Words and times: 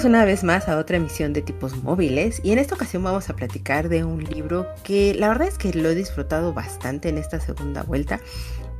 Bienvenidos 0.00 0.18
una 0.18 0.24
vez 0.24 0.44
más 0.44 0.68
a 0.70 0.78
otra 0.78 0.96
emisión 0.96 1.34
de 1.34 1.42
tipos 1.42 1.82
móviles 1.82 2.40
y 2.42 2.52
en 2.52 2.58
esta 2.58 2.74
ocasión 2.74 3.04
vamos 3.04 3.28
a 3.28 3.36
platicar 3.36 3.90
de 3.90 4.02
un 4.02 4.24
libro 4.24 4.66
que 4.82 5.14
la 5.14 5.28
verdad 5.28 5.48
es 5.48 5.58
que 5.58 5.74
lo 5.74 5.90
he 5.90 5.94
disfrutado 5.94 6.54
bastante 6.54 7.10
en 7.10 7.18
esta 7.18 7.38
segunda 7.38 7.82
vuelta 7.82 8.18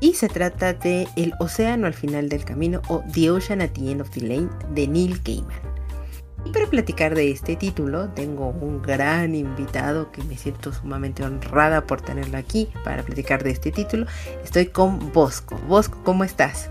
y 0.01 0.14
se 0.14 0.28
trata 0.28 0.73
de 0.73 1.06
El 1.16 1.34
océano 1.38 1.87
al 1.87 1.92
final 1.92 2.30
del 2.30 2.47
camino 2.47 2.80
o 2.88 3.02
The 3.12 3.33
Ocean 3.33 3.61
at 3.61 3.73
the 3.73 3.91
End 3.91 4.01
of 4.01 4.09
the 4.11 4.23
Lane 4.23 4.48
de 4.73 4.88
Neil 4.88 5.20
Gaiman. 5.23 5.61
Y 6.47 6.52
para 6.52 6.66
platicar 6.66 7.14
de 7.14 7.30
este 7.30 7.55
título 7.55 8.09
tengo 8.11 8.48
un 8.48 8.80
gran 8.80 9.34
invitado 9.34 10.11
que 10.12 10.23
me 10.25 10.39
siento 10.39 10.73
sumamente 10.73 11.23
honrada 11.23 11.87
por 11.87 12.00
tenerlo 12.00 12.39
aquí 12.39 12.70
para 12.83 13.02
platicar 13.02 13.45
de 13.45 13.50
este 13.50 13.70
título. 13.70 14.06
Estoy 14.42 14.69
con 14.69 15.12
Bosco. 15.12 15.61
Bosco, 15.69 16.00
¿cómo 16.02 16.25
estás? 16.25 16.70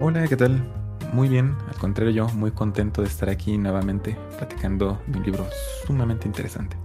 Hola, 0.00 0.26
¿qué 0.28 0.36
tal? 0.36 0.81
Muy 1.12 1.28
bien, 1.28 1.54
al 1.68 1.76
contrario 1.76 2.10
yo 2.10 2.28
muy 2.30 2.52
contento 2.52 3.02
de 3.02 3.08
estar 3.08 3.28
aquí 3.28 3.58
nuevamente 3.58 4.16
platicando 4.38 4.98
de 5.06 5.18
un 5.18 5.24
libro 5.24 5.46
sumamente 5.86 6.26
interesante. 6.26 6.76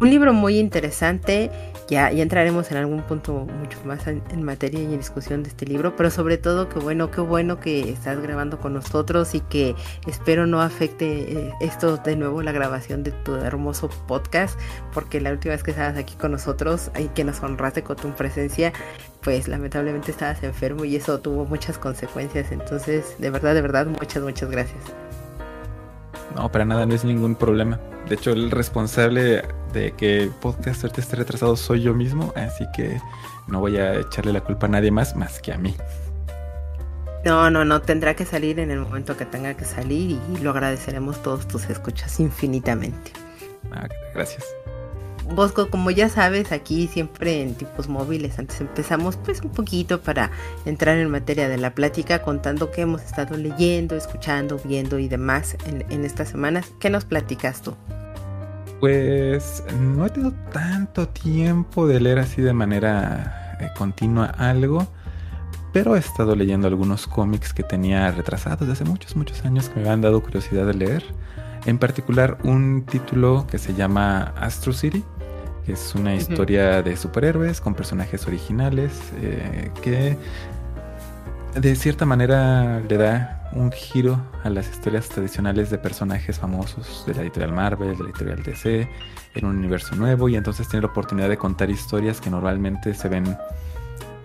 Un 0.00 0.10
libro 0.10 0.32
muy 0.32 0.58
interesante 0.58 1.52
ya, 1.88 2.10
entraremos 2.10 2.70
en 2.70 2.78
algún 2.78 3.02
punto 3.02 3.46
mucho 3.60 3.78
más 3.84 4.06
en, 4.06 4.42
materia 4.42 4.80
y 4.80 4.84
en 4.84 4.98
discusión 4.98 5.42
de 5.42 5.50
este 5.50 5.66
libro, 5.66 5.94
pero 5.94 6.10
sobre 6.10 6.38
todo 6.38 6.68
que 6.68 6.78
bueno, 6.78 7.10
qué 7.10 7.20
bueno 7.20 7.60
que 7.60 7.90
estás 7.90 8.18
grabando 8.20 8.58
con 8.58 8.72
nosotros 8.72 9.34
y 9.34 9.40
que 9.40 9.74
espero 10.06 10.46
no 10.46 10.62
afecte 10.62 11.32
eh, 11.32 11.52
esto 11.60 11.98
de 11.98 12.16
nuevo 12.16 12.40
la 12.42 12.52
grabación 12.52 13.02
de 13.02 13.12
tu 13.12 13.34
hermoso 13.34 13.90
podcast, 14.08 14.58
porque 14.94 15.20
la 15.20 15.32
última 15.32 15.52
vez 15.52 15.62
que 15.62 15.72
estabas 15.72 15.98
aquí 15.98 16.14
con 16.14 16.32
nosotros 16.32 16.90
y 16.98 17.08
que 17.08 17.24
nos 17.24 17.42
honraste 17.42 17.82
con 17.82 17.96
tu 17.96 18.10
presencia, 18.12 18.72
pues 19.22 19.48
lamentablemente 19.48 20.10
estabas 20.10 20.42
enfermo 20.42 20.84
y 20.84 20.96
eso 20.96 21.20
tuvo 21.20 21.44
muchas 21.44 21.78
consecuencias, 21.78 22.52
entonces 22.52 23.16
de 23.18 23.30
verdad, 23.30 23.54
de 23.54 23.62
verdad, 23.62 23.86
muchas, 23.86 24.22
muchas 24.22 24.50
gracias. 24.50 24.82
No, 26.36 26.50
para 26.50 26.64
nada, 26.64 26.86
no 26.86 26.94
es 26.94 27.04
ningún 27.04 27.34
problema. 27.34 27.78
De 28.08 28.14
hecho, 28.14 28.32
el 28.32 28.50
responsable 28.50 29.42
de 29.72 29.92
que 29.92 30.30
podcast 30.40 30.84
esté 30.84 31.16
retrasado 31.16 31.56
soy 31.56 31.82
yo 31.82 31.94
mismo, 31.94 32.32
así 32.36 32.66
que 32.74 33.00
no 33.46 33.60
voy 33.60 33.76
a 33.76 34.00
echarle 34.00 34.32
la 34.32 34.40
culpa 34.40 34.66
a 34.66 34.70
nadie 34.70 34.90
más 34.90 35.14
más 35.14 35.40
que 35.40 35.52
a 35.52 35.58
mí. 35.58 35.76
No, 37.24 37.50
no, 37.50 37.64
no, 37.64 37.80
tendrá 37.80 38.14
que 38.14 38.24
salir 38.24 38.58
en 38.58 38.72
el 38.72 38.80
momento 38.80 39.16
que 39.16 39.24
tenga 39.24 39.54
que 39.54 39.64
salir 39.64 40.18
y 40.34 40.38
lo 40.38 40.50
agradeceremos 40.50 41.22
todos 41.22 41.46
tus 41.46 41.70
escuchas 41.70 42.18
infinitamente. 42.18 43.12
Ah, 43.70 43.88
gracias. 44.12 44.44
Bosco, 45.34 45.70
como 45.70 45.90
ya 45.90 46.08
sabes, 46.08 46.52
aquí 46.52 46.86
siempre 46.86 47.42
en 47.42 47.54
tipos 47.54 47.88
móviles, 47.88 48.38
antes 48.38 48.60
empezamos 48.60 49.16
pues 49.16 49.40
un 49.40 49.50
poquito 49.50 50.00
para 50.00 50.30
entrar 50.64 50.98
en 50.98 51.10
materia 51.10 51.48
de 51.48 51.58
la 51.58 51.74
plática, 51.74 52.22
contando 52.22 52.70
qué 52.70 52.82
hemos 52.82 53.02
estado 53.02 53.36
leyendo, 53.36 53.96
escuchando, 53.96 54.60
viendo 54.64 54.98
y 54.98 55.08
demás 55.08 55.56
en, 55.66 56.04
estas 56.04 56.28
semanas. 56.28 56.72
¿Qué 56.78 56.90
nos 56.90 57.04
platicas 57.04 57.62
tú? 57.62 57.74
Pues 58.80 59.62
no 59.78 60.06
he 60.06 60.10
tenido 60.10 60.32
tanto 60.52 61.08
tiempo 61.08 61.86
de 61.86 62.00
leer 62.00 62.18
así 62.18 62.42
de 62.42 62.52
manera 62.52 63.56
eh, 63.60 63.70
continua 63.76 64.26
algo, 64.26 64.86
pero 65.72 65.96
he 65.96 65.98
estado 65.98 66.34
leyendo 66.34 66.68
algunos 66.68 67.06
cómics 67.06 67.52
que 67.54 67.62
tenía 67.62 68.10
retrasados 68.10 68.60
desde 68.60 68.72
hace 68.72 68.84
muchos, 68.84 69.16
muchos 69.16 69.44
años 69.44 69.68
que 69.68 69.80
me 69.80 69.88
han 69.88 70.00
dado 70.00 70.22
curiosidad 70.22 70.66
de 70.66 70.74
leer. 70.74 71.04
En 71.64 71.78
particular 71.78 72.38
un 72.42 72.84
título 72.84 73.46
que 73.48 73.58
se 73.58 73.72
llama 73.74 74.34
Astro 74.36 74.72
City, 74.72 75.04
es 75.66 75.94
una 75.94 76.14
historia 76.14 76.82
de 76.82 76.96
superhéroes 76.96 77.60
con 77.60 77.74
personajes 77.74 78.26
originales 78.26 78.92
eh, 79.20 79.70
que 79.82 80.16
de 81.54 81.76
cierta 81.76 82.04
manera 82.04 82.80
le 82.80 82.96
da 82.96 83.50
un 83.52 83.70
giro 83.70 84.18
a 84.42 84.50
las 84.50 84.70
historias 84.70 85.08
tradicionales 85.08 85.70
de 85.70 85.78
personajes 85.78 86.38
famosos 86.38 87.04
de 87.06 87.14
la 87.14 87.22
editorial 87.22 87.52
Marvel, 87.52 87.96
de 87.96 88.04
la 88.04 88.10
editorial 88.10 88.42
DC, 88.42 88.88
en 89.34 89.44
un 89.44 89.56
universo 89.56 89.94
nuevo 89.94 90.28
y 90.28 90.36
entonces 90.36 90.68
tiene 90.68 90.86
la 90.86 90.90
oportunidad 90.90 91.28
de 91.28 91.36
contar 91.36 91.70
historias 91.70 92.20
que 92.20 92.30
normalmente 92.30 92.94
se 92.94 93.08
ven 93.08 93.36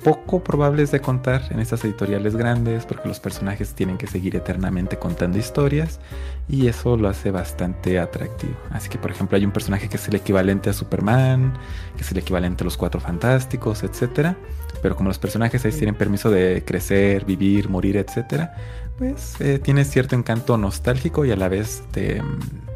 poco 0.04 0.44
probables 0.44 0.92
de 0.92 1.02
contar 1.02 1.44
en 1.50 1.60
estas 1.60 1.84
editoriales 1.84 2.36
grandes 2.36 2.86
porque 2.86 3.08
los 3.08 3.20
personajes 3.20 3.74
tienen 3.74 3.98
que 3.98 4.08
seguir 4.08 4.36
eternamente 4.36 4.98
contando 4.98 5.38
historias 5.38 6.00
y 6.48 6.68
eso 6.68 6.98
lo 6.98 7.10
hace 7.10 7.32
bastante 7.32 8.00
atractivo. 8.00 8.56
Así 8.72 8.90
que 8.90 8.98
por 8.98 9.12
ejemplo 9.12 9.38
hay 9.38 9.46
un 9.46 9.52
personaje 9.52 9.90
que 9.90 9.98
es 9.98 10.08
el 10.08 10.16
equivalente 10.16 10.70
a 10.70 10.74
Superman, 10.74 11.54
que 11.96 12.04
es 12.04 12.12
el 12.12 12.18
equivalente 12.18 12.64
a 12.64 12.66
los 12.66 12.78
Cuatro 12.78 13.00
Fantásticos, 13.00 13.84
etc. 13.84 14.36
Pero 14.82 14.96
como 14.96 15.10
los 15.10 15.20
personajes 15.20 15.66
ahí 15.66 15.72
tienen 15.72 15.96
permiso 15.96 16.30
de 16.30 16.64
crecer, 16.66 17.26
vivir, 17.26 17.70
morir, 17.70 17.98
etc. 17.98 18.50
Pues 18.98 19.40
eh, 19.42 19.60
tiene 19.60 19.86
cierto 19.86 20.16
encanto 20.16 20.58
nostálgico 20.58 21.26
y 21.26 21.32
a 21.32 21.36
la 21.36 21.50
vez. 21.50 21.84
Mm, 21.96 22.68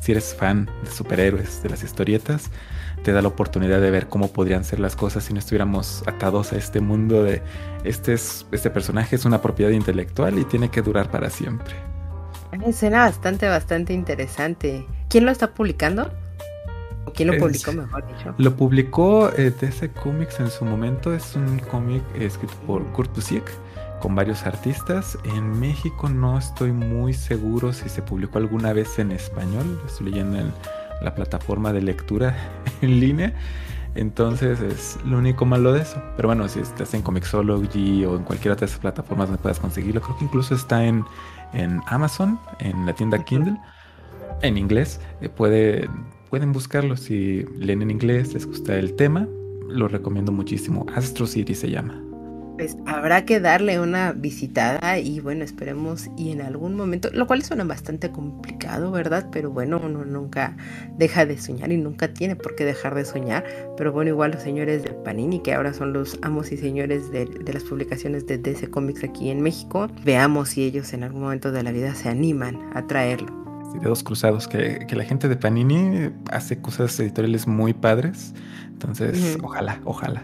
si 0.00 0.12
eres 0.12 0.34
fan 0.34 0.68
de 0.82 0.90
superhéroes, 0.90 1.62
de 1.62 1.68
las 1.68 1.82
historietas, 1.82 2.50
te 3.02 3.12
da 3.12 3.22
la 3.22 3.28
oportunidad 3.28 3.80
de 3.80 3.90
ver 3.90 4.08
cómo 4.08 4.32
podrían 4.32 4.64
ser 4.64 4.80
las 4.80 4.96
cosas 4.96 5.24
si 5.24 5.32
no 5.32 5.38
estuviéramos 5.38 6.02
atados 6.06 6.52
a 6.52 6.56
este 6.56 6.80
mundo 6.80 7.22
de 7.22 7.42
este, 7.84 8.12
es, 8.12 8.46
este 8.52 8.70
personaje 8.70 9.16
es 9.16 9.24
una 9.24 9.40
propiedad 9.40 9.70
intelectual 9.70 10.38
y 10.38 10.44
tiene 10.44 10.70
que 10.70 10.82
durar 10.82 11.10
para 11.10 11.30
siempre. 11.30 11.74
Suena 12.72 13.04
bastante, 13.04 13.48
bastante 13.48 13.92
interesante. 13.92 14.86
¿Quién 15.08 15.24
lo 15.24 15.30
está 15.30 15.52
publicando? 15.54 16.10
¿O 17.06 17.12
quién 17.12 17.28
lo 17.28 17.38
publicó, 17.38 17.72
mejor 17.72 18.06
dicho? 18.06 18.34
Lo 18.36 18.54
publicó 18.56 19.30
eh, 19.36 19.52
DC 19.58 19.90
Comics 19.92 20.40
en 20.40 20.50
su 20.50 20.64
momento. 20.64 21.14
Es 21.14 21.36
un 21.36 21.58
cómic 21.60 22.02
escrito 22.14 22.54
por 22.66 22.84
Kurt 22.92 23.14
Busiek 23.14 23.44
con 24.00 24.14
varios 24.14 24.44
artistas. 24.44 25.16
En 25.24 25.58
México 25.58 26.08
no 26.08 26.38
estoy 26.38 26.72
muy 26.72 27.14
seguro 27.14 27.72
si 27.72 27.88
se 27.88 28.02
publicó 28.02 28.38
alguna 28.38 28.72
vez 28.72 28.98
en 28.98 29.12
español. 29.12 29.80
Estoy 29.86 30.10
leyendo 30.10 30.38
en 30.38 30.52
la 31.02 31.14
plataforma 31.14 31.72
de 31.72 31.82
lectura 31.82 32.36
en 32.82 33.00
línea. 33.00 33.34
Entonces 33.94 34.60
es 34.60 34.98
lo 35.04 35.18
único 35.18 35.44
malo 35.44 35.72
de 35.72 35.82
eso. 35.82 36.00
Pero 36.16 36.28
bueno, 36.28 36.48
si 36.48 36.60
estás 36.60 36.94
en 36.94 37.02
Comixology 37.02 38.04
o 38.04 38.16
en 38.16 38.24
cualquiera 38.24 38.54
de 38.54 38.66
esas 38.66 38.78
plataformas 38.78 39.28
donde 39.28 39.42
puedas 39.42 39.58
conseguirlo, 39.58 40.00
creo 40.00 40.16
que 40.16 40.24
incluso 40.24 40.54
está 40.54 40.84
en, 40.84 41.04
en 41.52 41.80
Amazon, 41.86 42.38
en 42.60 42.86
la 42.86 42.94
tienda 42.94 43.24
Kindle, 43.24 43.56
en 44.42 44.56
inglés. 44.56 45.00
Eh, 45.20 45.28
puede, 45.28 45.88
pueden 46.30 46.52
buscarlo 46.52 46.96
si 46.96 47.44
leen 47.56 47.82
en 47.82 47.90
inglés, 47.90 48.32
les 48.32 48.46
gusta 48.46 48.76
el 48.76 48.94
tema. 48.94 49.26
Lo 49.68 49.88
recomiendo 49.88 50.30
muchísimo. 50.32 50.86
Astro 50.94 51.26
City 51.26 51.54
se 51.54 51.70
llama 51.70 52.09
pues 52.60 52.76
habrá 52.84 53.24
que 53.24 53.40
darle 53.40 53.80
una 53.80 54.12
visitada 54.12 54.98
y 54.98 55.18
bueno, 55.20 55.44
esperemos 55.44 56.10
y 56.18 56.30
en 56.30 56.42
algún 56.42 56.74
momento, 56.74 57.08
lo 57.10 57.26
cual 57.26 57.42
suena 57.42 57.64
bastante 57.64 58.10
complicado, 58.10 58.90
¿verdad? 58.90 59.28
Pero 59.32 59.50
bueno, 59.50 59.80
uno 59.82 60.04
nunca 60.04 60.58
deja 60.98 61.24
de 61.24 61.38
soñar 61.38 61.72
y 61.72 61.78
nunca 61.78 62.12
tiene 62.12 62.36
por 62.36 62.56
qué 62.56 62.66
dejar 62.66 62.94
de 62.94 63.06
soñar. 63.06 63.46
Pero 63.78 63.92
bueno, 63.92 64.10
igual 64.10 64.32
los 64.32 64.42
señores 64.42 64.82
de 64.82 64.90
Panini, 64.90 65.40
que 65.40 65.54
ahora 65.54 65.72
son 65.72 65.94
los 65.94 66.18
amos 66.20 66.52
y 66.52 66.58
señores 66.58 67.10
de, 67.10 67.30
las 67.50 67.64
publicaciones 67.64 68.26
de 68.26 68.36
DC 68.36 68.68
Comics 68.68 69.04
aquí 69.04 69.30
en 69.30 69.40
México, 69.40 69.86
veamos 70.04 70.50
si 70.50 70.64
ellos 70.64 70.92
en 70.92 71.04
algún 71.04 71.22
momento 71.22 71.52
de 71.52 71.62
la 71.62 71.72
vida 71.72 71.94
se 71.94 72.10
animan 72.10 72.58
a 72.74 72.86
traerlo. 72.86 73.40
Dedos 73.80 74.02
cruzados, 74.02 74.46
que, 74.46 74.86
la 74.90 75.04
gente 75.04 75.30
de 75.30 75.36
Panini 75.36 76.10
hace 76.30 76.60
cosas 76.60 77.00
editoriales 77.00 77.46
muy 77.46 77.72
padres. 77.72 78.34
Entonces, 78.68 79.38
ojalá, 79.42 79.80
ojalá. 79.86 80.22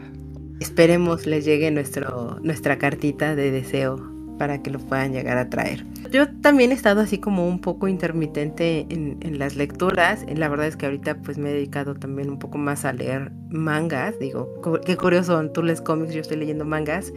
Esperemos 0.60 1.26
les 1.26 1.44
llegue 1.44 1.70
nuestro, 1.70 2.38
nuestra 2.42 2.78
cartita 2.78 3.36
de 3.36 3.50
deseo 3.50 4.16
para 4.38 4.62
que 4.62 4.70
lo 4.70 4.78
puedan 4.78 5.12
llegar 5.12 5.38
a 5.38 5.48
traer. 5.48 5.84
Yo 6.10 6.28
también 6.40 6.70
he 6.70 6.74
estado 6.74 7.00
así 7.00 7.18
como 7.18 7.46
un 7.46 7.60
poco 7.60 7.88
intermitente 7.88 8.86
en, 8.90 9.38
las 9.38 9.56
lecturas. 9.56 10.24
La 10.34 10.48
verdad 10.48 10.66
es 10.66 10.76
que 10.76 10.86
ahorita 10.86 11.18
pues 11.18 11.38
me 11.38 11.50
he 11.50 11.54
dedicado 11.54 11.94
también 11.94 12.30
un 12.30 12.38
poco 12.38 12.58
más 12.58 12.84
a 12.84 12.92
leer 12.92 13.32
mangas. 13.50 14.18
Digo, 14.18 14.48
qué 14.84 14.96
curioso, 14.96 15.50
tú 15.50 15.62
lees 15.62 15.80
cómics, 15.80 16.14
yo 16.14 16.20
estoy 16.20 16.38
leyendo 16.38 16.64
mangas. 16.64 17.12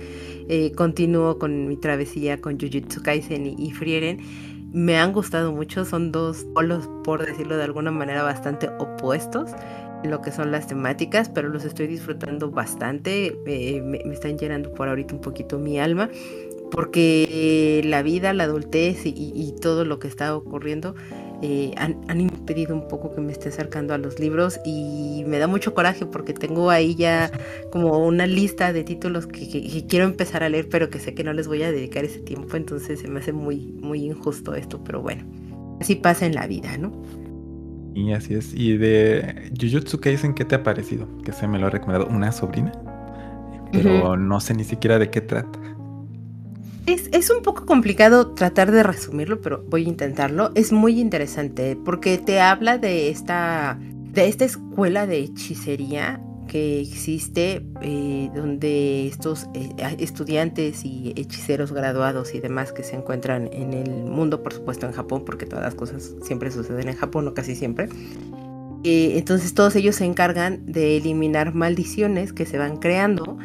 Eh, 0.50 0.72
continúo 0.76 1.40
con 1.40 1.68
mi 1.68 1.78
travesía 1.78 2.42
con 2.42 2.60
Jujutsu 2.60 3.02
Kaisen 3.02 3.46
y, 3.46 3.56
y 3.58 3.72
Frieren. 3.72 4.20
Me 4.72 4.98
han 4.98 5.14
gustado 5.14 5.52
mucho, 5.52 5.84
son 5.84 6.12
dos 6.12 6.46
polos, 6.54 6.88
por 7.04 7.26
decirlo 7.26 7.58
de 7.58 7.64
alguna 7.64 7.90
manera, 7.90 8.22
bastante 8.22 8.70
opuestos 8.80 9.52
lo 10.04 10.22
que 10.22 10.32
son 10.32 10.52
las 10.52 10.68
temáticas, 10.68 11.30
pero 11.30 11.50
los 11.50 11.66
estoy 11.66 11.88
disfrutando 11.88 12.50
bastante, 12.52 13.38
eh, 13.46 13.82
me, 13.82 13.98
están 14.14 14.38
llenando 14.38 14.72
por 14.74 14.88
ahorita 14.90 15.14
un 15.14 15.22
poquito 15.22 15.60
mi 15.60 15.80
alma. 15.80 16.10
porque 16.72 17.82
la 17.84 18.04
vida, 18.04 18.32
la 18.32 18.44
adultez 18.44 19.02
y, 19.04 19.56
todo 19.60 19.86
lo 19.86 19.98
que 19.98 20.08
está 20.08 20.36
ocurriendo 20.36 20.94
eh, 21.42 21.74
han, 21.78 22.22
impedido 22.22 22.76
un 22.76 22.88
poco 22.88 23.14
que 23.14 23.22
me 23.22 23.32
esté 23.32 23.50
acercando 23.50 23.94
a 23.96 23.98
los 23.98 24.20
libros 24.20 24.60
y 24.64 25.24
me 25.26 25.40
da 25.40 25.48
mucho 25.48 25.74
coraje 25.74 26.06
porque 26.06 26.34
tengo 26.34 26.70
ahí 26.70 26.96
ya 26.96 27.32
como 27.72 28.06
una 28.06 28.28
lista 28.28 28.72
de 28.72 28.84
títulos 28.84 29.26
que, 29.26 29.84
quiero 29.90 30.06
empezar 30.06 30.44
a 30.44 30.50
leer 30.50 30.70
pero 30.70 30.92
que 30.92 31.00
sé 31.00 31.16
que 31.16 31.24
no 31.24 31.34
les 31.34 31.48
voy 31.48 31.64
a 31.64 31.72
dedicar 31.72 32.06
ese 32.06 32.20
tiempo 32.20 32.56
entonces 32.56 33.00
se 33.00 33.08
me 33.08 33.20
hace 33.20 33.34
muy 33.34 33.74
muy 33.82 34.06
injusto 34.06 34.54
esto 34.54 34.80
pero 34.84 35.02
bueno 35.02 35.26
así 35.82 35.96
pasa 35.96 36.26
en 36.26 36.36
la 36.36 36.46
vida 36.46 36.78
¿no? 36.78 36.92
Y 37.94 38.14
así 38.14 38.36
es. 38.36 38.54
¿Y 38.54 38.78
de 38.78 39.52
Jujutsu 39.60 40.00
Kaisen 40.00 40.34
qué 40.34 40.46
te 40.46 40.56
ha 40.56 40.64
parecido? 40.64 41.08
Que 41.24 41.32
se 41.32 41.48
me 41.48 41.60
lo 41.60 41.68
ha 41.68 41.70
recomendado 41.70 42.10
una 42.10 42.32
sobrina, 42.32 42.72
pero 43.72 44.16
no 44.18 44.40
sé 44.40 44.54
ni 44.54 44.64
siquiera 44.64 45.00
de 45.00 45.10
qué 45.10 45.22
trata. 45.22 45.60
Es, 46.86 47.30
un 47.30 47.44
poco 47.44 47.66
complicado 47.68 48.32
tratar 48.32 48.72
de 48.72 48.82
resumirlo, 48.82 49.42
pero 49.42 49.64
voy 49.70 49.86
a 49.86 49.90
intentarlo. 49.90 50.52
Es 50.56 50.72
muy 50.72 51.00
interesante 51.00 51.78
porque 51.86 52.18
te 52.18 52.42
habla 52.42 52.80
de 52.80 53.10
esta, 53.10 53.78
de 53.80 54.28
esta 54.28 54.46
escuela 54.46 55.06
de 55.06 55.20
hechicería 55.20 56.20
que 56.50 56.82
existe 56.82 57.66
eh, 57.82 58.30
donde 58.36 59.08
estos 59.08 59.48
eh, 59.54 59.70
estudiantes 60.00 60.84
y 60.84 61.14
hechiceros 61.16 61.72
graduados 61.72 62.34
y 62.36 62.40
demás 62.40 62.74
que 62.74 62.84
se 62.84 62.96
encuentran 62.96 63.50
en 63.54 63.74
el 63.74 63.90
mundo, 64.04 64.44
por 64.44 64.54
supuesto 64.54 64.86
en 64.86 64.92
Japón, 64.92 65.24
porque 65.26 65.46
todas 65.46 65.64
las 65.64 65.76
cosas 65.76 66.16
siempre 66.24 66.52
suceden 66.52 66.90
en 66.90 66.96
Japón 66.96 67.28
o 67.28 67.34
casi 67.34 67.56
siempre. 67.56 67.88
Eh, 68.84 69.14
entonces 69.18 69.54
todos 69.54 69.76
ellos 69.76 69.96
se 69.96 70.06
encargan 70.06 70.66
de 70.66 70.98
eliminar 70.98 71.54
maldiciones 71.54 72.34
que 72.34 72.46
se 72.46 72.58
van 72.58 72.78
creando 72.78 73.38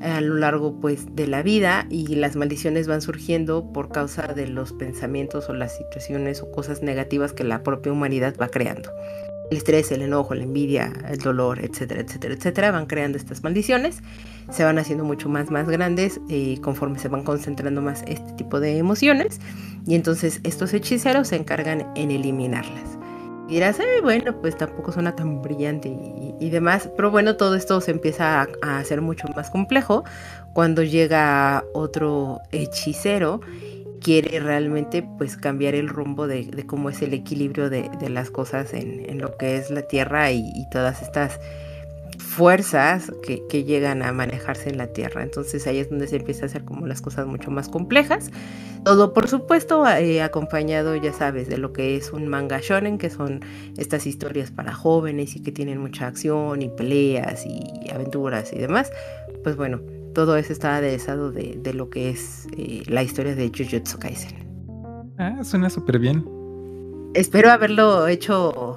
a 0.00 0.20
lo 0.20 0.36
largo 0.36 0.80
pues 0.80 1.14
de 1.14 1.26
la 1.26 1.42
vida 1.42 1.86
y 1.90 2.14
las 2.14 2.36
maldiciones 2.36 2.86
van 2.86 3.02
surgiendo 3.02 3.72
por 3.72 3.90
causa 3.90 4.28
de 4.28 4.46
los 4.46 4.72
pensamientos 4.72 5.48
o 5.48 5.54
las 5.54 5.76
situaciones 5.76 6.40
o 6.42 6.50
cosas 6.50 6.82
negativas 6.82 7.32
que 7.32 7.44
la 7.44 7.62
propia 7.62 7.92
humanidad 7.92 8.34
va 8.40 8.48
creando. 8.48 8.90
El 9.50 9.56
estrés, 9.56 9.90
el 9.92 10.02
enojo, 10.02 10.34
la 10.34 10.42
envidia, 10.42 10.92
el 11.08 11.18
dolor, 11.18 11.60
etcétera, 11.64 12.02
etcétera, 12.02 12.34
etcétera, 12.34 12.70
van 12.70 12.86
creando 12.86 13.16
estas 13.16 13.42
maldiciones, 13.42 14.02
se 14.50 14.64
van 14.64 14.78
haciendo 14.78 15.04
mucho 15.04 15.28
más, 15.28 15.50
más 15.50 15.68
grandes 15.68 16.20
eh, 16.28 16.58
conforme 16.60 16.98
se 16.98 17.08
van 17.08 17.22
concentrando 17.22 17.80
más 17.80 18.02
este 18.06 18.32
tipo 18.34 18.60
de 18.60 18.78
emociones 18.78 19.40
y 19.86 19.94
entonces 19.94 20.40
estos 20.44 20.74
hechiceros 20.74 21.28
se 21.28 21.36
encargan 21.36 21.86
en 21.96 22.10
eliminarlas. 22.10 22.98
Y 23.48 23.54
dirás, 23.54 23.78
bueno, 24.02 24.38
pues 24.42 24.58
tampoco 24.58 24.92
suena 24.92 25.16
tan 25.16 25.40
brillante 25.40 25.88
y, 26.38 26.50
demás, 26.50 26.90
pero 26.94 27.10
bueno, 27.10 27.36
todo 27.36 27.54
esto 27.54 27.80
se 27.80 27.92
empieza 27.92 28.46
a, 28.60 28.78
hacer 28.78 29.00
mucho 29.00 29.26
más 29.34 29.48
complejo 29.48 30.04
cuando 30.52 30.82
llega 30.82 31.64
otro 31.72 32.40
hechicero 32.52 33.40
quiere 34.00 34.40
realmente 34.40 35.02
pues 35.18 35.36
cambiar 35.36 35.74
el 35.74 35.88
rumbo 35.88 36.26
de, 36.26 36.64
cómo 36.66 36.90
es 36.90 37.02
el 37.02 37.14
equilibrio 37.14 37.70
de, 37.70 37.90
las 38.08 38.30
cosas 38.30 38.72
en, 38.74 39.18
lo 39.18 39.36
que 39.36 39.56
es 39.56 39.70
la 39.70 39.82
tierra 39.82 40.30
y, 40.32 40.44
todas 40.70 41.02
estas 41.02 41.40
fuerzas 42.18 43.12
que, 43.22 43.42
que, 43.48 43.64
llegan 43.64 44.02
a 44.02 44.12
manejarse 44.12 44.70
en 44.70 44.78
la 44.78 44.88
tierra. 44.88 45.22
Entonces 45.22 45.66
ahí 45.66 45.78
es 45.78 45.90
donde 45.90 46.06
se 46.06 46.16
empieza 46.16 46.44
a 46.44 46.46
hacer 46.46 46.64
como 46.64 46.86
las 46.86 47.00
cosas 47.00 47.26
mucho 47.26 47.50
más 47.50 47.68
complejas. 47.68 48.30
Todo, 48.84 49.12
por 49.12 49.28
supuesto, 49.28 49.86
eh, 49.88 50.22
acompañado, 50.22 50.96
ya 50.96 51.12
sabes, 51.12 51.48
de 51.48 51.58
lo 51.58 51.72
que 51.72 51.96
es 51.96 52.12
un 52.12 52.28
manga 52.28 52.60
shonen, 52.62 52.98
que 52.98 53.10
son 53.10 53.40
estas 53.76 54.06
historias 54.06 54.50
para 54.50 54.72
jóvenes 54.72 55.36
y 55.36 55.42
que 55.42 55.52
tienen 55.52 55.78
mucha 55.78 56.06
acción 56.06 56.62
y 56.62 56.68
peleas 56.68 57.44
y 57.44 57.90
aventuras 57.90 58.52
y 58.52 58.58
demás. 58.58 58.90
Pues 59.42 59.56
bueno, 59.56 59.80
todo 60.18 60.36
eso 60.36 60.52
está 60.52 60.74
aderezado 60.74 61.30
de, 61.30 61.60
de 61.62 61.72
lo 61.72 61.90
que 61.90 62.10
es 62.10 62.48
eh, 62.56 62.82
la 62.88 63.04
historia 63.04 63.36
de 63.36 63.52
Jujutsu 63.56 64.00
Kaisen. 64.00 64.34
Ah, 65.16 65.44
suena 65.44 65.70
súper 65.70 66.00
bien. 66.00 66.28
Espero 67.14 67.52
haberlo 67.52 68.08
hecho 68.08 68.74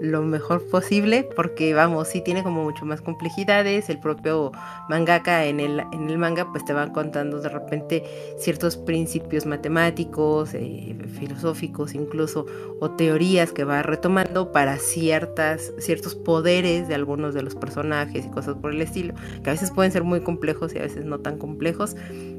lo 0.00 0.22
mejor 0.22 0.62
posible 0.68 1.28
porque 1.36 1.74
vamos, 1.74 2.08
sí 2.08 2.20
tiene 2.22 2.42
como 2.42 2.64
mucho 2.64 2.84
más 2.84 3.00
complejidades, 3.00 3.88
el 3.88 4.00
propio 4.00 4.52
mangaka 4.88 5.44
en 5.46 5.60
el, 5.60 5.80
en 5.92 6.10
el 6.10 6.18
manga 6.18 6.50
pues 6.50 6.64
te 6.64 6.72
van 6.72 6.90
contando 6.90 7.40
de 7.40 7.48
repente 7.48 8.04
ciertos 8.38 8.76
principios 8.76 9.46
matemáticos, 9.46 10.54
eh, 10.54 10.96
filosóficos 11.18 11.94
incluso, 11.94 12.46
o 12.80 12.90
teorías 12.90 13.52
que 13.52 13.64
va 13.64 13.82
retomando 13.82 14.52
para 14.52 14.78
ciertas, 14.78 15.72
ciertos 15.78 16.14
poderes 16.14 16.88
de 16.88 16.94
algunos 16.94 17.34
de 17.34 17.42
los 17.42 17.54
personajes 17.54 18.26
y 18.26 18.30
cosas 18.30 18.56
por 18.56 18.72
el 18.72 18.82
estilo, 18.82 19.14
que 19.42 19.50
a 19.50 19.52
veces 19.52 19.70
pueden 19.70 19.92
ser 19.92 20.04
muy 20.04 20.20
complejos 20.20 20.74
y 20.74 20.78
a 20.78 20.82
veces 20.82 21.04
no 21.04 21.18
tan 21.20 21.38
complejos, 21.38 21.96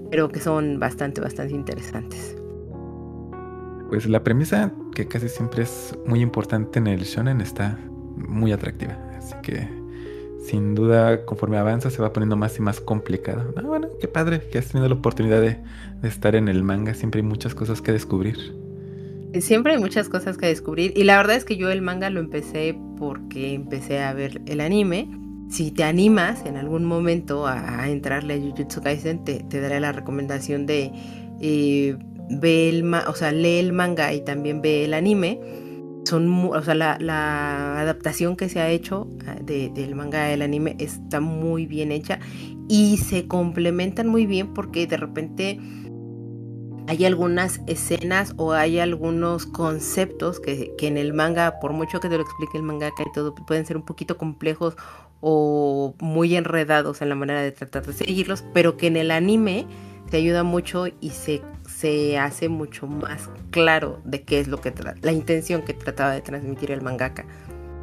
pero 0.09 0.29
que 0.29 0.39
son 0.39 0.79
bastante, 0.79 1.21
bastante 1.21 1.53
interesantes. 1.53 2.35
Pues 3.89 4.07
la 4.07 4.23
premisa, 4.23 4.71
que 4.93 5.07
casi 5.07 5.29
siempre 5.29 5.63
es 5.63 5.97
muy 6.05 6.21
importante 6.21 6.79
en 6.79 6.87
el 6.87 7.03
shonen, 7.03 7.41
está 7.41 7.77
muy 8.15 8.51
atractiva. 8.51 8.97
Así 9.17 9.35
que, 9.43 9.67
sin 10.43 10.75
duda, 10.75 11.25
conforme 11.25 11.57
avanza, 11.57 11.89
se 11.89 12.01
va 12.01 12.11
poniendo 12.11 12.35
más 12.35 12.57
y 12.57 12.61
más 12.61 12.81
complicado. 12.81 13.53
Ah, 13.57 13.61
bueno, 13.61 13.89
qué 13.99 14.07
padre 14.07 14.41
que 14.51 14.57
has 14.57 14.67
tenido 14.67 14.89
la 14.89 14.95
oportunidad 14.95 15.41
de, 15.41 15.59
estar 16.03 16.35
en 16.35 16.47
el 16.47 16.63
manga. 16.63 16.93
Siempre 16.93 17.21
hay 17.21 17.27
muchas 17.27 17.55
cosas 17.55 17.81
que 17.81 17.91
descubrir. 17.91 18.37
Siempre 19.39 19.73
hay 19.73 19.79
muchas 19.79 20.07
cosas 20.07 20.38
que 20.38 20.47
descubrir. 20.47 20.93
Y 20.95 21.03
la 21.03 21.17
verdad 21.17 21.35
es 21.35 21.45
que 21.45 21.57
yo 21.57 21.69
el 21.69 21.81
manga 21.81 22.09
lo 22.09 22.19
empecé 22.19 22.77
porque 22.97 23.53
empecé 23.53 24.01
a 24.01 24.13
ver 24.13 24.41
el 24.45 24.61
anime. 24.61 25.09
Si 25.49 25.71
te 25.71 25.83
animas 25.83 26.45
en 26.45 26.57
algún 26.57 26.85
momento 26.85 27.45
a, 27.45 27.88
entrarle 27.89 28.35
a 28.35 28.38
Jujutsu 28.39 28.81
Kaisen, 28.81 29.23
te, 29.23 29.43
daré 29.49 29.79
la 29.79 29.91
recomendación 29.91 30.65
de 30.65 30.91
eh, 31.41 31.97
ve 32.30 32.69
el, 32.69 32.94
o 32.94 33.13
sea, 33.13 33.31
lee 33.31 33.60
el 33.60 33.74
manga 33.74 34.13
y 34.13 34.22
también 34.22 34.62
ve 34.62 34.86
el 34.86 34.94
anime, 34.94 35.39
son, 36.06 36.51
o 36.54 36.62
sea, 36.62 36.75
la, 36.75 37.80
adaptación 37.80 38.36
que 38.36 38.50
se 38.50 38.60
ha 38.60 38.69
hecho 38.69 39.07
ah, 39.27 39.36
del 39.42 39.95
manga 39.95 40.31
al 40.31 40.42
anime 40.42 40.75
está 40.80 41.19
muy 41.19 41.66
bien 41.66 41.92
hecha 41.92 42.19
y 42.68 42.98
se 42.98 43.27
complementan 43.27 44.07
muy 44.07 44.25
bien 44.25 44.54
porque 44.54 44.88
de 44.88 44.98
repente 44.98 45.60
hay 46.88 47.04
algunas 47.06 47.62
escenas 47.66 48.33
o 48.38 48.54
hay 48.54 48.80
algunos 48.80 49.48
conceptos 49.48 50.39
que, 50.39 50.75
que, 50.77 50.88
en 50.88 50.98
el 50.98 51.13
manga, 51.13 51.60
por 51.60 51.74
mucho 51.74 52.00
que 52.00 52.10
te 52.10 52.18
lo 52.18 52.24
explique 52.24 52.57
el 52.57 52.63
mangaka 52.63 53.04
y 53.04 53.12
todo, 53.12 53.33
pueden 53.33 53.66
ser 53.66 53.77
un 53.77 53.86
poquito 53.86 54.18
complejos 54.18 54.75
o 55.22 55.95
muy 56.00 56.36
enredados 56.36 57.01
en 57.01 57.10
la 57.10 57.16
manera 57.16 57.42
de 57.42 57.51
tratar 57.51 57.83
de 57.86 57.94
seguirlos, 57.94 58.44
pero 58.54 58.77
que 58.77 58.88
en 58.88 58.98
el 58.98 59.10
anime 59.10 59.65
te 60.12 60.17
ayuda 60.17 60.44
mucho 60.44 60.86
y 61.01 61.10
se 61.10 61.41
se 61.75 62.17
hace 62.17 62.48
mucho 62.48 62.88
más 62.88 63.29
claro 63.51 64.01
de 64.05 64.24
qué 64.24 64.39
es 64.39 64.48
lo 64.48 64.62
que 64.62 64.74
la 65.01 65.12
intención 65.12 65.62
que 65.62 65.74
trataba 65.74 66.12
de 66.13 66.22
transmitir 66.22 66.72
el 66.72 66.82
mangaka. 66.82 67.25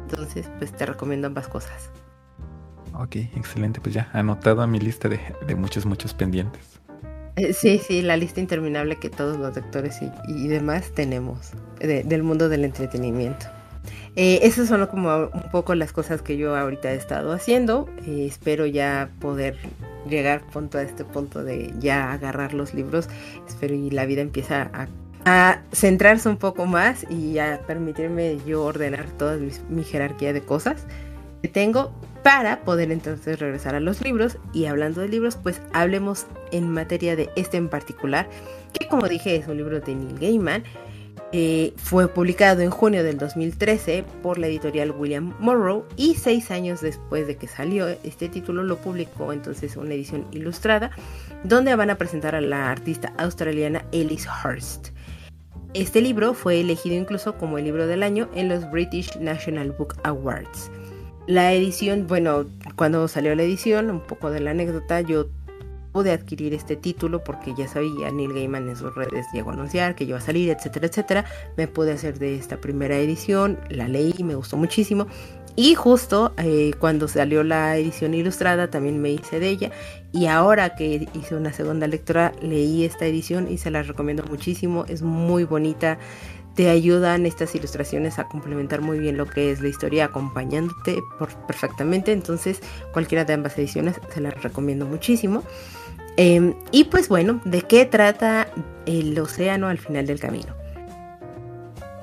Entonces, 0.03 0.49
pues 0.57 0.71
te 0.71 0.85
recomiendo 0.85 1.27
ambas 1.27 1.47
cosas. 1.47 1.91
Ok, 2.93 3.15
excelente. 3.35 3.81
Pues 3.81 3.93
ya 3.93 4.09
anotado 4.13 4.61
a 4.61 4.67
mi 4.67 4.79
lista 4.79 5.09
de, 5.09 5.19
muchos, 5.55 5.85
muchos 5.85 6.13
pendientes. 6.13 6.79
Eh, 7.35 7.53
sí, 7.53 7.79
sí, 7.79 8.01
la 8.01 8.17
lista 8.17 8.39
interminable 8.39 8.97
que 8.97 9.09
todos 9.09 9.37
los 9.37 9.55
lectores 9.55 9.99
y, 10.27 10.47
demás 10.47 10.91
tenemos 10.93 11.51
del 11.79 12.23
mundo 12.23 12.49
del 12.49 12.65
entretenimiento. 12.65 13.47
Eh, 14.15 14.41
esas 14.43 14.67
son 14.67 14.85
como 14.87 15.29
un 15.33 15.51
poco 15.51 15.73
las 15.73 15.91
cosas 15.91 16.21
que 16.21 16.37
yo 16.37 16.55
ahorita 16.55 16.91
he 16.91 16.95
estado 16.95 17.31
haciendo. 17.31 17.89
Eh, 18.05 18.25
espero 18.27 18.65
ya 18.65 19.09
poder 19.19 19.57
llegar 20.07 20.45
punto 20.47 20.77
a 20.77 20.83
este 20.83 21.03
punto 21.03 21.43
de 21.43 21.73
ya 21.79 22.11
agarrar 22.11 22.53
los 22.53 22.73
libros. 22.73 23.09
Espero 23.47 23.73
y 23.73 23.89
la 23.89 24.05
vida 24.05 24.21
empieza 24.21 24.69
a, 24.73 24.87
centrarse 25.71 26.27
un 26.27 26.35
poco 26.35 26.65
más 26.65 27.09
y 27.09 27.39
a 27.39 27.61
permitirme 27.65 28.37
yo 28.45 28.65
ordenar 28.65 29.05
toda 29.17 29.37
mi, 29.69 29.83
jerarquía 29.83 30.33
de 30.33 30.41
cosas 30.41 30.85
que 31.41 31.47
tengo 31.47 31.93
para 32.23 32.59
poder 32.65 32.91
entonces 32.91 33.39
regresar 33.39 33.73
a 33.73 33.79
los 33.79 34.01
libros. 34.01 34.37
Y 34.51 34.65
hablando 34.65 35.01
de 35.01 35.07
libros, 35.07 35.37
pues 35.37 35.61
hablemos 35.71 36.27
en 36.51 36.69
materia 36.69 37.15
de 37.15 37.29
este 37.35 37.57
en 37.57 37.69
particular, 37.69 38.27
que 38.73 38.87
como 38.87 39.07
dije 39.07 39.37
es 39.37 39.47
un 39.47 39.57
libro 39.57 39.79
de 39.79 39.95
Neil 39.95 40.19
Gaiman 40.19 40.63
eh, 41.35 41.73
fue 41.77 42.07
publicado 42.07 42.61
en 42.61 42.69
junio 42.69 43.03
del 43.03 43.17
2013 43.17 44.05
por 44.21 44.37
la 44.37 44.45
editorial 44.45 44.91
William 44.91 45.33
Morrow 45.39 45.83
y 45.95 46.13
seis 46.13 46.51
años 46.51 46.81
después 46.81 47.25
de 47.25 47.37
que 47.37 47.47
salió 47.47 47.87
este 48.03 48.29
título 48.29 48.61
lo 48.61 48.77
publicó 48.77 49.33
entonces 49.33 49.75
una 49.75 49.95
edición 49.95 50.27
ilustrada 50.31 50.91
donde 51.43 51.75
van 51.75 51.89
a 51.89 51.97
presentar 51.97 52.35
a 52.35 52.41
la 52.41 52.69
artista 52.69 53.13
australiana 53.17 53.83
Alice 53.91 54.29
Hurst. 54.29 54.89
Este 55.73 56.01
libro 56.01 56.35
fue 56.35 56.59
elegido 56.59 56.95
incluso 56.95 57.35
como 57.35 57.57
el 57.57 57.63
libro 57.63 57.87
del 57.87 58.03
año 58.03 58.29
en 58.35 58.47
los 58.47 58.69
British 58.69 59.17
National 59.17 59.71
Book 59.71 59.95
Awards. 60.03 60.69
La 61.25 61.51
edición, 61.51 62.05
bueno, 62.05 62.45
cuando 62.75 63.07
salió 63.07 63.33
la 63.33 63.41
edición, 63.41 63.89
un 63.89 64.01
poco 64.01 64.29
de 64.29 64.39
la 64.39 64.51
anécdota, 64.51 65.01
yo 65.01 65.29
pude 65.93 66.11
adquirir 66.11 66.53
este 66.53 66.75
título 66.75 67.23
porque 67.23 67.53
ya 67.55 67.67
sabía, 67.67 68.11
Neil 68.11 68.33
Gaiman 68.33 68.67
en 68.67 68.75
sus 68.75 68.93
redes 68.93 69.25
llegó 69.31 69.51
a 69.51 69.53
anunciar 69.53 69.95
que 69.95 70.03
iba 70.03 70.17
a 70.17 70.21
salir, 70.21 70.49
etcétera, 70.49 70.87
etcétera. 70.87 71.25
Me 71.55 71.67
pude 71.67 71.93
hacer 71.93 72.19
de 72.19 72.35
esta 72.35 72.57
primera 72.59 72.97
edición, 72.97 73.59
la 73.69 73.87
leí, 73.87 74.15
me 74.23 74.35
gustó 74.35 74.57
muchísimo. 74.57 75.07
Y 75.55 75.75
justo 75.75 76.33
eh, 76.37 76.71
cuando 76.79 77.07
salió 77.07 77.43
la 77.43 77.77
edición 77.77 78.15
ilustrada 78.15 78.71
también 78.71 78.99
me 79.01 79.11
hice 79.11 79.39
de 79.39 79.49
ella. 79.49 79.71
Y 80.11 80.25
ahora 80.25 80.75
que 80.75 81.07
hice 81.13 81.35
una 81.35 81.53
segunda 81.53 81.85
lectura 81.85 82.31
leí 82.41 82.83
esta 82.83 83.05
edición 83.05 83.51
y 83.51 83.59
se 83.59 83.69
la 83.69 83.83
recomiendo 83.83 84.23
muchísimo, 84.23 84.85
es 84.87 85.03
muy 85.03 85.43
bonita, 85.43 85.99
te 86.55 86.69
ayudan 86.69 87.25
estas 87.25 87.53
ilustraciones 87.55 88.19
a 88.19 88.27
complementar 88.27 88.81
muy 88.81 88.99
bien 88.99 89.17
lo 89.17 89.27
que 89.27 89.51
es 89.51 89.61
la 89.61 89.69
historia 89.69 90.05
acompañándote 90.05 91.01
perfectamente, 91.47 92.11
entonces 92.11 92.61
cualquiera 92.91 93.25
de 93.25 93.33
ambas 93.33 93.57
ediciones 93.57 93.99
se 94.13 94.21
las 94.21 94.41
recomiendo 94.41 94.85
muchísimo. 94.85 95.43
Em, 96.17 96.53
y 96.71 96.85
pues 96.85 97.09
bueno, 97.09 97.41
¿de 97.43 97.61
qué 97.61 97.85
trata 97.85 98.47
el 98.85 99.17
océano 99.19 99.67
al 99.67 99.79
final 99.79 100.05
del 100.05 100.19
camino? 100.19 100.53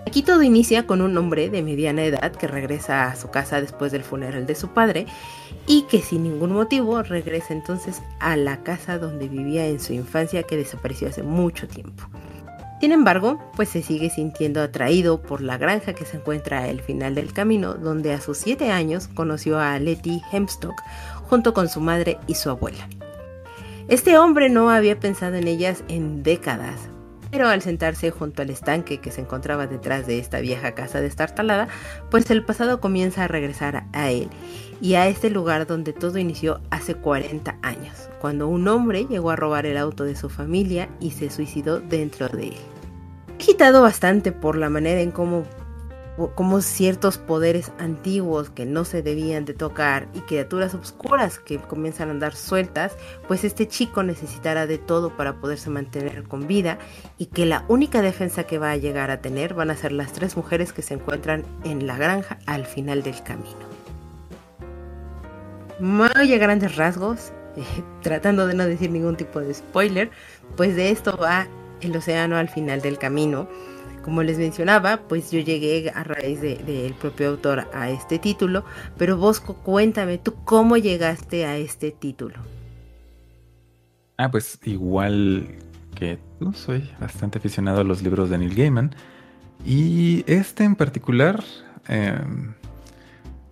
Aquí 0.07 0.23
todo 0.23 0.43
inicia 0.43 0.89
con 0.89 1.03
un 1.03 1.17
hombre 1.17 1.51
de 1.51 1.63
mediana 1.63 2.03
edad 2.03 2.33
que 2.33 2.49
regresa 2.49 3.07
a 3.07 3.15
su 3.15 3.31
casa 3.31 3.61
después 3.61 3.93
del 3.93 4.03
funeral 4.03 4.45
de 4.45 4.57
su 4.57 4.69
padre 4.69 5.07
y 5.69 5.83
que 5.83 6.01
sin 6.01 6.25
ningún 6.25 6.53
motivo 6.53 7.01
regresa 7.05 7.55
entonces 7.55 8.03
a 8.19 8.35
la 8.35 8.65
casa 8.65 8.99
donde 8.99 9.29
vivía 9.29 9.69
en 9.69 9.79
su 9.79 9.93
infancia 9.93 10.43
que 10.43 10.57
desapareció 10.57 11.09
hace 11.09 11.23
mucho 11.23 11.69
tiempo. 11.69 12.09
Sin 12.81 12.91
embargo, 12.91 13.39
pues 13.55 13.69
se 13.69 13.83
sigue 13.83 14.11
sintiendo 14.11 14.63
atraído 14.63 15.23
por 15.23 15.43
la 15.43 15.59
granja 15.59 15.93
que 15.93 16.07
se 16.07 16.17
encuentra 16.17 16.65
al 16.65 16.81
final 16.81 17.15
del 17.15 17.33
camino, 17.33 17.75
donde 17.75 18.13
a 18.13 18.21
sus 18.21 18.39
7 18.39 18.73
años 18.73 19.07
conoció 19.07 19.61
a 19.61 19.79
Letty 19.79 20.23
Hemstock 20.33 20.83
junto 21.29 21.55
con 21.55 21.69
su 21.69 21.81
madre 21.81 22.19
y 22.27 22.35
su 22.35 22.51
abuela. 22.51 22.89
Este 23.91 24.17
hombre 24.17 24.51
no 24.51 24.71
había 24.71 25.01
pensado 25.01 25.35
en 25.35 25.49
ellas 25.49 25.83
en 25.89 26.23
décadas, 26.23 26.79
pero 27.33 27.49
al 27.49 27.61
sentarse 27.61 28.13
junto 28.13 28.41
al 28.41 28.51
estanque 28.51 28.99
que 28.99 29.11
se 29.11 29.21
encontraba 29.21 29.67
detrás 29.67 30.07
de 30.07 30.21
esta 30.21 30.39
vieja 30.39 30.77
casa 30.77 31.01
destartalada, 31.01 31.67
pues 32.09 32.31
el 32.31 32.45
pasado 32.45 32.81
comienza 32.81 33.25
a 33.25 33.29
regresar 33.29 33.89
a 33.93 34.11
él 34.13 34.29
y 34.81 34.95
a 34.95 35.09
este 35.09 35.29
lugar 35.29 35.67
donde 35.67 35.93
todo 35.93 36.19
inició 36.19 36.61
hace 36.71 36.95
40 36.95 37.59
años, 37.63 38.09
cuando 38.21 38.47
un 38.47 38.69
hombre 38.69 39.07
llegó 39.11 39.33
a 39.33 39.37
robar 39.37 39.67
el 39.67 39.77
auto 39.77 40.05
de 40.05 40.15
su 40.15 40.29
familia 40.29 40.89
y 41.01 41.11
se 41.11 41.29
suicidó 41.29 41.81
dentro 41.81 42.29
de 42.29 42.51
él. 42.51 42.57
Agitado 43.41 43.83
bastante 43.83 44.31
por 44.31 44.57
la 44.57 44.71
manera 44.71 45.01
en 45.01 45.11
cómo 45.11 45.43
como 46.35 46.61
ciertos 46.61 47.19
poderes 47.19 47.73
antiguos 47.79 48.51
que 48.51 48.67
no 48.67 48.85
se 48.85 49.03
debían 49.03 49.45
de 49.45 49.55
tocar 49.55 50.09
y 50.15 50.21
criaturas 50.21 50.75
oscuras 50.75 51.39
que 51.39 51.59
comienzan 51.59 52.09
a 52.09 52.13
andar 52.13 52.35
sueltas, 52.35 52.93
pues 53.27 53.45
este 53.45 53.67
chico 53.69 54.03
necesitará 54.03 54.67
de 54.67 54.79
todo 54.79 55.17
para 55.17 55.35
poderse 55.41 55.71
mantener 55.71 56.25
con 56.25 56.47
vida 56.47 56.79
y 57.17 57.27
que 57.27 57.47
la 57.47 57.65
única 57.69 58.03
defensa 58.03 58.45
que 58.45 58.59
va 58.59 58.71
a 58.71 58.77
llegar 58.77 59.11
a 59.11 59.21
tener 59.21 59.55
van 59.55 59.71
a 59.71 59.77
ser 59.77 59.93
las 59.93 60.13
tres 60.13 60.37
mujeres 60.37 60.73
que 60.73 60.83
se 60.83 60.95
encuentran 60.95 61.45
en 61.65 61.87
la 61.87 61.97
granja 61.97 62.39
al 62.47 62.67
final 62.67 63.03
del 63.03 63.23
camino. 63.23 63.71
Muy 65.79 66.11
a 66.11 66.39
grandes 66.39 66.77
rasgos, 66.77 67.33
eh, 67.57 67.63
tratando 68.03 68.47
de 68.47 68.55
no 68.55 68.67
decir 68.67 68.91
ningún 68.91 69.17
tipo 69.17 69.41
de 69.41 69.55
spoiler, 69.55 70.11
pues 70.57 70.77
de 70.77 70.91
esto 70.91 71.17
va 71.17 71.47
el 71.81 71.97
océano 71.97 72.37
al 72.37 72.49
final 72.49 72.83
del 72.83 72.99
camino 72.99 73.49
como 74.03 74.23
les 74.23 74.39
mencionaba, 74.39 75.01
pues 75.09 75.31
yo 75.31 75.41
llegué 75.41 75.91
a 75.95 76.05
raíz 76.05 76.41
del 76.41 76.95
propio 76.95 77.31
autor 77.31 77.69
a 77.73 77.91
este 77.91 78.19
título, 78.19 78.65
pero 78.97 79.17
Bosco, 79.17 79.55
cuéntame, 79.55 80.19
¿tú 80.19 80.35
cómo 80.45 80.77
llegaste 80.77 81.47
a 81.47 81.57
este 81.57 81.91
título? 81.91 82.37
Ah, 84.17 84.31
pues 84.31 84.59
igual 84.65 85.49
que 85.95 86.19
tú, 86.39 86.53
soy 86.53 86.91
bastante 87.01 87.39
aficionado 87.39 87.81
a 87.81 87.85
los 87.85 88.03
libros 88.03 88.31
de 88.31 88.39
Neil 88.39 88.55
Gaiman. 88.55 88.95
Y 89.65 90.25
este 90.27 90.65
en 90.65 90.77
particular, 90.77 91.43
em, 91.89 92.55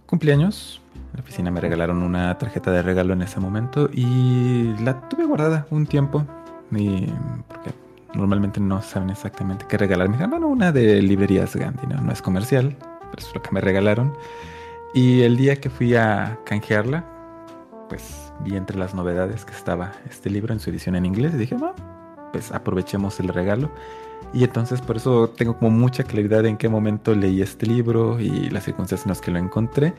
cumpleaños. 0.07 0.81
La 1.15 1.21
oficina 1.21 1.51
me 1.51 1.61
regalaron 1.61 2.03
una 2.03 2.37
tarjeta 2.39 2.71
de 2.71 2.83
regalo 2.83 3.13
en 3.13 3.23
ese 3.23 3.41
momento 3.41 3.89
y 3.93 4.75
la 4.83 5.09
tuve 5.09 5.25
guardada 5.25 5.67
un 5.71 5.87
tiempo. 5.87 6.27
Y 6.71 7.07
porque 7.49 7.73
normalmente 8.15 8.61
no 8.61 8.83
saben 8.83 9.11
exactamente 9.11 9.67
qué 9.69 9.79
regalar. 9.79 10.09
Me 10.09 10.15
dijeron, 10.15 10.31
bueno, 10.31 10.49
una 10.49 10.73
de 10.73 11.03
librerías 11.03 11.55
Gandhi, 11.55 11.87
¿no? 11.87 12.01
no 12.01 12.13
es 12.13 12.23
comercial, 12.23 12.77
pero 13.11 13.27
es 13.27 13.35
lo 13.35 13.43
que 13.43 13.51
me 13.53 13.61
regalaron. 13.61 14.15
Y 14.95 15.23
el 15.23 15.37
día 15.37 15.57
que 15.57 15.71
fui 15.71 15.95
a 15.95 16.39
canjearla, 16.45 17.05
pues 17.89 18.33
vi 18.45 18.57
entre 18.57 18.79
las 18.79 18.95
novedades 18.95 19.45
que 19.45 19.53
estaba 19.53 19.93
este 20.09 20.31
libro 20.31 20.53
en 20.53 20.61
su 20.61 20.71
edición 20.71 20.97
en 20.97 21.05
inglés 21.05 21.35
y 21.35 21.39
dije, 21.39 21.55
bueno, 21.55 21.75
pues 22.33 22.53
aprovechemos 22.53 23.21
el 23.21 23.29
regalo. 23.29 23.71
Y 24.33 24.45
entonces 24.45 24.81
por 24.81 24.97
eso 24.97 25.31
tengo 25.31 25.57
como 25.57 25.71
mucha 25.71 26.05
claridad 26.05 26.45
en 26.47 26.57
qué 26.57 26.69
momento 26.69 27.15
leí 27.15 27.41
este 27.41 27.67
libro 27.67 28.21
y 28.21 28.51
las 28.51 28.65
circunstancias 28.65 29.07
en 29.07 29.11
las 29.11 29.21
que 29.21 29.31
lo 29.31 29.39
encontré. 29.39 29.95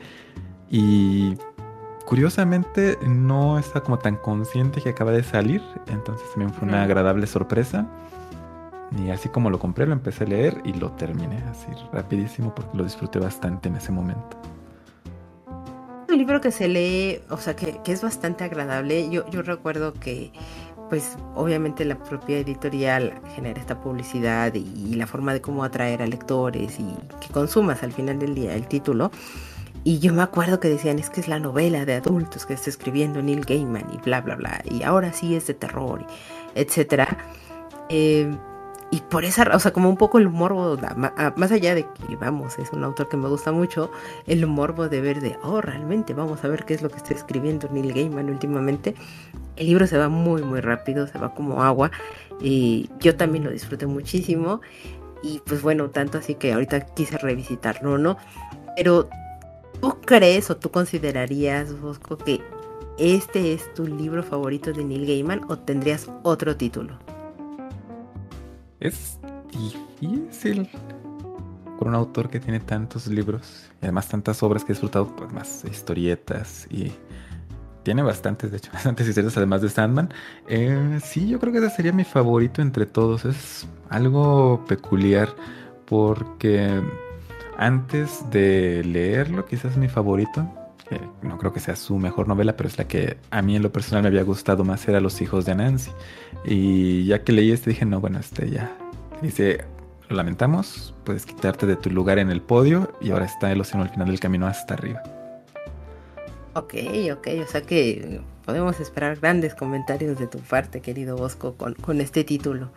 Y 0.70 1.36
curiosamente 2.10 2.98
no 3.06 3.56
está 3.56 3.82
como 3.82 4.00
tan 4.00 4.16
consciente 4.16 4.82
que 4.82 4.88
acaba 4.88 5.12
de 5.12 5.22
salir, 5.22 5.62
entonces 5.86 6.28
también 6.30 6.52
fue 6.52 6.66
una 6.66 6.82
agradable 6.82 7.24
sorpresa. 7.28 7.86
Y 8.98 9.10
así 9.10 9.28
como 9.28 9.48
lo 9.48 9.60
compré, 9.60 9.86
lo 9.86 9.92
empecé 9.92 10.24
a 10.24 10.26
leer 10.26 10.60
y 10.64 10.72
lo 10.72 10.90
terminé 10.90 11.36
así 11.48 11.68
rapidísimo 11.92 12.52
porque 12.52 12.76
lo 12.76 12.82
disfruté 12.82 13.20
bastante 13.20 13.68
en 13.68 13.76
ese 13.76 13.92
momento. 13.92 14.36
Un 16.08 16.18
libro 16.18 16.40
que 16.40 16.50
se 16.50 16.66
lee, 16.66 17.20
o 17.30 17.36
sea, 17.36 17.54
que, 17.54 17.80
es 17.86 18.02
bastante 18.02 18.42
agradable. 18.42 19.08
Yo, 19.08 19.30
yo 19.30 19.42
recuerdo 19.42 19.92
que, 19.92 20.32
pues, 20.88 21.16
obviamente 21.36 21.84
la 21.84 21.96
propia 21.96 22.38
editorial 22.38 23.20
genera 23.36 23.60
esta 23.60 23.80
publicidad 23.80 24.52
y 24.54 24.96
la 24.96 25.06
forma 25.06 25.32
de 25.32 25.40
cómo 25.40 25.62
atraer 25.62 26.02
a 26.02 26.08
lectores 26.08 26.80
y 26.80 26.92
que 27.20 27.28
consumas 27.32 27.84
al 27.84 27.92
final 27.92 28.18
del 28.18 28.34
día 28.34 28.56
el 28.56 28.66
título. 28.66 29.12
Y 29.82 29.98
yo 29.98 30.12
me 30.12 30.22
acuerdo 30.22 30.60
que 30.60 30.68
decían, 30.68 30.98
es 30.98 31.08
que 31.10 31.20
es 31.20 31.28
la 31.28 31.38
novela 31.38 31.84
de 31.84 31.94
adultos 31.94 32.44
que 32.44 32.54
está 32.54 32.68
escribiendo 32.68 33.22
Neil 33.22 33.44
Gaiman 33.44 33.86
y 33.92 33.98
bla, 33.98 34.20
bla, 34.20 34.36
bla. 34.36 34.62
Y 34.64 34.82
ahora 34.82 35.12
sí 35.12 35.34
es 35.34 35.46
de 35.46 35.54
terror, 35.54 36.04
etcétera. 36.54 37.16
Eh, 37.88 38.30
y 38.92 39.00
por 39.02 39.24
esa, 39.24 39.48
o 39.54 39.58
sea, 39.60 39.72
como 39.72 39.88
un 39.88 39.96
poco 39.96 40.18
el 40.18 40.28
morbo, 40.28 40.76
más 41.36 41.52
allá 41.52 41.76
de 41.76 41.84
que, 41.84 42.16
vamos, 42.16 42.58
es 42.58 42.72
un 42.72 42.82
autor 42.82 43.08
que 43.08 43.16
me 43.16 43.28
gusta 43.28 43.52
mucho, 43.52 43.90
el 44.26 44.44
morbo 44.48 44.88
de 44.88 45.00
ver 45.00 45.20
de, 45.20 45.38
oh, 45.44 45.60
realmente, 45.60 46.12
vamos 46.12 46.44
a 46.44 46.48
ver 46.48 46.64
qué 46.64 46.74
es 46.74 46.82
lo 46.82 46.90
que 46.90 46.96
está 46.96 47.14
escribiendo 47.14 47.68
Neil 47.70 47.92
Gaiman 47.92 48.28
últimamente. 48.28 48.96
El 49.54 49.68
libro 49.68 49.86
se 49.86 49.96
va 49.96 50.08
muy, 50.08 50.42
muy 50.42 50.60
rápido, 50.60 51.06
se 51.06 51.18
va 51.18 51.34
como 51.34 51.62
agua. 51.62 51.92
Y 52.40 52.90
yo 52.98 53.14
también 53.16 53.44
lo 53.44 53.50
disfruté 53.50 53.86
muchísimo. 53.86 54.60
Y 55.22 55.40
pues 55.46 55.62
bueno, 55.62 55.90
tanto 55.90 56.18
así 56.18 56.34
que 56.34 56.52
ahorita 56.52 56.80
quise 56.80 57.16
revisitarlo, 57.18 57.96
¿no? 57.96 58.16
Pero 58.76 59.08
¿Tú 59.80 59.96
crees 60.04 60.50
o 60.50 60.56
tú 60.56 60.70
considerarías, 60.70 61.80
Bosco, 61.80 62.18
que 62.18 62.40
este 62.98 63.54
es 63.54 63.72
tu 63.72 63.86
libro 63.86 64.22
favorito 64.22 64.72
de 64.72 64.84
Neil 64.84 65.06
Gaiman 65.06 65.42
o 65.48 65.58
tendrías 65.58 66.10
otro 66.22 66.56
título? 66.56 66.98
Es 68.78 69.18
difícil 69.50 70.68
con 71.78 71.88
un 71.88 71.94
autor 71.94 72.28
que 72.28 72.40
tiene 72.40 72.60
tantos 72.60 73.06
libros 73.06 73.70
y 73.80 73.86
además 73.86 74.08
tantas 74.08 74.42
obras 74.42 74.64
que 74.64 74.72
he 74.72 74.74
disfrutado, 74.74 75.16
pues 75.16 75.32
más 75.32 75.64
historietas 75.64 76.66
y 76.70 76.92
tiene 77.82 78.02
bastantes, 78.02 78.50
de 78.50 78.58
hecho, 78.58 78.70
bastantes 78.74 79.08
historietas 79.08 79.38
además 79.38 79.62
de 79.62 79.70
Sandman. 79.70 80.12
Eh, 80.46 80.98
sí, 81.02 81.26
yo 81.26 81.40
creo 81.40 81.52
que 81.52 81.58
ese 81.60 81.70
sería 81.70 81.92
mi 81.92 82.04
favorito 82.04 82.60
entre 82.60 82.84
todos. 82.84 83.24
Es 83.24 83.66
algo 83.88 84.62
peculiar 84.68 85.34
porque 85.86 86.82
antes 87.60 88.24
de 88.30 88.82
leerlo, 88.84 89.44
quizás 89.44 89.76
mi 89.76 89.86
favorito, 89.86 90.48
no 91.20 91.36
creo 91.36 91.52
que 91.52 91.60
sea 91.60 91.76
su 91.76 91.98
mejor 91.98 92.26
novela, 92.26 92.56
pero 92.56 92.70
es 92.70 92.78
la 92.78 92.88
que 92.88 93.18
a 93.30 93.42
mí 93.42 93.54
en 93.54 93.62
lo 93.62 93.70
personal 93.70 94.02
me 94.02 94.08
había 94.08 94.22
gustado 94.22 94.64
más, 94.64 94.88
era 94.88 94.98
Los 94.98 95.20
hijos 95.20 95.44
de 95.44 95.54
Nancy. 95.54 95.90
Y 96.46 97.04
ya 97.04 97.22
que 97.22 97.32
leí 97.32 97.52
este 97.52 97.68
dije, 97.68 97.84
no, 97.84 98.00
bueno, 98.00 98.18
este 98.18 98.48
ya. 98.48 98.74
Dice, 99.20 99.66
lo 100.08 100.16
lamentamos, 100.16 100.94
puedes 101.04 101.26
quitarte 101.26 101.66
de 101.66 101.76
tu 101.76 101.90
lugar 101.90 102.18
en 102.18 102.30
el 102.30 102.40
podio 102.40 102.92
y 102.98 103.10
ahora 103.10 103.26
está 103.26 103.52
el 103.52 103.60
océano 103.60 103.84
al 103.84 103.90
final 103.90 104.08
del 104.08 104.20
camino 104.20 104.46
hasta 104.46 104.72
arriba. 104.72 105.02
Ok, 106.54 106.74
ok, 107.12 107.28
o 107.46 107.46
sea 107.46 107.60
que 107.60 108.22
podemos 108.46 108.80
esperar 108.80 109.20
grandes 109.20 109.54
comentarios 109.54 110.18
de 110.18 110.26
tu 110.26 110.38
parte, 110.38 110.80
querido 110.80 111.14
Bosco, 111.14 111.54
con 111.54 112.00
este 112.00 112.24
título 112.24 112.70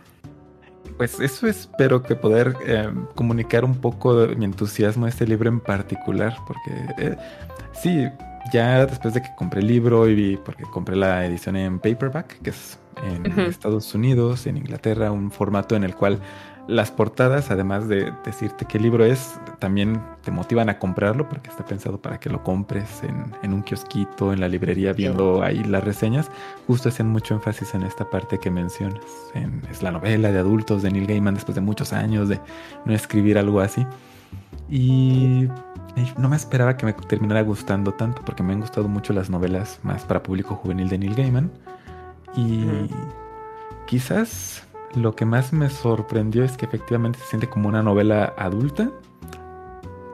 pues 1.03 1.19
eso 1.19 1.47
espero 1.47 2.01
que 2.01 2.15
poder 2.15 2.55
eh, 2.65 2.89
comunicar 3.13 3.65
un 3.65 3.75
poco 3.75 4.15
de 4.15 4.37
mi 4.37 4.45
entusiasmo 4.45 5.05
a 5.05 5.09
este 5.09 5.27
libro 5.27 5.49
en 5.49 5.59
particular, 5.59 6.37
porque 6.47 6.71
eh, 6.97 7.17
sí, 7.73 8.07
ya 8.53 8.85
después 8.85 9.13
de 9.13 9.21
que 9.21 9.27
compré 9.35 9.59
el 9.59 9.67
libro 9.67 10.07
y 10.07 10.15
vi, 10.15 10.37
porque 10.37 10.63
compré 10.63 10.95
la 10.95 11.25
edición 11.25 11.57
en 11.57 11.79
paperback, 11.79 12.41
que 12.41 12.51
es 12.51 12.79
en 13.03 13.37
Estados 13.41 13.93
Unidos, 13.93 14.47
en 14.47 14.55
Inglaterra, 14.55 15.11
un 15.11 15.29
formato 15.29 15.75
en 15.75 15.83
el 15.83 15.93
cual 15.93 16.21
las 16.67 16.91
portadas, 16.91 17.51
además 17.51 17.87
de 17.87 18.13
decirte 18.23 18.65
qué 18.65 18.79
libro 18.79 19.03
es, 19.03 19.37
también 19.59 20.01
te 20.23 20.31
motivan 20.31 20.69
a 20.69 20.79
comprarlo 20.79 21.27
porque 21.27 21.49
está 21.49 21.65
pensado 21.65 22.01
para 22.01 22.19
que 22.19 22.29
lo 22.29 22.43
compres 22.43 23.01
en, 23.03 23.53
un 23.53 23.63
kiosquito, 23.63 24.31
en 24.31 24.39
la 24.39 24.47
librería, 24.47 24.93
viendo 24.93 25.43
ahí 25.43 25.63
las 25.63 25.83
reseñas. 25.83 26.31
Justo 26.67 26.89
hacen 26.89 27.07
mucho 27.07 27.33
énfasis 27.33 27.73
en 27.73 27.83
esta 27.83 28.09
parte 28.09 28.39
que 28.39 28.49
mencionas. 28.49 29.03
es 29.69 29.83
la 29.83 29.91
novela 29.91 30.31
de 30.31 30.39
adultos 30.39 30.83
de 30.83 30.91
Neil 30.91 31.07
Gaiman 31.07 31.33
después 31.33 31.55
de 31.55 31.61
muchos 31.61 31.91
años 31.91 32.29
de 32.29 32.39
no 32.85 32.93
escribir 32.93 33.37
algo 33.37 33.59
así. 33.59 33.85
Y 34.69 35.49
no 36.17 36.29
me 36.29 36.35
esperaba 36.37 36.77
que 36.77 36.85
me 36.85 36.93
terminara 36.93 37.41
gustando 37.41 37.93
tanto 37.93 38.21
porque 38.23 38.41
me 38.41 38.53
han 38.53 38.61
gustado 38.61 38.87
mucho 38.87 39.11
las 39.11 39.29
novelas 39.29 39.79
más 39.83 40.03
para 40.05 40.23
público 40.23 40.55
juvenil 40.55 40.87
de 40.87 40.97
Neil 40.97 41.15
Gaiman. 41.15 41.51
Y 42.35 42.65
quizás 43.85 44.63
lo 44.95 45.15
que 45.15 45.25
más 45.25 45.53
me 45.53 45.69
sorprendió 45.69 46.43
es 46.43 46.57
que 46.57 46.65
efectivamente 46.65 47.19
se 47.19 47.25
siente 47.25 47.49
como 47.49 47.69
una 47.69 47.83
novela 47.83 48.33
adulta 48.37 48.91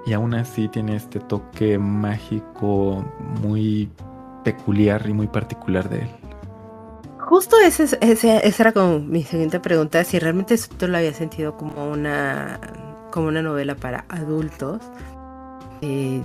y 0.06 0.14
aún 0.14 0.34
así 0.34 0.68
tiene 0.68 0.96
este 0.96 1.20
toque 1.20 1.78
mágico 1.78 3.06
muy 3.42 3.90
peculiar 4.44 5.08
y 5.08 5.14
muy 5.14 5.28
particular 5.28 5.90
de 5.90 6.00
él. 6.00 6.10
Justo 7.20 7.58
ese, 7.60 7.84
ese, 8.02 8.48
esa 8.48 8.64
era 8.64 8.72
como 8.72 9.00
mi 9.00 9.24
siguiente 9.24 9.60
pregunta, 9.60 10.04
si 10.04 10.18
realmente 10.18 10.56
tú 10.78 10.88
lo 10.88 10.98
había 10.98 11.14
sentido 11.14 11.58
como 11.58 11.88
una, 11.88 12.60
como 13.12 13.28
una 13.28 13.42
novela 13.42 13.76
para 13.76 14.06
adultos. 14.10 14.82
Eh, 15.82 16.22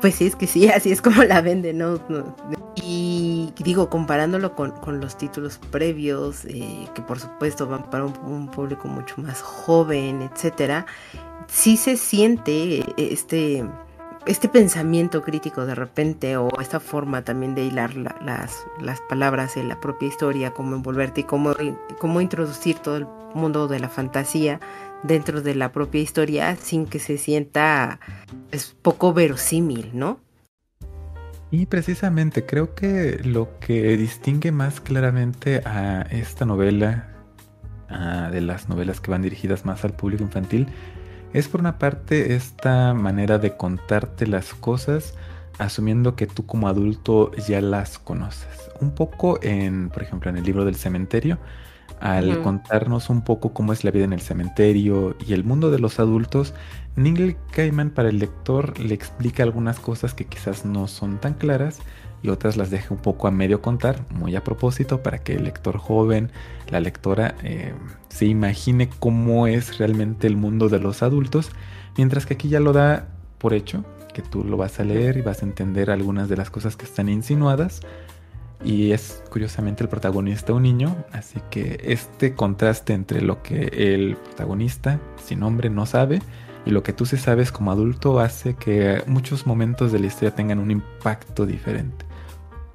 pues 0.00 0.14
sí, 0.14 0.26
es 0.26 0.36
que 0.36 0.46
sí, 0.46 0.68
así 0.74 0.92
es 0.92 1.02
como 1.02 1.22
la 1.24 1.40
vende, 1.40 1.72
¿no? 1.72 2.00
Y 2.76 3.52
digo, 3.58 3.88
comparándolo 3.88 4.54
con, 4.54 5.00
los 5.00 5.16
títulos 5.16 5.58
previos, 5.70 6.44
eh, 6.44 6.88
que 6.94 7.02
por 7.02 7.18
supuesto 7.18 7.66
van 7.66 7.90
para 7.90 8.04
un, 8.04 8.48
público 8.48 8.86
mucho 8.86 9.14
más 9.18 9.42
joven, 9.42 10.22
etcétera, 10.22 10.86
sí 11.48 11.76
se 11.76 11.96
siente 11.96 12.84
este, 12.96 13.64
este 14.26 14.48
pensamiento 14.48 15.22
crítico 15.22 15.66
de 15.66 15.74
repente, 15.74 16.36
o 16.36 16.48
esta 16.60 16.78
forma 16.78 17.22
también 17.22 17.54
de 17.54 17.64
hilar 17.64 17.96
las, 17.96 18.66
las 18.80 19.00
palabras 19.08 19.56
en 19.56 19.68
la 19.68 19.80
propia 19.80 20.08
historia, 20.08 20.52
cómo 20.52 20.76
envolverte 20.76 21.22
y 21.22 21.24
cómo, 21.24 21.54
cómo 21.98 22.20
introducir 22.20 22.78
todo 22.78 22.98
el 22.98 23.06
mundo 23.34 23.68
de 23.68 23.80
la 23.80 23.88
fantasía 23.88 24.60
dentro 25.02 25.42
de 25.42 25.54
la 25.54 25.72
propia 25.72 26.00
historia 26.00 26.56
sin 26.56 26.86
que 26.86 26.98
se 26.98 27.18
sienta 27.18 28.00
es 28.50 28.76
poco 28.82 29.12
verosímil, 29.12 29.90
¿no? 29.92 30.20
Y 31.50 31.66
precisamente 31.66 32.44
creo 32.44 32.74
que 32.74 33.20
lo 33.22 33.58
que 33.60 33.96
distingue 33.96 34.50
más 34.50 34.80
claramente 34.80 35.62
a 35.64 36.02
esta 36.10 36.44
novela, 36.44 37.08
de 38.32 38.40
las 38.40 38.68
novelas 38.68 39.00
que 39.00 39.12
van 39.12 39.22
dirigidas 39.22 39.64
más 39.64 39.84
al 39.84 39.94
público 39.94 40.24
infantil, 40.24 40.66
es 41.32 41.46
por 41.48 41.60
una 41.60 41.78
parte 41.78 42.34
esta 42.34 42.94
manera 42.94 43.38
de 43.38 43.56
contarte 43.56 44.26
las 44.26 44.54
cosas 44.54 45.14
asumiendo 45.58 46.16
que 46.16 46.26
tú 46.26 46.46
como 46.46 46.68
adulto 46.68 47.30
ya 47.46 47.60
las 47.60 47.98
conoces. 47.98 48.70
Un 48.80 48.90
poco 48.90 49.38
en, 49.42 49.88
por 49.90 50.02
ejemplo, 50.02 50.30
en 50.30 50.36
el 50.36 50.44
libro 50.44 50.64
del 50.64 50.74
cementerio, 50.74 51.38
al 52.00 52.42
contarnos 52.42 53.10
un 53.10 53.22
poco 53.22 53.52
cómo 53.52 53.72
es 53.72 53.84
la 53.84 53.90
vida 53.90 54.04
en 54.04 54.12
el 54.12 54.20
cementerio 54.20 55.16
y 55.26 55.32
el 55.32 55.44
mundo 55.44 55.70
de 55.70 55.78
los 55.78 55.98
adultos, 55.98 56.54
Neil 56.94 57.36
Gaiman 57.54 57.90
para 57.90 58.08
el 58.08 58.18
lector 58.18 58.78
le 58.78 58.94
explica 58.94 59.42
algunas 59.42 59.78
cosas 59.78 60.14
que 60.14 60.24
quizás 60.24 60.64
no 60.64 60.88
son 60.88 61.18
tan 61.18 61.34
claras 61.34 61.80
y 62.22 62.28
otras 62.28 62.56
las 62.56 62.70
deja 62.70 62.94
un 62.94 63.00
poco 63.00 63.28
a 63.28 63.30
medio 63.30 63.60
contar, 63.60 64.04
muy 64.10 64.34
a 64.36 64.42
propósito, 64.42 65.02
para 65.02 65.18
que 65.18 65.34
el 65.34 65.44
lector 65.44 65.78
joven, 65.78 66.30
la 66.68 66.80
lectora, 66.80 67.34
eh, 67.42 67.74
se 68.08 68.26
imagine 68.26 68.88
cómo 68.98 69.46
es 69.46 69.78
realmente 69.78 70.26
el 70.26 70.36
mundo 70.36 70.68
de 70.68 70.80
los 70.80 71.02
adultos, 71.02 71.50
mientras 71.96 72.26
que 72.26 72.34
aquí 72.34 72.48
ya 72.48 72.60
lo 72.60 72.72
da 72.72 73.08
por 73.38 73.54
hecho, 73.54 73.84
que 74.14 74.22
tú 74.22 74.44
lo 74.44 74.56
vas 74.56 74.80
a 74.80 74.84
leer 74.84 75.18
y 75.18 75.22
vas 75.22 75.42
a 75.42 75.46
entender 75.46 75.90
algunas 75.90 76.28
de 76.28 76.36
las 76.36 76.50
cosas 76.50 76.76
que 76.76 76.86
están 76.86 77.08
insinuadas 77.08 77.82
y 78.66 78.90
es 78.90 79.22
curiosamente 79.30 79.84
el 79.84 79.88
protagonista 79.88 80.52
un 80.52 80.64
niño, 80.64 80.96
así 81.12 81.40
que 81.50 81.78
este 81.84 82.34
contraste 82.34 82.94
entre 82.94 83.22
lo 83.22 83.40
que 83.40 83.70
el 83.72 84.16
protagonista 84.16 84.98
sin 85.24 85.40
nombre 85.40 85.70
no 85.70 85.86
sabe 85.86 86.20
y 86.64 86.72
lo 86.72 86.82
que 86.82 86.92
tú 86.92 87.06
sí 87.06 87.16
sabes 87.16 87.52
como 87.52 87.70
adulto 87.70 88.18
hace 88.18 88.56
que 88.56 89.04
muchos 89.06 89.46
momentos 89.46 89.92
de 89.92 90.00
la 90.00 90.06
historia 90.06 90.34
tengan 90.34 90.58
un 90.58 90.72
impacto 90.72 91.46
diferente. 91.46 92.04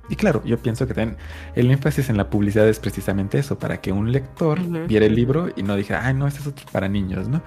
Y 0.07 0.15
claro, 0.15 0.41
yo 0.45 0.57
pienso 0.57 0.87
que 0.87 0.93
también 0.93 1.17
el 1.55 1.69
énfasis 1.69 2.09
en 2.09 2.15
la 2.15 2.29
publicidad 2.29 2.69
es 2.69 2.79
precisamente 2.79 3.37
eso, 3.37 3.59
para 3.59 3.81
que 3.81 3.91
un 3.91 4.13
lector 4.13 4.61
viera 4.87 5.05
el 5.05 5.15
libro 5.15 5.49
y 5.57 5.63
no 5.63 5.75
dijera, 5.75 6.05
ay, 6.05 6.13
no, 6.13 6.25
este 6.25 6.39
es 6.39 6.47
otro 6.47 6.65
para 6.71 6.87
niños, 6.87 7.27
¿no? 7.27 7.41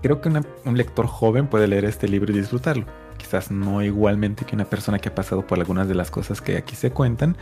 Creo 0.00 0.22
que 0.22 0.30
un 0.30 0.78
lector 0.78 1.06
joven 1.06 1.46
puede 1.46 1.68
leer 1.68 1.84
este 1.84 2.08
libro 2.08 2.32
y 2.32 2.38
disfrutarlo 2.38 2.86
quizás 3.16 3.50
no 3.50 3.82
igualmente 3.82 4.44
que 4.44 4.54
una 4.54 4.64
persona 4.64 4.98
que 4.98 5.08
ha 5.08 5.14
pasado 5.14 5.46
por 5.46 5.58
algunas 5.58 5.88
de 5.88 5.94
las 5.94 6.10
cosas 6.10 6.40
que 6.40 6.56
aquí 6.56 6.76
se 6.76 6.90
cuentan, 6.90 7.36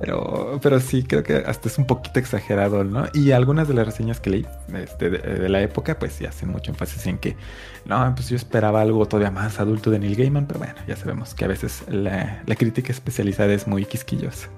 pero, 0.00 0.58
pero 0.62 0.80
sí 0.80 1.02
creo 1.02 1.22
que 1.22 1.36
hasta 1.36 1.68
es 1.68 1.78
un 1.78 1.86
poquito 1.86 2.18
exagerado, 2.18 2.84
¿no? 2.84 3.06
Y 3.14 3.32
algunas 3.32 3.68
de 3.68 3.74
las 3.74 3.86
reseñas 3.86 4.20
que 4.20 4.30
leí 4.30 4.46
este, 4.74 5.10
de, 5.10 5.48
la 5.48 5.60
época, 5.62 5.98
pues 5.98 6.12
sí 6.12 6.26
hacen 6.26 6.50
mucho 6.50 6.70
énfasis 6.70 7.06
en 7.06 7.18
que, 7.18 7.36
no, 7.84 8.12
pues 8.14 8.28
yo 8.28 8.36
esperaba 8.36 8.80
algo 8.80 9.06
todavía 9.06 9.30
más 9.30 9.60
adulto 9.60 9.90
de 9.90 9.98
Neil 9.98 10.16
Gaiman, 10.16 10.46
pero 10.46 10.60
bueno, 10.60 10.74
ya 10.86 10.96
sabemos 10.96 11.34
que 11.34 11.44
a 11.44 11.48
veces 11.48 11.84
la, 11.88 12.42
crítica 12.58 12.92
especializada 12.92 13.52
es 13.52 13.66
muy 13.66 13.84
quisquillosa. 13.84 14.48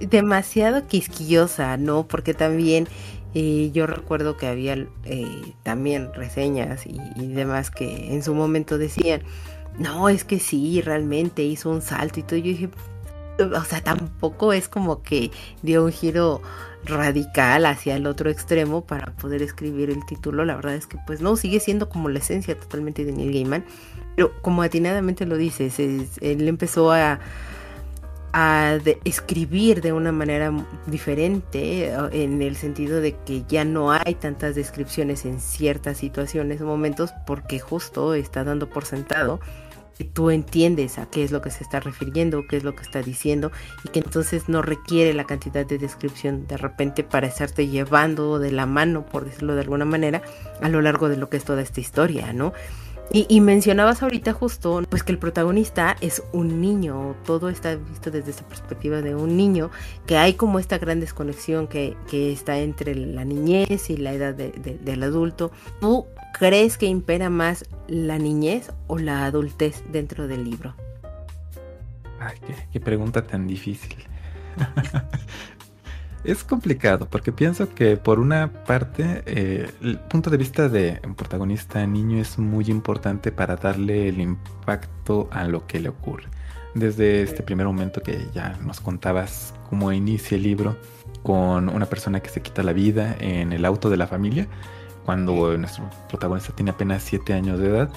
Demasiado 0.00 0.86
quisquillosa, 0.86 1.76
¿no? 1.76 2.06
Porque 2.06 2.34
también 2.34 2.88
y 3.34 3.72
yo 3.72 3.88
recuerdo 3.88 4.36
que 4.36 4.46
había 4.46 4.74
eh, 5.04 5.52
también 5.64 6.14
reseñas 6.14 6.86
y, 6.86 6.98
demás 7.26 7.72
que 7.72 8.14
en 8.14 8.22
su 8.22 8.32
momento 8.32 8.78
decían, 8.78 9.22
no, 9.76 10.08
es 10.08 10.22
que 10.22 10.38
sí, 10.38 10.80
realmente 10.80 11.42
hizo 11.42 11.68
un 11.68 11.82
salto 11.82 12.20
y 12.20 12.22
todo. 12.22 12.36
Yo 12.36 12.44
dije, 12.44 12.70
o 13.40 13.64
sea, 13.64 13.82
tampoco 13.82 14.52
es 14.52 14.68
como 14.68 15.02
que 15.02 15.32
dio 15.62 15.84
un 15.84 15.90
giro 15.90 16.42
radical 16.84 17.66
hacia 17.66 17.96
el 17.96 18.06
otro 18.06 18.30
extremo 18.30 18.82
para 18.84 19.12
poder 19.16 19.42
escribir 19.42 19.90
el 19.90 20.06
título. 20.06 20.44
La 20.44 20.54
verdad 20.54 20.74
es 20.76 20.86
que 20.86 20.98
pues 21.04 21.20
no, 21.20 21.34
sigue 21.34 21.58
siendo 21.58 21.88
como 21.88 22.08
la 22.08 22.20
esencia 22.20 22.56
totalmente 22.56 23.04
de 23.04 23.12
Neil 23.12 23.32
Gaiman. 23.32 23.64
Pero 24.14 24.30
como 24.42 24.62
atinadamente 24.62 25.26
lo 25.26 25.36
dices, 25.36 25.80
él 25.80 26.46
empezó 26.46 26.92
a 26.92 27.18
a 28.36 28.80
escribir 29.04 29.80
de 29.80 29.92
una 29.92 30.10
manera 30.10 30.52
diferente 30.86 31.92
en 32.10 32.42
el 32.42 32.56
sentido 32.56 33.00
de 33.00 33.14
que 33.24 33.44
ya 33.48 33.64
no 33.64 33.92
hay 33.92 34.16
tantas 34.16 34.56
descripciones 34.56 35.24
en 35.24 35.38
ciertas 35.38 35.98
situaciones 35.98 36.60
o 36.60 36.66
momentos 36.66 37.12
porque 37.28 37.60
justo 37.60 38.12
está 38.12 38.42
dando 38.42 38.68
por 38.68 38.86
sentado 38.86 39.38
que 39.96 40.02
tú 40.02 40.30
entiendes 40.30 40.98
a 40.98 41.06
qué 41.06 41.22
es 41.22 41.30
lo 41.30 41.42
que 41.42 41.52
se 41.52 41.62
está 41.62 41.78
refiriendo, 41.78 42.44
qué 42.48 42.56
es 42.56 42.64
lo 42.64 42.74
que 42.74 42.82
está 42.82 43.02
diciendo 43.02 43.52
y 43.84 43.90
que 43.90 44.00
entonces 44.00 44.48
no 44.48 44.62
requiere 44.62 45.14
la 45.14 45.26
cantidad 45.26 45.64
de 45.64 45.78
descripción 45.78 46.48
de 46.48 46.56
repente 46.56 47.04
para 47.04 47.28
estarte 47.28 47.68
llevando 47.68 48.40
de 48.40 48.50
la 48.50 48.66
mano, 48.66 49.06
por 49.06 49.26
decirlo 49.26 49.54
de 49.54 49.60
alguna 49.60 49.84
manera, 49.84 50.22
a 50.60 50.68
lo 50.68 50.82
largo 50.82 51.08
de 51.08 51.18
lo 51.18 51.28
que 51.28 51.36
es 51.36 51.44
toda 51.44 51.62
esta 51.62 51.80
historia, 51.80 52.32
¿no? 52.32 52.52
Y, 53.12 53.40
mencionabas 53.40 54.02
ahorita 54.02 54.32
justo, 54.32 54.82
pues 54.88 55.04
que 55.04 55.12
el 55.12 55.18
protagonista 55.18 55.96
es 56.00 56.22
un 56.32 56.60
niño, 56.60 57.14
todo 57.24 57.48
está 57.48 57.76
visto 57.76 58.10
desde 58.10 58.32
esa 58.32 58.48
perspectiva 58.48 59.02
de 59.02 59.14
un 59.14 59.36
niño, 59.36 59.70
que 60.06 60.16
hay 60.16 60.34
como 60.34 60.58
esta 60.58 60.78
gran 60.78 60.98
desconexión 60.98 61.68
que, 61.68 61.96
está 62.10 62.58
entre 62.58 62.94
la 62.96 63.24
niñez 63.24 63.88
y 63.88 63.98
la 63.98 64.14
edad 64.14 64.34
del 64.34 65.02
adulto. 65.04 65.52
¿Tú 65.80 66.06
crees 66.36 66.76
que 66.76 66.86
impera 66.86 67.30
más 67.30 67.66
la 67.86 68.18
niñez 68.18 68.72
o 68.88 68.98
la 68.98 69.26
adultez 69.26 69.84
dentro 69.92 70.26
del 70.26 70.42
libro? 70.42 70.74
Ay, 72.18 72.38
qué 72.72 72.80
pregunta 72.80 73.24
tan 73.24 73.46
difícil. 73.46 73.96
Es 76.24 76.42
complicado 76.42 77.06
porque 77.06 77.32
pienso 77.32 77.74
que 77.74 77.98
por 77.98 78.18
una 78.18 78.50
parte 78.50 79.22
eh, 79.26 79.70
el 79.82 79.98
punto 79.98 80.30
de 80.30 80.38
vista 80.38 80.70
de 80.70 80.98
un 81.04 81.14
protagonista 81.14 81.86
niño 81.86 82.18
es 82.18 82.38
muy 82.38 82.64
importante 82.70 83.30
para 83.30 83.56
darle 83.56 84.08
el 84.08 84.22
impacto 84.22 85.28
a 85.30 85.44
lo 85.44 85.66
que 85.66 85.80
le 85.80 85.90
ocurre. 85.90 86.24
Desde 86.74 87.22
este 87.22 87.42
primer 87.42 87.66
momento 87.66 88.02
que 88.02 88.26
ya 88.32 88.58
nos 88.64 88.80
contabas 88.80 89.52
cómo 89.68 89.92
inicia 89.92 90.36
el 90.36 90.44
libro 90.44 90.78
con 91.22 91.68
una 91.68 91.84
persona 91.84 92.20
que 92.20 92.30
se 92.30 92.40
quita 92.40 92.62
la 92.62 92.72
vida 92.72 93.14
en 93.20 93.52
el 93.52 93.66
auto 93.66 93.90
de 93.90 93.98
la 93.98 94.06
familia 94.06 94.48
cuando 95.04 95.58
nuestro 95.58 95.90
protagonista 96.08 96.54
tiene 96.56 96.70
apenas 96.70 97.02
7 97.02 97.34
años 97.34 97.58
de 97.58 97.68
edad. 97.68 97.90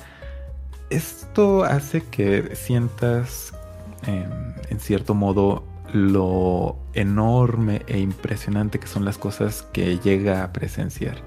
Esto 0.90 1.64
hace 1.64 2.02
que 2.02 2.58
sientas 2.58 3.54
en 4.06 4.80
cierto 4.80 5.14
modo 5.14 5.64
lo 5.94 6.78
enorme 6.94 7.82
e 7.88 8.00
impresionante 8.00 8.80
que 8.80 8.88
son 8.88 9.06
las 9.06 9.18
cosas 9.18 9.64
que 9.74 10.00
llega 10.00 10.44
a 10.44 10.54
presenciar. 10.54 11.18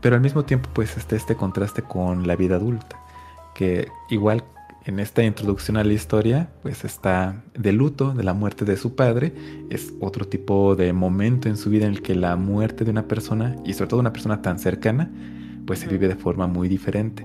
Pero 0.00 0.16
al 0.16 0.22
mismo 0.22 0.44
tiempo 0.44 0.68
pues 0.72 0.96
está 0.96 1.16
este 1.16 1.36
contraste 1.36 1.82
con 1.82 2.26
la 2.26 2.36
vida 2.36 2.56
adulta, 2.56 2.98
que 3.54 3.88
igual 4.10 4.44
en 4.84 4.98
esta 4.98 5.22
introducción 5.22 5.76
a 5.76 5.84
la 5.84 5.92
historia 5.92 6.50
pues 6.62 6.84
está 6.84 7.42
de 7.54 7.72
luto 7.72 8.12
de 8.12 8.24
la 8.24 8.34
muerte 8.34 8.64
de 8.64 8.76
su 8.76 8.96
padre, 8.96 9.32
es 9.70 9.92
otro 10.00 10.26
tipo 10.26 10.74
de 10.74 10.92
momento 10.92 11.48
en 11.48 11.56
su 11.56 11.70
vida 11.70 11.86
en 11.86 11.92
el 11.92 12.02
que 12.02 12.16
la 12.16 12.36
muerte 12.36 12.84
de 12.84 12.90
una 12.90 13.06
persona, 13.06 13.56
y 13.64 13.74
sobre 13.74 13.90
todo 13.90 14.00
una 14.00 14.12
persona 14.12 14.42
tan 14.42 14.58
cercana, 14.58 15.10
pues 15.66 15.78
se 15.78 15.86
vive 15.86 16.08
de 16.08 16.16
forma 16.16 16.48
muy 16.48 16.68
diferente. 16.68 17.24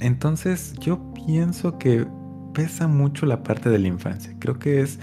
Entonces 0.00 0.72
yo 0.80 1.12
pienso 1.12 1.76
que 1.76 2.06
pesa 2.60 2.88
mucho 2.88 3.24
la 3.24 3.42
parte 3.42 3.70
de 3.70 3.78
la 3.78 3.88
infancia. 3.88 4.34
Creo 4.38 4.58
que 4.58 4.82
es 4.82 4.98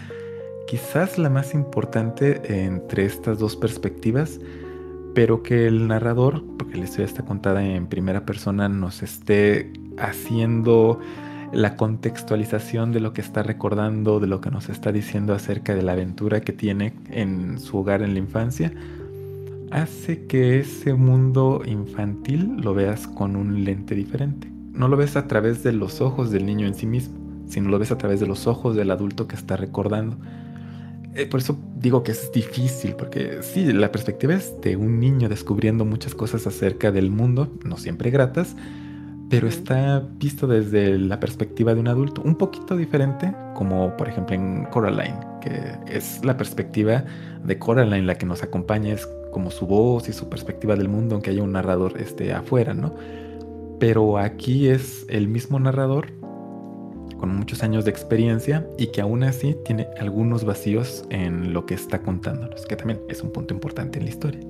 quizás 0.68 1.18
la 1.18 1.32
más 1.32 1.56
importante 1.56 2.64
entre 2.64 3.04
estas 3.04 3.40
dos 3.40 3.56
perspectivas, 3.56 4.40
pero 5.16 5.42
que 5.42 5.66
el 5.66 5.88
narrador, 5.88 6.44
porque 6.60 6.78
la 6.78 6.84
historia 6.84 7.08
está 7.08 7.26
contada 7.26 7.66
en 7.66 7.88
primera 7.88 8.28
persona, 8.28 8.70
nos 8.70 9.02
esté 9.02 9.74
haciendo 9.98 11.00
la 11.52 11.76
contextualización 11.76 12.92
de 12.92 13.00
lo 13.00 13.14
que 13.14 13.22
está 13.22 13.42
recordando, 13.42 14.20
de 14.20 14.28
lo 14.28 14.40
que 14.40 14.52
nos 14.52 14.70
está 14.70 14.92
diciendo 14.92 15.34
acerca 15.34 15.74
de 15.74 15.82
la 15.82 15.94
aventura 15.94 16.42
que 16.42 16.54
tiene 16.54 16.94
en 17.10 17.58
su 17.58 17.80
hogar 17.80 18.04
en 18.04 18.14
la 18.14 18.20
infancia, 18.20 18.72
hace 19.72 20.28
que 20.28 20.60
ese 20.60 20.94
mundo 20.94 21.64
infantil 21.66 22.58
lo 22.58 22.76
veas 22.76 23.08
con 23.08 23.36
un 23.36 23.64
lente 23.64 23.96
diferente. 23.96 24.48
No 24.74 24.88
lo 24.88 24.96
ves 24.96 25.16
a 25.16 25.28
través 25.28 25.64
de 25.64 25.74
los 25.74 26.02
ojos 26.02 26.30
del 26.30 26.46
niño 26.46 26.68
en 26.68 26.76
sí 26.76 26.86
mismo, 26.86 27.17
sino 27.48 27.70
lo 27.70 27.80
ves 27.80 27.92
a 27.92 27.98
través 27.98 28.20
de 28.20 28.28
los 28.28 28.48
ojos 28.48 28.76
del 28.76 28.92
adulto 28.92 29.28
que 29.28 29.36
está 29.36 29.58
recordando. 29.58 30.18
Eh, 31.16 31.26
por 31.26 31.40
eso 31.40 31.58
digo 31.76 32.04
que 32.04 32.12
es 32.12 32.32
difícil, 32.32 32.96
porque 32.96 33.40
sí, 33.42 33.74
la 33.74 33.92
perspectiva 33.92 34.36
es 34.36 34.60
de 34.62 34.76
un 34.78 35.00
niño 35.00 35.30
descubriendo 35.30 35.84
muchas 35.84 36.14
cosas 36.14 36.46
acerca 36.46 36.92
del 36.92 37.10
mundo, 37.10 37.52
no 37.64 37.78
siempre 37.78 38.12
gratas, 38.12 38.56
pero 39.30 39.48
está 39.48 40.08
visto 40.20 40.48
desde 40.48 40.98
la 40.98 41.20
perspectiva 41.20 41.74
de 41.74 41.80
un 41.80 41.88
adulto, 41.88 42.22
un 42.22 42.36
poquito 42.36 42.78
diferente, 42.78 43.34
como 43.56 43.98
por 43.98 44.08
ejemplo 44.08 44.36
en 44.36 44.66
Coraline, 44.66 45.20
que 45.42 45.76
es 45.88 46.24
la 46.24 46.38
perspectiva 46.38 47.04
de 47.44 47.58
Coraline 47.60 48.06
la 48.06 48.16
que 48.16 48.26
nos 48.26 48.44
acompaña, 48.44 48.94
es 48.94 49.08
como 49.32 49.52
su 49.52 49.68
voz 49.68 50.08
y 50.10 50.14
su 50.14 50.30
perspectiva 50.30 50.76
del 50.76 50.88
mundo, 50.88 51.16
aunque 51.16 51.32
haya 51.32 51.44
un 51.44 51.52
narrador 51.52 52.00
este, 52.00 52.32
afuera, 52.32 52.74
¿no? 52.74 52.94
Pero 53.80 54.18
aquí 54.18 54.70
es 54.70 55.06
el 55.10 55.28
mismo 55.28 55.60
narrador, 55.60 56.12
con 57.18 57.36
muchos 57.36 57.64
años 57.64 57.86
de 57.86 57.92
experiencia 57.92 58.68
y 58.78 58.88
que 58.88 59.02
aún 59.02 59.24
así 59.24 59.56
tiene 59.66 59.88
algunos 60.00 60.44
vacíos 60.44 61.06
en 61.10 61.54
lo 61.54 61.66
que 61.66 61.74
está 61.74 62.02
contándonos, 62.02 62.66
que 62.66 62.76
también 62.76 63.00
es 63.10 63.22
un 63.22 63.32
punto 63.32 63.54
importante 63.54 64.00
en 64.00 64.06
la 64.06 64.12
historia. 64.12 64.42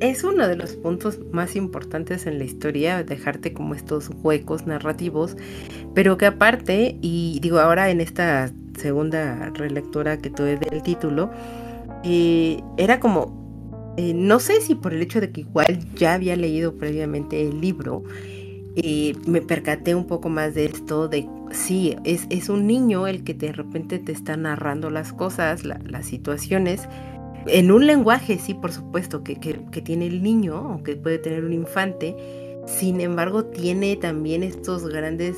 Es 0.00 0.22
uno 0.22 0.46
de 0.46 0.54
los 0.54 0.76
puntos 0.76 1.18
más 1.32 1.56
importantes 1.56 2.26
en 2.26 2.38
la 2.38 2.44
historia, 2.44 3.02
dejarte 3.02 3.52
como 3.52 3.74
estos 3.74 4.10
huecos 4.22 4.66
narrativos, 4.66 5.36
pero 5.94 6.16
que 6.16 6.26
aparte, 6.26 6.98
y 7.00 7.40
digo 7.42 7.58
ahora 7.58 7.90
en 7.90 8.00
esta 8.00 8.52
segunda 8.78 9.50
relectura 9.54 10.18
que 10.18 10.30
tuve 10.30 10.56
del 10.56 10.82
título, 10.84 11.30
eh, 12.04 12.62
era 12.76 13.00
como, 13.00 13.94
eh, 13.96 14.14
no 14.14 14.38
sé 14.38 14.60
si 14.60 14.76
por 14.76 14.94
el 14.94 15.02
hecho 15.02 15.20
de 15.20 15.32
que 15.32 15.40
igual 15.40 15.80
ya 15.96 16.14
había 16.14 16.36
leído 16.36 16.74
previamente 16.76 17.42
el 17.42 17.60
libro, 17.60 18.04
eh, 18.82 19.14
me 19.26 19.40
percaté 19.40 19.94
un 19.94 20.06
poco 20.06 20.28
más 20.28 20.54
de 20.54 20.66
esto, 20.66 21.08
de 21.08 21.28
sí, 21.50 21.96
es, 22.04 22.26
es, 22.30 22.48
un 22.48 22.66
niño 22.66 23.06
el 23.06 23.24
que 23.24 23.34
de 23.34 23.52
repente 23.52 23.98
te 23.98 24.12
está 24.12 24.36
narrando 24.36 24.88
las 24.90 25.12
cosas, 25.12 25.64
las 25.64 26.06
situaciones, 26.06 26.88
en 27.46 27.70
un 27.70 27.86
lenguaje, 27.86 28.38
sí, 28.38 28.54
por 28.54 28.72
supuesto, 28.72 29.22
que, 29.24 29.34
tiene 29.36 30.06
el 30.06 30.22
niño 30.22 30.74
o 30.74 30.82
que 30.82 30.96
puede 30.96 31.18
tener 31.18 31.44
un 31.44 31.52
infante, 31.52 32.14
sin 32.66 33.00
embargo 33.00 33.46
tiene 33.46 33.96
también 33.96 34.42
estos 34.42 34.86
grandes 34.86 35.36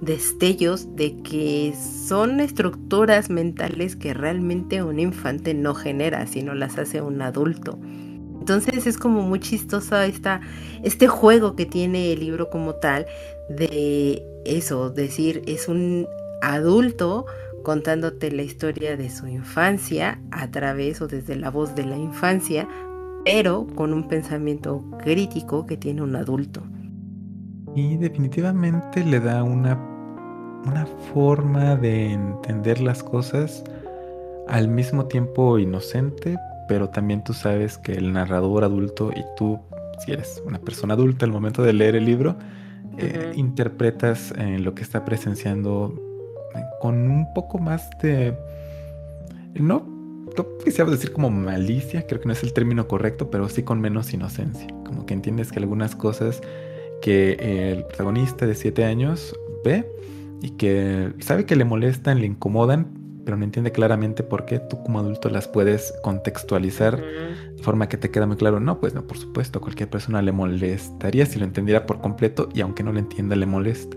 destellos 0.00 0.96
de 0.96 1.16
que 1.18 1.74
son 2.06 2.40
estructuras 2.40 3.28
mentales 3.28 3.96
que 3.96 4.14
realmente 4.14 4.82
un 4.82 4.98
infante 4.98 5.52
no 5.52 5.74
genera, 5.74 6.26
sino 6.26 6.54
las 6.54 6.78
hace 6.78 7.02
un 7.02 7.20
adulto. 7.20 7.78
Entonces 8.50 8.88
es 8.88 8.98
como 8.98 9.22
muy 9.22 9.38
chistoso 9.38 9.96
esta, 10.00 10.40
este 10.82 11.06
juego 11.06 11.54
que 11.54 11.66
tiene 11.66 12.12
el 12.12 12.18
libro 12.18 12.50
como 12.50 12.74
tal 12.74 13.06
de 13.48 14.24
eso, 14.44 14.90
decir, 14.90 15.42
es 15.46 15.68
un 15.68 16.08
adulto 16.42 17.26
contándote 17.62 18.32
la 18.32 18.42
historia 18.42 18.96
de 18.96 19.08
su 19.08 19.28
infancia 19.28 20.20
a 20.32 20.50
través 20.50 21.00
o 21.00 21.06
desde 21.06 21.36
la 21.36 21.48
voz 21.48 21.76
de 21.76 21.86
la 21.86 21.96
infancia, 21.96 22.66
pero 23.24 23.68
con 23.76 23.94
un 23.94 24.08
pensamiento 24.08 24.82
crítico 24.98 25.64
que 25.64 25.76
tiene 25.76 26.02
un 26.02 26.16
adulto. 26.16 26.60
Y 27.76 27.98
definitivamente 27.98 29.04
le 29.04 29.20
da 29.20 29.44
una, 29.44 29.78
una 30.66 30.86
forma 31.14 31.76
de 31.76 32.14
entender 32.14 32.80
las 32.80 33.04
cosas 33.04 33.62
al 34.48 34.66
mismo 34.66 35.06
tiempo 35.06 35.56
inocente, 35.56 36.36
pero 36.70 36.88
también 36.88 37.24
tú 37.24 37.34
sabes 37.34 37.78
que 37.78 37.94
el 37.94 38.12
narrador 38.12 38.62
adulto 38.62 39.10
y 39.10 39.24
tú, 39.36 39.58
si 39.98 40.12
eres 40.12 40.40
una 40.46 40.60
persona 40.60 40.94
adulta 40.94 41.26
al 41.26 41.32
momento 41.32 41.64
de 41.64 41.72
leer 41.72 41.96
el 41.96 42.04
libro, 42.04 42.36
eh, 42.96 43.32
interpretas 43.34 44.32
en 44.38 44.62
lo 44.62 44.72
que 44.72 44.84
está 44.84 45.04
presenciando 45.04 46.00
con 46.80 47.10
un 47.10 47.34
poco 47.34 47.58
más 47.58 47.90
de... 48.00 48.38
No, 49.54 49.84
no 50.36 50.46
quisiera 50.64 50.88
decir 50.88 51.12
como 51.12 51.28
malicia, 51.28 52.06
creo 52.06 52.20
que 52.20 52.28
no 52.28 52.34
es 52.34 52.44
el 52.44 52.52
término 52.52 52.86
correcto, 52.86 53.30
pero 53.32 53.48
sí 53.48 53.64
con 53.64 53.80
menos 53.80 54.14
inocencia. 54.14 54.68
Como 54.86 55.06
que 55.06 55.14
entiendes 55.14 55.50
que 55.50 55.58
algunas 55.58 55.96
cosas 55.96 56.40
que 57.02 57.72
el 57.72 57.82
protagonista 57.82 58.46
de 58.46 58.54
7 58.54 58.84
años 58.84 59.36
ve 59.64 59.90
y 60.40 60.50
que 60.50 61.14
sabe 61.18 61.46
que 61.46 61.56
le 61.56 61.64
molestan, 61.64 62.20
le 62.20 62.26
incomodan, 62.26 62.99
pero 63.24 63.36
no 63.36 63.44
entiende 63.44 63.72
claramente 63.72 64.22
por 64.22 64.44
qué 64.44 64.58
tú 64.58 64.82
como 64.82 64.98
adulto 64.98 65.28
las 65.30 65.48
puedes 65.48 65.94
contextualizar 66.02 67.00
de 67.00 67.62
forma 67.62 67.88
que 67.88 67.96
te 67.96 68.10
queda 68.10 68.26
muy 68.26 68.36
claro. 68.36 68.60
No, 68.60 68.80
pues 68.80 68.94
no, 68.94 69.06
por 69.06 69.18
supuesto, 69.18 69.58
a 69.58 69.62
cualquier 69.62 69.88
persona 69.88 70.22
le 70.22 70.32
molestaría 70.32 71.26
si 71.26 71.38
lo 71.38 71.44
entendiera 71.44 71.86
por 71.86 72.00
completo 72.00 72.48
y 72.54 72.60
aunque 72.60 72.82
no 72.82 72.92
lo 72.92 72.98
entienda, 72.98 73.36
le 73.36 73.46
molesta. 73.46 73.96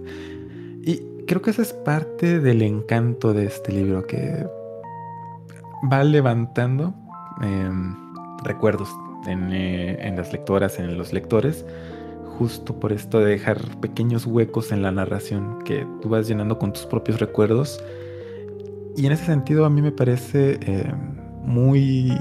Y 0.82 1.02
creo 1.28 1.42
que 1.42 1.52
esa 1.52 1.62
es 1.62 1.74
parte 1.74 2.40
del 2.40 2.62
encanto 2.62 3.34
de 3.34 3.46
este 3.46 3.72
libro 3.72 4.06
que 4.06 4.46
va 5.92 6.04
levantando 6.04 6.94
em, 7.42 7.96
recuerdos 8.44 8.90
eh, 9.28 9.98
en, 10.02 10.16
las 10.16 10.32
lectoras, 10.32 10.80
en 10.80 10.98
los 10.98 11.14
lectores, 11.14 11.66
justo 12.38 12.80
por 12.80 12.92
esto 12.92 13.20
de 13.20 13.32
dejar 13.32 13.60
pequeños 13.80 14.26
huecos 14.26 14.72
en 14.72 14.82
la 14.82 14.92
narración 14.92 15.64
que 15.64 15.88
tú 16.02 16.10
vas 16.10 16.28
llenando 16.28 16.60
con 16.60 16.74
tus 16.74 16.86
propios 16.86 17.20
recuerdos. 17.20 17.82
Y 18.96 19.06
en 19.06 19.12
ese 19.12 19.26
sentido 19.26 19.66
a 19.66 19.70
mí 19.70 19.82
me 19.82 19.92
parece 19.92 20.60
em, 20.62 21.16
muy 21.44 22.14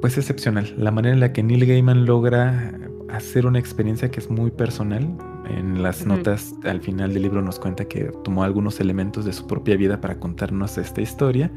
pues 0.00 0.16
excepcional 0.16 0.72
la 0.76 0.90
manera 0.90 1.14
en 1.14 1.20
la 1.20 1.32
que 1.32 1.42
Neil 1.42 1.66
Gaiman 1.66 2.04
logra 2.06 2.72
hacer 3.08 3.46
una 3.46 3.58
experiencia 3.58 4.10
que 4.10 4.20
es 4.20 4.30
muy 4.30 4.50
personal, 4.50 5.08
en 5.48 5.82
las 5.82 6.04
notas 6.04 6.54
al 6.64 6.80
final 6.80 7.14
del 7.14 7.22
libro 7.22 7.40
nos 7.40 7.58
cuenta 7.58 7.86
que 7.86 8.12
tomó 8.22 8.44
algunos 8.44 8.80
elementos 8.80 9.24
de 9.24 9.32
su 9.32 9.46
propia 9.46 9.76
vida 9.76 10.00
para 10.00 10.20
contarnos 10.20 10.76
esta 10.76 11.00
historia 11.00 11.50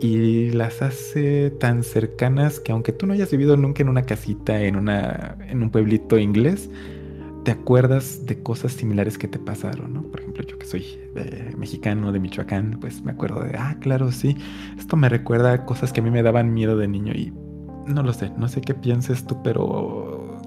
y 0.00 0.50
las 0.50 0.82
hace 0.82 1.50
tan 1.50 1.82
cercanas 1.82 2.58
que 2.58 2.72
aunque 2.72 2.92
tú 2.92 3.06
no 3.06 3.12
hayas 3.12 3.30
vivido 3.30 3.56
nunca 3.56 3.82
en 3.82 3.88
una 3.88 4.02
casita, 4.02 4.60
en, 4.60 4.76
una, 4.76 5.36
en 5.46 5.62
un 5.62 5.70
pueblito 5.70 6.18
inglés, 6.18 6.70
te 7.44 7.50
acuerdas 7.50 8.24
de 8.26 8.42
cosas 8.42 8.72
similares 8.72 9.18
que 9.18 9.28
te 9.28 9.38
pasaron, 9.38 9.92
¿no? 9.92 10.02
Por 10.02 10.20
ejemplo, 10.20 10.44
yo 10.44 10.58
que 10.58 10.66
soy 10.66 10.84
eh, 11.16 11.52
mexicano 11.56 12.12
de 12.12 12.20
Michoacán, 12.20 12.78
pues 12.80 13.02
me 13.02 13.12
acuerdo 13.12 13.40
de, 13.40 13.56
ah, 13.56 13.76
claro, 13.80 14.12
sí, 14.12 14.36
esto 14.78 14.96
me 14.96 15.08
recuerda 15.08 15.52
a 15.52 15.64
cosas 15.64 15.92
que 15.92 16.00
a 16.00 16.02
mí 16.02 16.10
me 16.10 16.22
daban 16.22 16.54
miedo 16.54 16.76
de 16.76 16.88
niño 16.88 17.12
y 17.12 17.32
no 17.86 18.02
lo 18.02 18.12
sé, 18.12 18.30
no 18.38 18.48
sé 18.48 18.60
qué 18.60 18.74
pienses 18.74 19.26
tú, 19.26 19.42
pero 19.42 20.38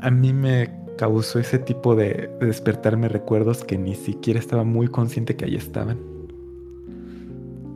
a 0.00 0.10
mí 0.10 0.32
me 0.32 0.70
causó 0.98 1.38
ese 1.38 1.58
tipo 1.58 1.94
de, 1.94 2.28
despertarme 2.40 3.08
recuerdos 3.08 3.64
que 3.64 3.78
ni 3.78 3.94
siquiera 3.94 4.38
estaba 4.38 4.64
muy 4.64 4.88
consciente 4.88 5.36
que 5.36 5.46
ahí 5.46 5.54
estaban. 5.54 5.98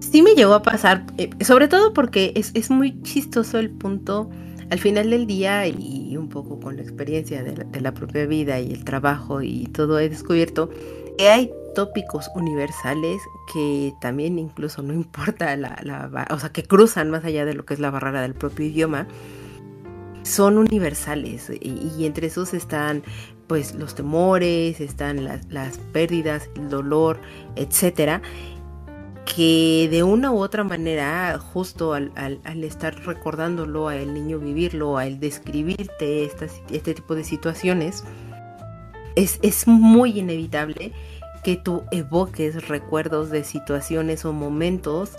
Sí 0.00 0.20
me 0.20 0.34
llegó 0.34 0.52
a 0.52 0.62
pasar, 0.62 1.06
eh, 1.16 1.30
sobre 1.40 1.68
todo 1.68 1.94
porque 1.94 2.32
es, 2.34 2.70
muy 2.70 3.00
chistoso 3.02 3.58
el 3.58 3.70
punto 3.70 4.28
al 4.70 4.78
final 4.78 5.10
del 5.10 5.26
día 5.26 5.66
y 5.66 6.16
un 6.16 6.28
poco 6.28 6.60
con 6.60 6.76
la 6.76 6.82
experiencia 6.82 7.42
de 7.42 7.80
la, 7.80 7.94
propia 7.94 8.26
vida 8.26 8.60
y 8.60 8.72
el 8.72 8.84
trabajo 8.84 9.42
y 9.42 9.66
todo 9.66 9.98
he 9.98 10.08
descubierto 10.08 10.70
que 11.18 11.28
hay 11.28 11.50
tópicos 11.74 12.30
universales 12.34 13.20
que 13.52 13.92
también 14.00 14.38
incluso 14.38 14.82
no 14.82 14.92
importa 14.94 15.56
la, 15.56 15.78
la, 15.82 16.26
o 16.30 16.38
sea, 16.38 16.50
que 16.50 16.62
cruzan 16.62 17.10
más 17.10 17.24
allá 17.24 17.44
de 17.44 17.54
lo 17.54 17.64
que 17.64 17.74
es 17.74 17.80
la 17.80 17.90
barrera 17.90 18.22
del 18.22 18.34
propio 18.34 18.66
idioma 18.66 19.06
son 20.22 20.56
universales 20.58 21.50
y, 21.60 22.06
entre 22.06 22.28
esos 22.28 22.54
están 22.54 23.02
pues 23.48 23.74
los 23.74 23.94
temores, 23.94 24.80
están 24.80 25.24
las, 25.24 25.78
pérdidas, 25.92 26.48
el 26.56 26.70
dolor, 26.70 27.20
etcétera, 27.56 28.22
que 29.24 29.88
de 29.90 30.02
una 30.02 30.32
u 30.32 30.38
otra 30.38 30.64
manera, 30.64 31.38
justo 31.38 31.94
al, 31.94 32.12
estar 32.64 32.94
recordándolo, 33.04 33.88
a 33.88 33.96
el 33.96 34.14
niño 34.14 34.38
vivirlo, 34.38 34.98
a 34.98 35.06
el 35.06 35.20
describirte 35.20 36.24
este 36.24 36.94
tipo 36.94 37.14
de 37.14 37.24
situaciones, 37.24 38.04
es, 39.16 39.38
es 39.42 39.66
muy 39.66 40.18
inevitable 40.18 40.92
que 41.42 41.56
tú 41.56 41.82
evoques 41.90 42.68
recuerdos 42.68 43.30
de 43.30 43.44
situaciones 43.44 44.24
o 44.24 44.32
momentos 44.32 45.16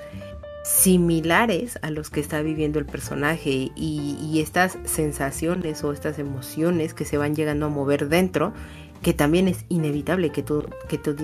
similares 0.63 1.77
a 1.81 1.91
los 1.91 2.09
que 2.09 2.21
está 2.21 2.41
viviendo 2.41 2.79
el 2.79 2.85
personaje 2.85 3.71
y, 3.75 4.39
estas 4.39 4.77
sensaciones 4.85 5.83
o 5.83 5.91
estas 5.91 6.19
emociones 6.19 6.93
que 6.93 7.05
se 7.05 7.17
van 7.17 7.35
llegando 7.35 7.67
a 7.67 7.69
mover 7.69 8.09
dentro, 8.09 8.53
que 9.01 9.13
también 9.13 9.47
es 9.47 9.65
inevitable 9.69 10.31
que 10.31 10.43
tú, 10.43 10.65
que 10.87 10.97
tú 10.97 11.15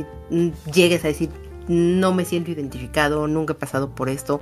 llegues 0.74 1.04
a 1.06 1.08
decir, 1.08 1.30
no 1.70 2.14
me 2.14 2.26
siento 2.26 2.52
identificado, 2.52 3.28
nunca 3.28 3.54
he 3.54 3.56
pasado 3.56 3.96
por 3.96 4.10
esto, 4.10 4.42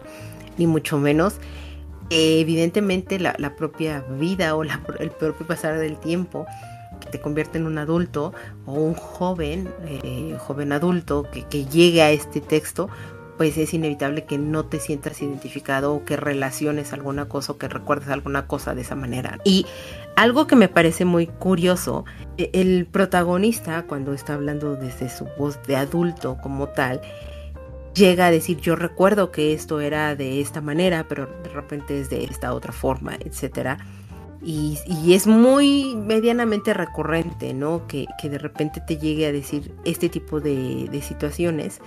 ni 0.58 0.66
mucho 0.66 0.98
menos, 0.98 1.36
evidentemente 2.10 3.20
la, 3.20 3.56
propia 3.56 4.02
vida 4.18 4.56
o 4.56 4.63
el 4.63 5.12
propio 5.12 5.46
pasar 5.46 5.78
del 5.78 5.98
tiempo 5.98 6.48
que 7.02 7.10
te 7.10 7.20
convierte 7.20 7.58
en 7.58 7.68
un 7.68 7.78
adulto 7.78 8.34
o 8.66 8.74
un 8.74 8.94
joven, 8.96 9.70
eh, 9.86 10.36
joven 10.40 10.72
adulto 10.72 11.28
que, 11.32 11.44
que 11.44 11.66
llegue 11.66 12.02
a 12.02 12.12
este 12.12 12.42
texto, 12.42 12.90
pues 13.38 13.58
es 13.58 13.74
inevitable 13.74 14.26
que 14.26 14.38
no 14.38 14.66
te 14.66 14.80
sientas 14.80 15.22
identificado 15.22 15.94
o 15.94 16.06
que 16.06 16.18
relaciones 16.18 16.94
alguna 16.94 17.26
cosa 17.26 17.52
o 17.52 17.58
que 17.58 17.68
recuerdes 17.68 18.10
alguna 18.10 18.48
cosa 18.48 18.74
de 18.74 18.82
esa 18.82 18.96
manera. 18.96 19.38
Y 19.44 19.68
algo 20.18 20.48
que 20.48 20.56
me 20.56 20.68
parece 20.68 21.06
muy 21.06 21.28
curioso, 21.28 22.04
e, 22.38 22.50
el 22.54 22.88
protagonista 22.88 23.84
cuando 23.84 24.14
está 24.14 24.34
hablando 24.34 24.76
desde 24.76 25.10
su 25.10 25.28
voz 25.38 25.60
de 25.68 25.76
adulto 25.76 26.38
como 26.42 26.70
tal, 26.70 27.02
llega 27.94 28.26
a 28.26 28.32
decir 28.32 28.58
yo 28.60 28.76
recuerdo 28.76 29.32
que 29.32 29.54
esto 29.54 29.80
era 29.80 30.16
de 30.16 30.42
esta 30.42 30.60
manera, 30.60 31.06
pero 31.08 31.28
de 31.44 31.50
repente 31.50 32.02
es 32.02 32.10
de 32.10 32.24
esta 32.24 32.54
otra 32.54 32.74
forma, 32.74 33.16
etcétera. 33.24 33.78
Y, 34.44 34.80
es 35.14 35.28
muy 35.28 35.96
medianamente 35.96 36.74
recurrente, 36.74 37.54
¿no? 37.54 37.86
Que, 37.88 38.08
de 38.24 38.38
repente 38.38 38.82
te 38.82 38.98
llegue 38.98 39.28
a 39.28 39.32
decir 39.32 39.76
este 39.84 40.10
tipo 40.10 40.40
de 40.40 41.02
situaciones. 41.04 41.80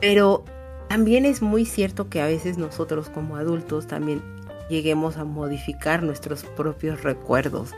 Pero 0.00 0.44
también 0.88 1.24
es 1.24 1.42
muy 1.42 1.66
cierto 1.66 2.08
que 2.08 2.20
a 2.20 2.26
veces 2.26 2.58
nosotros 2.58 3.10
como 3.10 3.36
adultos 3.36 3.86
también 3.86 4.22
lleguemos 4.68 5.16
a 5.16 5.24
modificar 5.24 6.02
nuestros 6.02 6.44
propios 6.44 7.02
recuerdos. 7.02 7.74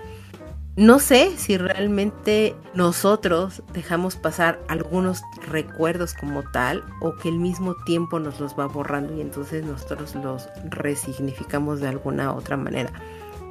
No 0.77 0.99
sé 0.99 1.37
si 1.37 1.59
realmente 1.59 2.55
nosotros 2.75 3.63
dejamos 3.73 4.17
pasar 4.17 4.61
algunos 4.69 5.23
recuerdos 5.49 6.15
como 6.15 6.43
tal 6.53 6.85
o 7.01 7.17
que 7.17 7.29
el 7.29 7.39
mismo 7.39 7.75
tiempo 7.85 8.19
nos 8.19 8.41
los 8.41 8.59
va 8.59 8.67
borrando 8.67 9.15
y 9.17 9.21
entonces 9.21 9.65
nosotros 9.65 10.15
los 10.15 10.49
resignificamos 10.71 11.81
de 11.81 11.89
alguna 11.89 12.33
otra 12.33 12.57
manera. 12.57 12.93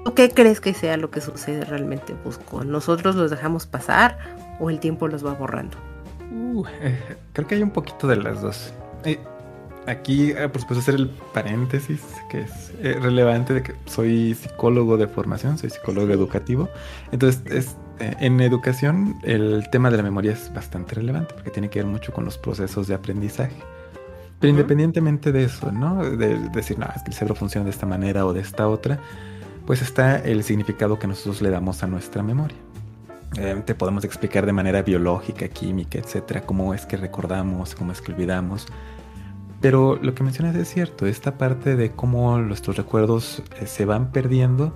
¿O 0.06 0.14
qué 0.16 0.30
crees 0.30 0.62
que 0.62 0.74
sea 0.74 0.96
lo 0.96 1.12
que 1.12 1.20
sucede 1.20 1.66
realmente, 1.66 2.16
Busco? 2.24 2.64
¿Nosotros 2.64 3.16
los 3.16 3.30
dejamos 3.30 3.68
pasar 3.68 4.18
o 4.60 4.70
el 4.70 4.80
tiempo 4.80 5.08
los 5.08 5.26
va 5.26 5.34
borrando? 5.34 5.78
Uh, 6.32 6.66
eh, 6.82 7.18
creo 7.34 7.48
que 7.48 7.56
hay 7.56 7.64
un 7.64 7.72
poquito 7.72 8.08
de 8.08 8.16
las 8.16 8.42
dos. 8.42 8.74
Eh, 9.04 9.20
aquí, 9.90 10.32
eh, 10.32 10.48
por 10.50 10.62
supuesto, 10.62 10.82
hacer 10.82 10.96
el 10.96 11.10
paréntesis 11.34 12.02
que 12.30 12.42
es 12.42 12.72
eh, 12.82 12.98
relevante 13.02 13.54
de 13.54 13.64
que 13.64 13.76
soy 13.86 14.36
psicólogo 14.36 14.98
de 14.98 15.08
formación, 15.08 15.58
soy 15.58 15.70
psicólogo 15.70 16.12
educativo. 16.14 16.70
Entonces, 17.12 17.42
es, 17.52 17.76
eh, 18.00 18.16
en 18.20 18.40
educación 18.42 19.16
el 19.24 19.68
tema 19.72 19.90
de 19.90 19.98
la 19.98 20.04
memoria 20.04 20.32
es 20.32 20.54
bastante 20.54 20.96
relevante 20.96 21.34
porque 21.34 21.50
tiene 21.50 21.70
que 21.70 21.80
ver 21.80 21.88
mucho 21.88 22.14
con 22.14 22.24
los 22.24 22.38
procesos 22.38 22.88
de 22.88 22.94
aprendizaje. 22.94 23.58
Pero 24.40 24.52
independientemente 24.52 25.34
de 25.34 25.44
eso, 25.44 25.70
¿no? 25.72 25.98
De, 26.12 26.40
decir, 26.50 26.80
no, 26.80 26.86
es 26.96 27.04
que 27.04 27.10
el 27.10 27.14
cerebro 27.14 27.36
funciona 27.36 27.66
de 27.66 27.72
esta 27.72 27.86
manera 27.86 28.26
o 28.26 28.32
de 28.32 28.40
esta 28.40 28.70
otra, 28.70 28.98
pues 29.66 29.82
está 29.82 30.18
el 30.18 30.44
significado 30.44 30.98
que 30.98 31.08
nosotros 31.08 31.42
le 31.42 31.50
damos 31.50 31.84
a 31.84 31.88
nuestra 31.88 32.24
memoria. 32.24 32.58
te 33.66 33.76
podemos 33.76 34.06
explicar 34.06 34.46
de 34.46 34.54
manera 34.54 34.82
biológica, 34.82 35.50
química, 35.50 36.00
etcétera, 36.00 36.42
cómo 36.42 36.74
es 36.74 36.86
que 36.86 36.96
recordamos, 36.96 37.76
cómo 37.76 37.92
es 37.92 38.02
que 38.02 38.14
olvidamos, 38.14 38.68
pero 39.62 40.00
lo 40.02 40.14
que 40.16 40.24
mencionas 40.24 40.56
es 40.56 40.70
cierto, 40.70 41.06
esta 41.06 41.38
parte 41.38 41.76
de 41.76 41.92
cómo 41.92 42.38
nuestros 42.40 42.78
recuerdos 42.78 43.44
eh, 43.60 43.68
se 43.68 43.86
van 43.86 44.12
perdiendo, 44.12 44.74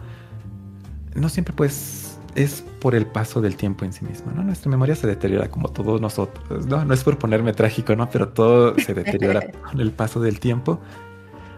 no 1.15 1.29
siempre 1.29 1.53
pues 1.55 2.19
es 2.35 2.63
por 2.79 2.95
el 2.95 3.05
paso 3.05 3.41
del 3.41 3.55
tiempo 3.55 3.85
en 3.85 3.93
sí 3.93 4.03
mismo, 4.03 4.31
¿no? 4.31 4.43
Nuestra 4.43 4.69
memoria 4.69 4.95
se 4.95 5.07
deteriora 5.07 5.49
como 5.49 5.69
todos 5.69 6.01
nosotros, 6.01 6.65
¿no? 6.65 6.83
No 6.83 6.93
es 6.93 7.03
por 7.03 7.17
ponerme 7.17 7.53
trágico, 7.53 7.95
¿no? 7.95 8.09
Pero 8.09 8.29
todo 8.29 8.77
se 8.79 8.93
deteriora 8.93 9.51
con 9.69 9.79
el 9.79 9.91
paso 9.91 10.19
del 10.19 10.39
tiempo. 10.39 10.79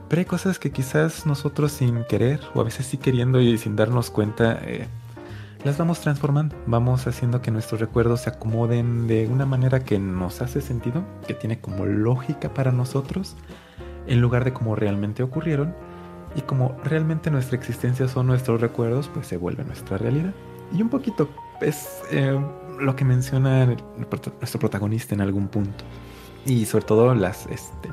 Pero 0.10 0.20
hay 0.20 0.26
cosas 0.26 0.60
que 0.60 0.72
quizás 0.72 1.26
nosotros 1.26 1.72
sin 1.72 2.04
querer, 2.04 2.42
o 2.54 2.62
a 2.62 2.64
veces 2.64 2.86
sí 2.86 2.98
queriendo 2.98 3.42
y 3.42 3.58
sin 3.58 3.76
darnos 3.76 4.12
cuenta, 4.12 4.60
eh, 4.64 4.88
las 5.66 5.80
vamos 5.80 6.00
transformando, 6.00 6.56
vamos 6.68 7.08
haciendo 7.08 7.42
que 7.42 7.50
nuestros 7.50 7.82
recuerdos 7.82 8.22
se 8.22 8.30
acomoden 8.30 9.08
de 9.08 9.28
una 9.28 9.48
manera 9.48 9.80
que 9.80 9.98
nos 9.98 10.44
hace 10.44 10.62
sentido, 10.62 11.04
que 11.28 11.34
tiene 11.34 11.60
como 11.60 11.88
lógica 11.88 12.54
para 12.54 12.72
nosotros, 12.72 13.36
en 14.06 14.22
lugar 14.22 14.46
de 14.46 14.54
como 14.54 14.76
realmente 14.76 15.24
ocurrieron, 15.24 15.74
y 16.36 16.42
como 16.42 16.78
realmente 16.84 17.32
nuestra 17.32 17.58
existencia 17.58 18.08
son 18.08 18.28
nuestros 18.28 18.62
recuerdos, 18.62 19.10
pues 19.12 19.26
se 19.26 19.38
vuelve 19.38 19.64
nuestra 19.64 19.98
realidad. 19.98 20.36
Y 20.72 20.84
un 20.84 20.90
poquito 20.90 21.30
es 21.62 22.04
eh, 22.12 22.40
lo 22.80 22.96
que 22.96 23.04
menciona 23.04 23.66
nuestro 23.66 24.60
protagonista 24.60 25.16
en 25.16 25.22
algún 25.22 25.48
punto. 25.48 25.84
Y 26.46 26.66
sobre 26.66 26.86
todo 26.86 27.16
las, 27.16 27.48
este, 27.48 27.90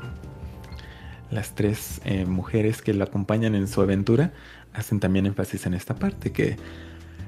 las 1.31 1.55
tres 1.55 2.01
eh, 2.05 2.25
mujeres 2.27 2.83
que 2.83 2.93
lo 2.93 3.03
acompañan 3.03 3.55
en 3.55 3.67
su 3.67 3.81
aventura 3.81 4.31
hacen 4.73 4.99
también 4.99 5.25
énfasis 5.25 5.65
en 5.65 5.73
esta 5.73 5.95
parte, 5.95 6.31
que 6.31 6.57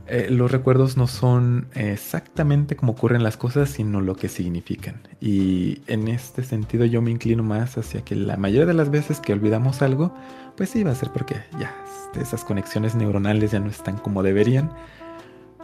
eh, 0.08 0.28
los 0.30 0.52
recuerdos 0.52 0.98
no 0.98 1.08
son 1.08 1.68
exactamente 1.74 2.76
como 2.76 2.91
ocurren 2.91 3.24
las 3.24 3.38
cosas, 3.38 3.70
sino 3.70 4.02
lo 4.02 4.15
que 4.15 4.30
significan. 4.30 5.02
Y 5.20 5.82
en 5.88 6.08
este 6.08 6.44
sentido 6.44 6.86
yo 6.86 7.02
me 7.02 7.12
inclino 7.12 7.41
más 7.41 7.78
hacia 7.78 8.02
que 8.02 8.15
la 8.15 8.38
mayoría 8.38 8.68
de 8.68 8.76
las 8.76 8.91
veces 8.91 9.20
que 9.20 9.34
olvidamos 9.34 9.82
algo, 9.82 10.13
pues 10.56 10.70
sí 10.70 10.84
va 10.84 10.91
a 10.91 10.96
ser 10.96 11.10
porque 11.12 11.36
ya 11.60 11.76
este, 11.86 12.22
esas 12.22 12.44
conexiones 12.44 12.94
neuronales 12.94 13.52
ya 13.52 13.60
no 13.60 13.70
están 13.70 13.98
como 13.98 14.22
deberían. 14.22 14.72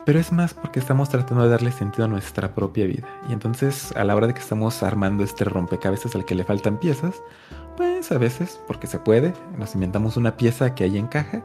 Pero 0.05 0.19
es 0.19 0.31
más 0.31 0.55
porque 0.55 0.79
estamos 0.79 1.09
tratando 1.09 1.43
de 1.43 1.49
darle 1.49 1.71
sentido 1.71 2.05
a 2.05 2.07
nuestra 2.07 2.55
propia 2.55 2.87
vida. 2.87 3.07
Y 3.29 3.33
entonces 3.33 3.91
a 3.95 4.03
la 4.03 4.15
hora 4.15 4.25
de 4.25 4.33
que 4.33 4.39
estamos 4.39 4.81
armando 4.81 5.23
este 5.23 5.45
rompecabezas 5.45 6.15
al 6.15 6.25
que 6.25 6.33
le 6.33 6.43
faltan 6.43 6.79
piezas, 6.79 7.21
pues 7.77 8.11
a 8.11 8.17
veces, 8.17 8.59
porque 8.65 8.87
se 8.87 8.97
puede, 8.97 9.33
nos 9.59 9.75
inventamos 9.75 10.17
una 10.17 10.35
pieza 10.35 10.73
que 10.73 10.85
ahí 10.85 10.97
encaja 10.97 11.43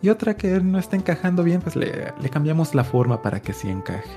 y 0.00 0.10
otra 0.10 0.36
que 0.36 0.60
no 0.60 0.78
está 0.78 0.96
encajando 0.96 1.42
bien, 1.42 1.60
pues 1.60 1.76
le, 1.76 2.12
cambiamos 2.30 2.74
la 2.74 2.84
forma 2.84 3.22
para 3.22 3.40
que 3.40 3.52
sí 3.52 3.68
encaje. 3.68 4.10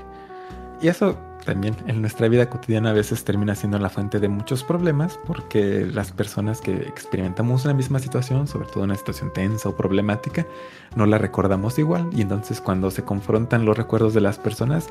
Y 0.80 0.88
eso 0.88 1.16
también 1.44 1.76
en 1.86 2.00
nuestra 2.00 2.28
vida 2.28 2.48
cotidiana 2.48 2.90
a 2.90 2.92
veces 2.92 3.24
termina 3.24 3.54
siendo 3.54 3.78
la 3.78 3.88
fuente 3.88 4.20
de 4.20 4.28
muchos 4.28 4.62
problemas 4.62 5.18
porque 5.26 5.86
las 5.86 6.12
personas 6.12 6.60
que 6.60 6.72
experimentamos 6.72 7.64
una 7.64 7.74
misma 7.74 7.98
situación, 7.98 8.46
sobre 8.46 8.68
todo 8.68 8.84
una 8.84 8.94
situación 8.94 9.32
tensa 9.32 9.68
o 9.68 9.76
problemática, 9.76 10.46
no 10.94 11.06
la 11.06 11.18
recordamos 11.18 11.78
igual 11.78 12.08
y 12.12 12.22
entonces 12.22 12.60
cuando 12.60 12.90
se 12.90 13.04
confrontan 13.04 13.64
los 13.64 13.76
recuerdos 13.76 14.14
de 14.14 14.20
las 14.20 14.38
personas, 14.38 14.88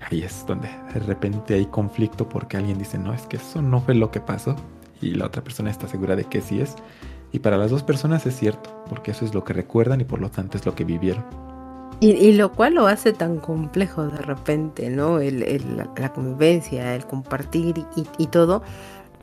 ahí 0.00 0.22
es 0.22 0.44
donde 0.46 0.68
de 0.94 1.00
repente 1.00 1.54
hay 1.54 1.66
conflicto 1.66 2.28
porque 2.28 2.56
alguien 2.56 2.78
dice, 2.78 2.98
no, 2.98 3.12
es 3.12 3.22
que 3.22 3.36
eso 3.36 3.62
no 3.62 3.80
fue 3.80 3.94
lo 3.94 4.10
que 4.10 4.20
pasó 4.20 4.56
y 5.00 5.14
la 5.14 5.26
otra 5.26 5.42
persona 5.42 5.70
está 5.70 5.88
segura 5.88 6.14
de 6.16 6.24
que 6.24 6.40
sí 6.40 6.60
es. 6.60 6.76
Y 7.32 7.38
para 7.40 7.56
las 7.56 7.70
dos 7.70 7.82
personas 7.82 8.26
es 8.26 8.36
cierto, 8.36 8.70
porque 8.88 9.12
eso 9.12 9.24
es 9.24 9.34
lo 9.34 9.44
que 9.44 9.52
recuerdan 9.52 10.00
y 10.00 10.04
por 10.04 10.20
lo 10.20 10.30
tanto 10.30 10.58
es 10.58 10.66
lo 10.66 10.74
que 10.74 10.84
vivieron. 10.84 11.24
Y, 12.02 12.32
lo 12.32 12.50
cual 12.52 12.76
lo 12.76 12.86
hace 12.86 13.12
tan 13.12 13.36
complejo 13.36 14.06
de 14.06 14.22
repente, 14.22 14.88
¿no? 14.88 15.18
la 15.20 16.12
convivencia, 16.14 16.94
el 16.94 17.04
compartir 17.04 17.84
y, 18.16 18.26
todo. 18.28 18.62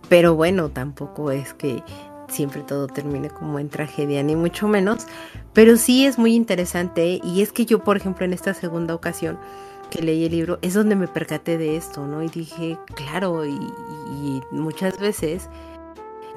Pero 0.10 0.36
bueno, 0.36 0.70
tampoco 0.70 1.32
es 1.32 1.56
que 1.56 1.84
siempre 2.28 2.62
todo 2.62 2.86
termine 2.86 3.32
como 3.32 3.58
en 3.58 3.70
tragedia, 3.70 4.22
ni 4.22 4.36
mucho 4.36 4.67
menos. 4.67 5.08
Pero 5.54 5.76
sí 5.76 6.06
es 6.06 6.20
muy 6.20 6.36
interesante 6.36 7.20
y 7.24 7.41
es 7.41 7.52
que 7.52 7.65
yo, 7.65 7.84
por 7.84 7.98
ejemplo, 7.98 8.26
en 8.26 8.34
esta 8.34 8.54
segunda 8.54 8.93
ocasión 8.93 9.39
que 9.89 10.04
leí 10.04 10.26
el 10.26 10.34
libro, 10.34 10.60
es 10.62 10.76
donde 10.76 10.96
me 10.96 11.08
percaté 11.08 11.58
de 11.58 11.78
esto, 11.78 12.06
¿no? 12.06 12.22
Y 12.22 12.28
dije, 12.28 12.78
claro, 12.93 13.43
y 13.43 13.60
muchas 14.52 15.00
veces 15.00 15.50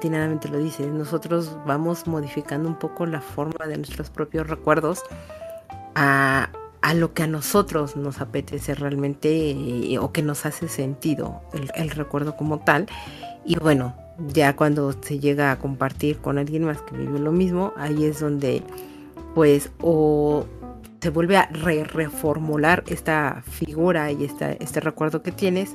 lo 0.09 0.57
dice, 0.57 0.87
nosotros 0.87 1.55
vamos 1.65 2.07
modificando 2.07 2.67
un 2.67 2.79
poco 2.79 3.05
la 3.05 3.21
forma 3.21 3.67
de 3.67 3.77
nuestros 3.77 4.09
propios 4.09 4.47
recuerdos 4.47 5.03
a, 5.95 6.49
lo 6.95 7.13
que 7.13 7.23
a 7.23 7.27
nosotros 7.27 7.95
nos 7.95 8.19
apetece 8.19 8.73
realmente 8.73 9.97
o 9.99 10.11
que 10.11 10.23
nos 10.23 10.45
hace 10.45 10.67
sentido 10.67 11.41
el, 11.75 11.89
recuerdo 11.91 12.35
como 12.35 12.59
tal. 12.59 12.87
Y 13.45 13.57
bueno, 13.59 13.95
ya 14.33 14.55
cuando 14.55 14.93
se 15.01 15.19
llega 15.19 15.51
a 15.51 15.59
compartir 15.59 16.17
con 16.17 16.37
alguien 16.37 16.63
más 16.65 16.81
que 16.81 16.97
vive 16.97 17.19
lo 17.19 17.31
mismo, 17.31 17.73
ahí 17.77 18.05
es 18.05 18.19
donde 18.19 18.63
pues 19.35 19.71
o 19.81 20.45
se 20.99 21.09
vuelve 21.09 21.37
a 21.37 21.47
reformular 21.47 22.83
esta 22.87 23.43
figura 23.47 24.11
y 24.11 24.25
esta, 24.25 24.51
este 24.51 24.79
recuerdo 24.79 25.23
que 25.23 25.31
tienes 25.31 25.73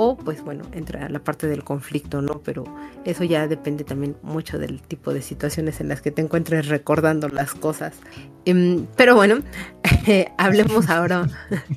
o 0.00 0.16
pues 0.16 0.44
bueno, 0.44 0.64
entra 0.72 1.08
la 1.08 1.18
parte 1.18 1.48
del 1.48 1.64
conflicto, 1.64 2.22
¿no? 2.22 2.40
Pero 2.44 2.64
eso 3.04 3.24
ya 3.24 3.48
depende 3.48 3.82
también 3.82 4.16
mucho 4.22 4.56
del 4.56 4.80
tipo 4.80 5.12
de 5.12 5.22
situaciones 5.22 5.80
en 5.80 5.88
las 5.88 6.00
que 6.00 6.12
te 6.12 6.22
encuentres 6.22 6.68
recordando 6.68 7.28
las 7.28 7.52
cosas. 7.52 7.96
Em, 8.44 8.86
pero 8.96 9.16
bueno, 9.16 9.40
hablemos 10.38 10.88
ahora. 10.88 11.26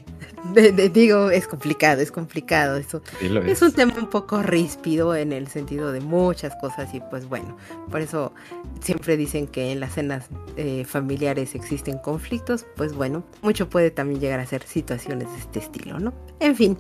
De, 0.54 0.90
digo, 0.90 1.30
es 1.30 1.48
complicado, 1.48 2.02
es 2.02 2.12
complicado. 2.12 2.76
Eso 2.76 3.02
es. 3.46 3.62
un 3.62 3.72
tema 3.72 3.94
un 3.98 4.10
poco 4.10 4.42
ríspido 4.42 5.16
en 5.16 5.34
el 5.34 5.48
sentido 5.48 5.92
de 5.92 6.02
muchas 6.02 6.56
cosas 6.60 6.94
y 6.94 7.00
pues 7.00 7.30
bueno, 7.30 7.56
por 7.90 8.02
eso 8.02 8.34
siempre 8.82 9.18
dicen 9.18 9.48
que 9.48 9.72
en 9.72 9.80
las 9.80 9.94
cenas 9.94 10.30
eh, 10.58 10.84
familiares 10.84 11.54
existen 11.54 12.00
conflictos, 12.00 12.66
pues 12.76 12.94
bueno, 12.94 13.24
mucho 13.44 13.70
puede 13.70 13.92
también 13.92 14.20
llegar 14.20 14.40
a 14.40 14.46
ser 14.46 14.64
situaciones 14.64 15.32
de 15.32 15.38
este 15.38 15.60
estilo, 15.60 16.00
¿no? 16.00 16.12
En 16.40 16.56
fin. 16.56 16.76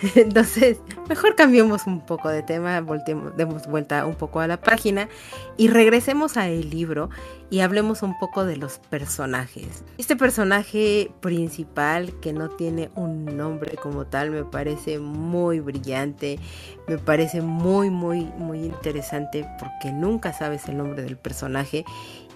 Entonces, 0.14 0.78
mejor 1.08 1.34
cambiemos 1.34 1.86
un 1.86 2.00
poco 2.00 2.28
de 2.28 2.42
tema, 2.42 2.80
volteemos, 2.80 3.36
demos 3.36 3.66
vuelta 3.66 4.06
un 4.06 4.14
poco 4.14 4.40
a 4.40 4.46
la 4.46 4.60
página 4.60 5.08
y 5.56 5.68
regresemos 5.68 6.36
al 6.36 6.70
libro 6.70 7.10
y 7.50 7.60
hablemos 7.60 8.02
un 8.02 8.18
poco 8.18 8.44
de 8.44 8.56
los 8.56 8.78
personajes. 8.78 9.84
Este 9.98 10.16
personaje 10.16 11.10
principal 11.20 12.18
que 12.20 12.32
no 12.32 12.48
tiene 12.48 12.90
un 12.94 13.36
nombre 13.36 13.76
como 13.76 14.06
tal 14.06 14.30
me 14.30 14.44
parece 14.44 14.98
muy 14.98 15.60
brillante, 15.60 16.38
me 16.88 16.98
parece 16.98 17.42
muy 17.42 17.90
muy 17.90 18.24
muy 18.38 18.60
interesante 18.60 19.46
porque 19.58 19.92
nunca 19.92 20.32
sabes 20.32 20.66
el 20.68 20.78
nombre 20.78 21.02
del 21.02 21.16
personaje 21.16 21.84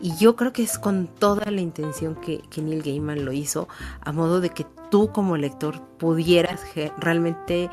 y 0.01 0.15
yo 0.17 0.37
creo 0.37 0.53
que 0.53 0.63
es 0.63 0.79
con 0.79 1.07
toda 1.07 1.51
la 1.51 1.63
intención 1.63 2.15
que, 2.17 2.43
que 2.51 2.61
Neil 2.61 2.83
Gaiman 2.83 3.25
lo 3.25 3.33
hizo 3.33 3.69
a 4.03 4.13
modo 4.13 4.41
de 4.41 4.51
que 4.51 4.67
tú 4.91 5.11
como 5.13 5.37
lector 5.37 5.81
pudieras 5.99 6.65
realmente 6.99 7.71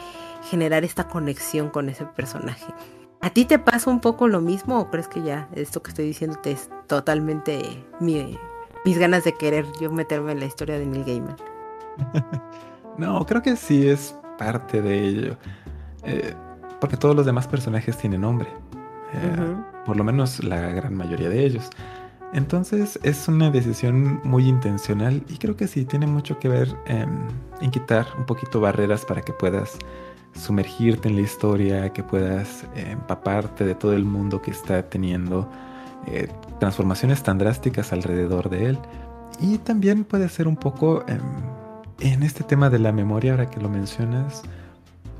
generar 0.49 0.83
esta 0.83 1.07
conexión 1.07 1.69
con 1.69 1.89
ese 1.89 2.05
personaje. 2.05 2.73
¿A 3.21 3.29
ti 3.29 3.45
te 3.45 3.57
pasa 3.57 3.89
un 3.89 4.01
poco 4.01 4.27
lo 4.27 4.41
mismo 4.41 4.79
o 4.79 4.89
crees 4.89 5.07
que 5.07 5.21
ya 5.21 5.47
esto 5.55 5.81
que 5.81 5.91
estoy 5.91 6.05
diciéndote 6.05 6.51
es 6.51 6.69
totalmente 6.87 7.83
mis 8.01 8.97
ganas 8.97 9.23
de 9.23 9.33
querer 9.33 9.65
yo 9.79 9.89
meterme 9.91 10.33
en 10.33 10.41
la 10.41 10.45
historia 10.45 10.77
de 10.77 10.85
Neil 10.85 11.05
Gaiman? 11.05 11.37
no, 12.97 13.25
creo 13.25 13.41
que 13.41 13.55
sí 13.55 13.87
es 13.87 14.13
parte 14.37 14.81
de 14.81 15.07
ello. 15.07 15.37
Eh, 16.03 16.33
porque 16.81 16.97
todos 16.97 17.15
los 17.15 17.25
demás 17.25 17.47
personajes 17.47 17.97
tienen 17.97 18.21
nombre. 18.21 18.49
Eh, 19.13 19.55
por 19.85 19.95
lo 19.95 20.03
menos 20.03 20.43
la 20.43 20.59
gran 20.59 20.93
mayoría 20.93 21.29
de 21.29 21.45
ellos. 21.45 21.69
Entonces 22.33 22.99
es 23.03 23.27
una 23.27 23.51
decisión 23.51 24.19
muy 24.23 24.47
intencional 24.47 25.23
y 25.29 25.37
creo 25.37 25.55
que 25.55 25.67
sí 25.67 25.85
tiene 25.85 26.07
mucho 26.07 26.39
que 26.39 26.49
ver 26.49 26.75
en 26.87 27.71
quitar 27.71 28.07
un 28.17 28.25
poquito 28.25 28.59
barreras 28.59 29.05
para 29.05 29.21
que 29.21 29.33
puedas 29.33 29.77
sumergirte 30.35 31.09
en 31.09 31.15
la 31.15 31.21
historia, 31.21 31.93
que 31.93 32.03
puedas 32.03 32.65
empaparte 32.75 33.65
de 33.65 33.75
todo 33.75 33.93
el 33.93 34.03
mundo 34.03 34.41
que 34.41 34.51
está 34.51 34.81
teniendo 34.89 35.49
eh, 36.07 36.27
transformaciones 36.59 37.23
tan 37.23 37.37
drásticas 37.37 37.93
alrededor 37.93 38.49
de 38.49 38.65
él. 38.67 38.79
Y 39.39 39.57
también 39.59 40.03
puede 40.03 40.29
ser 40.29 40.47
un 40.47 40.55
poco 40.55 41.03
em, 41.07 41.19
en 41.99 42.23
este 42.23 42.43
tema 42.43 42.69
de 42.69 42.79
la 42.79 42.91
memoria, 42.91 43.31
ahora 43.31 43.49
que 43.49 43.59
lo 43.59 43.69
mencionas, 43.69 44.43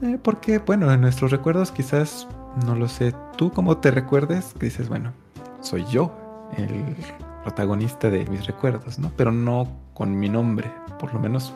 eh, 0.02 0.17
porque, 0.21 0.60
bueno, 0.60 0.91
en 0.91 1.02
nuestros 1.02 1.32
recuerdos 1.32 1.71
quizás, 1.71 2.28
no 2.65 2.76
lo 2.76 2.88
sé, 2.88 3.13
tú 3.38 3.52
como 3.52 3.78
te 3.78 3.91
recuerdes, 3.91 4.54
que 4.60 4.65
dices, 4.65 4.89
bueno, 4.89 5.13
soy 5.62 5.86
yo 5.86 6.23
el 6.58 6.96
protagonista 7.44 8.10
de 8.10 8.26
mis 8.26 8.46
recuerdos, 8.46 9.00
¿no? 9.00 9.12
Pero 9.16 9.32
no 9.32 9.68
con 9.94 10.18
mi 10.18 10.30
nombre, 10.30 10.72
por 11.00 11.13
lo 11.13 11.20
menos 11.20 11.54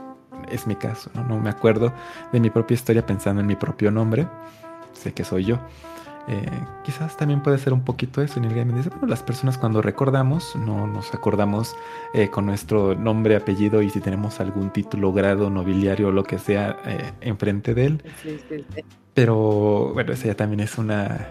es 0.52 0.68
mi 0.68 0.76
caso, 0.76 1.10
¿no? 1.14 1.24
No 1.24 1.40
me 1.40 1.50
acuerdo 1.50 1.94
de 2.32 2.40
mi 2.40 2.50
propia 2.50 2.76
historia 2.76 3.06
pensando 3.06 3.42
en 3.42 3.48
mi 3.48 3.56
propio 3.56 3.92
nombre, 3.92 4.28
sé 4.94 5.14
que 5.14 5.24
soy 5.24 5.46
yo. 5.46 5.60
Eh, 6.30 6.46
quizás 6.84 7.16
también 7.16 7.42
puede 7.42 7.58
ser 7.58 7.72
un 7.72 7.86
poquito 7.86 8.22
eso. 8.22 8.38
En 8.40 8.46
el 8.46 8.54
game 8.54 8.74
dice, 8.74 8.90
bueno, 8.90 9.08
las 9.08 9.24
personas 9.24 9.58
cuando 9.58 9.82
recordamos, 9.82 10.56
no 10.58 10.86
nos 10.86 11.14
acordamos 11.14 11.74
eh, 12.14 12.30
con 12.30 12.46
nuestro 12.46 12.96
nombre, 12.96 13.38
apellido 13.38 13.82
y 13.82 13.90
si 13.90 14.02
tenemos 14.02 14.42
algún 14.42 14.72
título, 14.72 15.14
grado, 15.14 15.50
nobiliario 15.50 16.10
o 16.10 16.12
lo 16.12 16.24
que 16.24 16.38
sea 16.38 16.78
eh, 16.86 17.14
enfrente 17.22 17.74
de 17.74 17.86
él. 17.86 18.04
Pero 19.14 19.94
bueno, 19.94 20.12
esa 20.12 20.28
ya 20.28 20.36
también 20.36 20.60
es 20.60 20.78
una, 20.78 21.30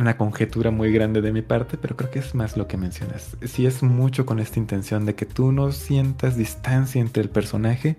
una 0.00 0.16
conjetura 0.16 0.70
muy 0.70 0.92
grande 0.92 1.20
de 1.20 1.32
mi 1.32 1.42
parte, 1.42 1.78
pero 1.78 1.96
creo 1.96 2.10
que 2.10 2.18
es 2.18 2.34
más 2.34 2.56
lo 2.56 2.66
que 2.66 2.76
mencionas. 2.76 3.36
Si 3.44 3.66
es 3.66 3.82
mucho 3.82 4.26
con 4.26 4.40
esta 4.40 4.58
intención 4.58 5.06
de 5.06 5.14
que 5.14 5.26
tú 5.26 5.52
no 5.52 5.72
sientas 5.72 6.36
distancia 6.36 7.00
entre 7.00 7.22
el 7.22 7.30
personaje 7.30 7.96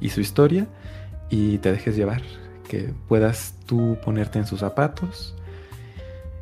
y 0.00 0.10
su 0.10 0.20
historia 0.20 0.66
y 1.30 1.58
te 1.58 1.72
dejes 1.72 1.96
llevar, 1.96 2.22
que 2.68 2.92
puedas 3.08 3.54
tú 3.66 3.96
ponerte 4.04 4.38
en 4.38 4.46
sus 4.46 4.60
zapatos. 4.60 5.34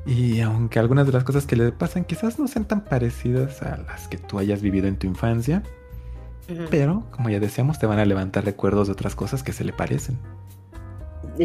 Y 0.07 0.41
aunque 0.41 0.79
algunas 0.79 1.07
de 1.07 1.13
las 1.13 1.25
cosas 1.25 1.47
que 1.47 1.57
le 1.57 1.73
pasan 1.73 2.05
quizás 2.05 2.39
no 2.39 2.49
sean 2.49 2.65
tan 2.65 2.85
parecidas 2.85 3.63
a 3.63 3.77
las 3.77 4.09
que 4.09 4.17
tú 4.17 4.39
hayas 4.39 4.63
vivido 4.63 4.89
en 4.89 4.97
tu 4.97 5.07
infancia, 5.07 5.63
pero 6.71 7.05
como 7.11 7.31
ya 7.31 7.39
decíamos, 7.39 7.79
te 7.79 7.87
van 7.87 7.99
a 7.99 8.05
levantar 8.05 8.45
recuerdos 8.45 8.89
de 8.89 8.95
otras 8.95 9.15
cosas 9.15 9.43
que 9.43 9.53
se 9.53 9.65
le 9.65 9.73
parecen. 9.73 10.19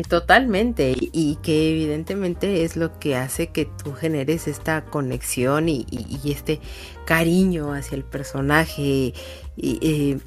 Totalmente, 0.10 0.96
y 0.98 1.38
que 1.42 1.72
evidentemente 1.72 2.64
es 2.64 2.76
lo 2.76 2.98
que 2.98 3.16
hace 3.16 3.48
que 3.48 3.66
tú 3.66 3.94
generes 3.94 4.48
esta 4.48 4.86
conexión 4.86 5.70
y, 5.70 5.86
este 6.26 6.60
cariño 7.06 7.74
hacia 7.74 7.96
el 7.96 8.04
personaje. 8.04 9.14
Eh, 9.58 10.18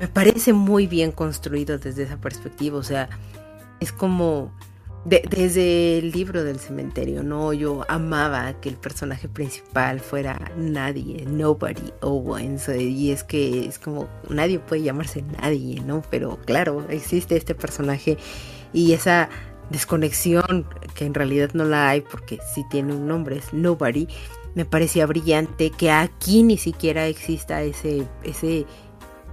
me 0.00 0.08
parece 0.08 0.52
muy 0.52 0.86
bien 0.86 1.10
construido 1.10 1.78
desde 1.78 2.04
esa 2.04 2.18
perspectiva, 2.18 2.78
o 2.78 2.82
sea, 2.82 3.08
es 3.80 3.92
como 3.92 4.52
desde 5.04 5.98
el 5.98 6.10
libro 6.10 6.44
del 6.44 6.58
cementerio, 6.58 7.22
¿no? 7.22 7.52
Yo 7.52 7.84
amaba 7.88 8.60
que 8.60 8.68
el 8.68 8.76
personaje 8.76 9.28
principal 9.28 10.00
fuera 10.00 10.52
nadie, 10.56 11.24
nobody 11.26 11.92
Owens, 12.02 12.68
y 12.68 13.10
es 13.10 13.24
que 13.24 13.66
es 13.66 13.78
como 13.78 14.08
nadie 14.28 14.58
puede 14.58 14.82
llamarse 14.82 15.22
nadie, 15.40 15.80
¿no? 15.80 16.02
Pero 16.10 16.38
claro, 16.44 16.84
existe 16.90 17.36
este 17.36 17.54
personaje 17.54 18.18
y 18.72 18.92
esa 18.92 19.28
desconexión 19.70 20.66
que 20.94 21.04
en 21.04 21.14
realidad 21.14 21.50
no 21.52 21.64
la 21.64 21.88
hay 21.90 22.00
porque 22.00 22.38
si 22.54 22.66
tiene 22.68 22.94
un 22.94 23.06
nombre 23.06 23.36
es 23.36 23.52
nobody, 23.52 24.08
me 24.54 24.64
parecía 24.64 25.06
brillante 25.06 25.70
que 25.70 25.90
aquí 25.90 26.42
ni 26.42 26.56
siquiera 26.56 27.06
exista 27.06 27.62
ese 27.62 28.06
ese 28.22 28.66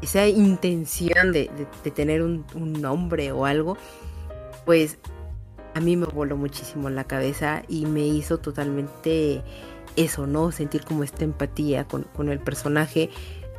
esa 0.01 0.27
intención 0.27 1.31
de, 1.31 1.49
tener 1.93 2.21
un, 2.21 2.45
nombre 2.79 3.31
o 3.31 3.45
algo, 3.45 3.77
pues 4.65 4.97
a 5.73 5.79
mí 5.79 5.97
me 5.97 6.05
voló 6.05 6.37
muchísimo 6.37 6.89
la 6.89 7.05
cabeza 7.05 7.63
y 7.67 7.85
me 7.85 8.05
hizo 8.05 8.37
totalmente 8.37 9.41
eso, 9.95 10.27
¿no? 10.27 10.51
Sentir 10.51 10.83
como 10.83 11.03
esta 11.03 11.23
empatía 11.23 11.87
con, 11.87 12.29
el 12.29 12.39
personaje. 12.39 13.09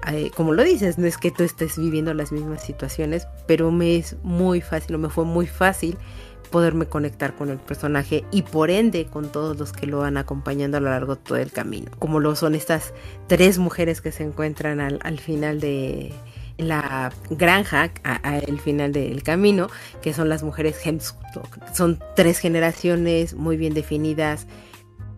Eh, 0.06 0.30
como 0.34 0.52
lo 0.52 0.62
dices, 0.62 0.98
no 0.98 1.06
es 1.06 1.18
que 1.18 1.30
tú 1.30 1.42
estés 1.42 1.78
viviendo 1.78 2.14
las 2.14 2.30
mismas 2.30 2.62
situaciones, 2.62 3.26
pero 3.46 3.72
me 3.72 3.96
es 3.96 4.16
muy 4.22 4.60
fácil, 4.60 4.94
o 4.94 4.98
me 4.98 5.08
fue 5.08 5.24
muy 5.24 5.46
fácil 5.46 5.98
poderme 6.46 6.86
conectar 6.86 7.34
con 7.34 7.50
el 7.50 7.58
personaje 7.58 8.24
y 8.30 8.42
por 8.42 8.70
ende 8.70 9.06
con 9.06 9.30
todos 9.30 9.58
los 9.58 9.72
que 9.72 9.86
lo 9.86 9.98
van 9.98 10.16
acompañando 10.16 10.76
a 10.76 10.80
lo 10.80 10.90
largo 10.90 11.16
de 11.16 11.22
todo 11.22 11.38
el 11.38 11.52
camino. 11.52 11.90
Como 11.98 12.20
lo 12.20 12.36
son 12.36 12.54
estas 12.54 12.94
tres 13.26 13.58
mujeres 13.58 14.00
que 14.00 14.12
se 14.12 14.22
encuentran 14.22 14.80
al, 14.80 15.18
final 15.18 15.60
de 15.60 16.12
la 16.56 17.12
granja, 17.30 17.90
al 18.04 18.60
final 18.60 18.92
del 18.92 19.22
camino, 19.22 19.68
que 20.02 20.12
son 20.12 20.28
las 20.28 20.42
mujeres 20.42 20.78
Hemstock. 20.84 21.74
Son 21.74 21.98
tres 22.14 22.38
generaciones 22.38 23.34
muy 23.34 23.56
bien 23.56 23.74
definidas. 23.74 24.46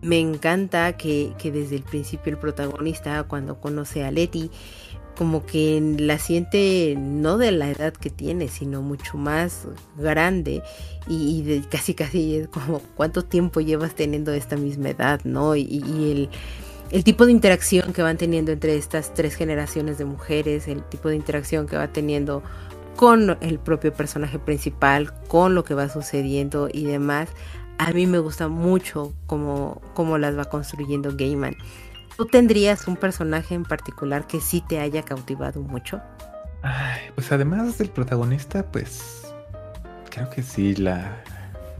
Me 0.01 0.19
encanta 0.19 0.93
que, 0.97 1.33
que 1.37 1.51
desde 1.51 1.75
el 1.75 1.83
principio 1.83 2.31
el 2.31 2.39
protagonista, 2.39 3.23
cuando 3.23 3.59
conoce 3.59 4.03
a 4.03 4.11
Letty, 4.11 4.49
como 5.19 5.45
que 5.45 5.97
la 5.99 6.17
siente 6.17 6.95
no 6.97 7.37
de 7.37 7.51
la 7.51 7.69
edad 7.69 7.91
que 7.91 8.09
tiene, 8.09 8.47
sino 8.47 8.81
mucho 8.81 9.17
más 9.17 9.67
grande 9.97 10.63
y, 11.09 11.41
de 11.41 11.61
casi 11.67 11.93
casi 11.93 12.45
como 12.49 12.79
cuánto 12.95 13.25
tiempo 13.25 13.59
llevas 13.59 13.95
teniendo 13.95 14.31
esta 14.31 14.55
misma 14.55 14.91
edad, 14.91 15.19
¿no? 15.25 15.57
Y, 15.57 16.29
el, 16.89 17.03
tipo 17.03 17.25
de 17.25 17.33
interacción 17.33 17.91
que 17.91 18.01
van 18.01 18.15
teniendo 18.15 18.53
entre 18.53 18.77
estas 18.77 19.13
tres 19.13 19.35
generaciones 19.35 19.97
de 19.97 20.05
mujeres, 20.05 20.69
el 20.69 20.83
tipo 20.83 21.09
de 21.09 21.17
interacción 21.17 21.67
que 21.67 21.75
va 21.75 21.89
teniendo 21.89 22.41
con 22.95 23.37
el 23.41 23.59
propio 23.59 23.91
personaje 23.91 24.39
principal, 24.39 25.13
con 25.27 25.53
lo 25.53 25.65
que 25.65 25.73
va 25.73 25.89
sucediendo 25.89 26.69
y 26.71 26.85
demás, 26.85 27.27
a 27.77 27.91
mí 27.91 28.07
me 28.07 28.19
gusta 28.19 28.47
mucho 28.47 29.11
cómo, 29.25 29.81
cómo 29.93 30.17
las 30.17 30.37
va 30.37 30.45
construyendo 30.45 31.11
Gaiman. 31.13 31.57
¿Tú 32.19 32.25
tendrías 32.25 32.85
un 32.89 32.97
personaje 32.97 33.55
en 33.55 33.63
particular 33.63 34.27
que 34.27 34.41
sí 34.41 34.59
te 34.59 34.81
haya 34.81 35.03
cautivado 35.03 35.61
mucho? 35.61 36.01
Ay, 36.61 36.99
pues 37.15 37.31
además 37.31 37.77
del 37.77 37.87
protagonista, 37.91 38.69
pues 38.69 39.33
creo 40.09 40.29
que 40.29 40.43
sí, 40.43 40.75
la 40.75 41.23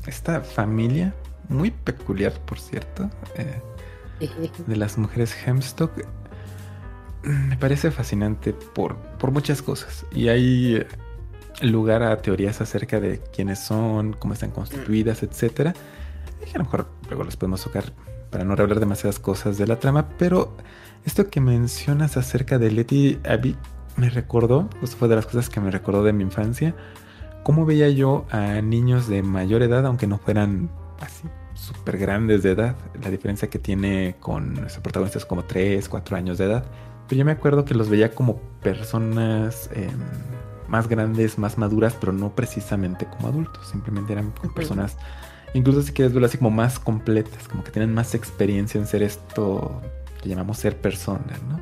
esta 0.08 0.40
familia, 0.40 1.14
muy 1.50 1.72
peculiar 1.72 2.32
por 2.46 2.58
cierto, 2.58 3.10
eh, 3.36 3.60
de 4.66 4.76
las 4.78 4.98
mujeres 4.98 5.36
Hemstock, 5.46 5.92
me 7.24 7.58
parece 7.58 7.92
fascinante 7.92 8.54
por, 8.54 8.96
por 8.96 9.32
muchas 9.32 9.62
cosas. 9.62 10.06
Y 10.14 10.30
hay 10.30 10.88
lugar 11.62 12.02
a 12.02 12.22
teorías 12.22 12.62
acerca 12.62 13.02
de 13.02 13.20
quiénes 13.36 13.60
son, 13.60 14.14
cómo 14.14 14.36
están 14.36 14.52
constituidas, 14.52 15.22
etcétera. 15.22 15.74
Y 16.48 16.56
a 16.56 16.60
lo 16.60 16.64
mejor 16.64 16.88
luego 17.10 17.26
les 17.26 17.36
podemos 17.36 17.62
tocar 17.62 17.92
para 18.30 18.44
no 18.44 18.56
revelar 18.56 18.80
demasiadas 18.80 19.20
cosas 19.20 19.58
de 19.58 19.68
la 19.68 19.80
trama, 19.80 20.10
pero 20.18 20.56
esto 21.06 21.30
que 21.30 21.42
mencionas 21.42 22.18
acerca 22.18 22.58
de 22.58 22.72
Letty 22.72 23.20
Abby 23.28 23.56
me 23.98 24.10
recordó, 24.10 24.70
esto 24.82 24.98
fue 24.98 25.08
de 25.08 25.16
las 25.16 25.26
cosas 25.26 25.50
que 25.50 25.60
me 25.60 25.72
recordó 25.72 26.04
de 26.04 26.14
mi 26.14 26.24
infancia, 26.24 26.76
cómo 27.44 27.66
veía 27.66 27.90
yo 27.90 28.26
a 28.32 28.62
niños 28.62 29.08
de 29.08 29.24
mayor 29.24 29.62
edad, 29.62 29.86
aunque 29.86 30.08
no 30.08 30.18
fueran 30.18 30.70
así 31.00 31.28
súper 31.60 31.98
grandes 31.98 32.44
de 32.44 32.52
edad. 32.52 32.76
La 33.02 33.10
diferencia 33.10 33.50
que 33.50 33.60
tiene 33.60 34.16
con 34.20 34.54
nuestros 34.54 34.82
protagonistas 34.82 35.26
como 35.26 35.44
3, 35.44 35.88
4 35.90 36.18
años 36.18 36.38
de 36.38 36.46
edad. 36.46 36.66
Pero 37.08 37.20
yo 37.20 37.26
me 37.26 37.32
acuerdo 37.32 37.66
que 37.66 37.74
los 37.74 37.90
veía 37.90 38.14
como 38.14 38.40
personas 38.62 39.70
em, 39.74 39.90
más 40.68 40.88
grandes, 40.88 41.38
más 41.38 41.58
maduras, 41.58 41.96
pero 42.00 42.14
no 42.14 42.36
precisamente 42.36 43.08
como 43.08 43.28
adultos, 43.28 43.68
simplemente 43.68 44.14
eran 44.14 44.32
personas, 44.54 44.98
incluso 45.54 45.82
si 45.82 45.92
quieres 45.92 46.14
verlo 46.14 46.28
así 46.28 46.38
como 46.38 46.52
más 46.52 46.80
completas, 46.80 47.48
como 47.48 47.64
que 47.64 47.72
tienen 47.72 47.94
más 47.94 48.16
experiencia 48.16 48.80
en 48.80 48.88
ser 48.88 49.04
esto 49.04 49.82
que 50.22 50.30
llamamos 50.30 50.58
ser 50.58 50.78
personas, 50.78 51.42
¿no? 51.44 51.60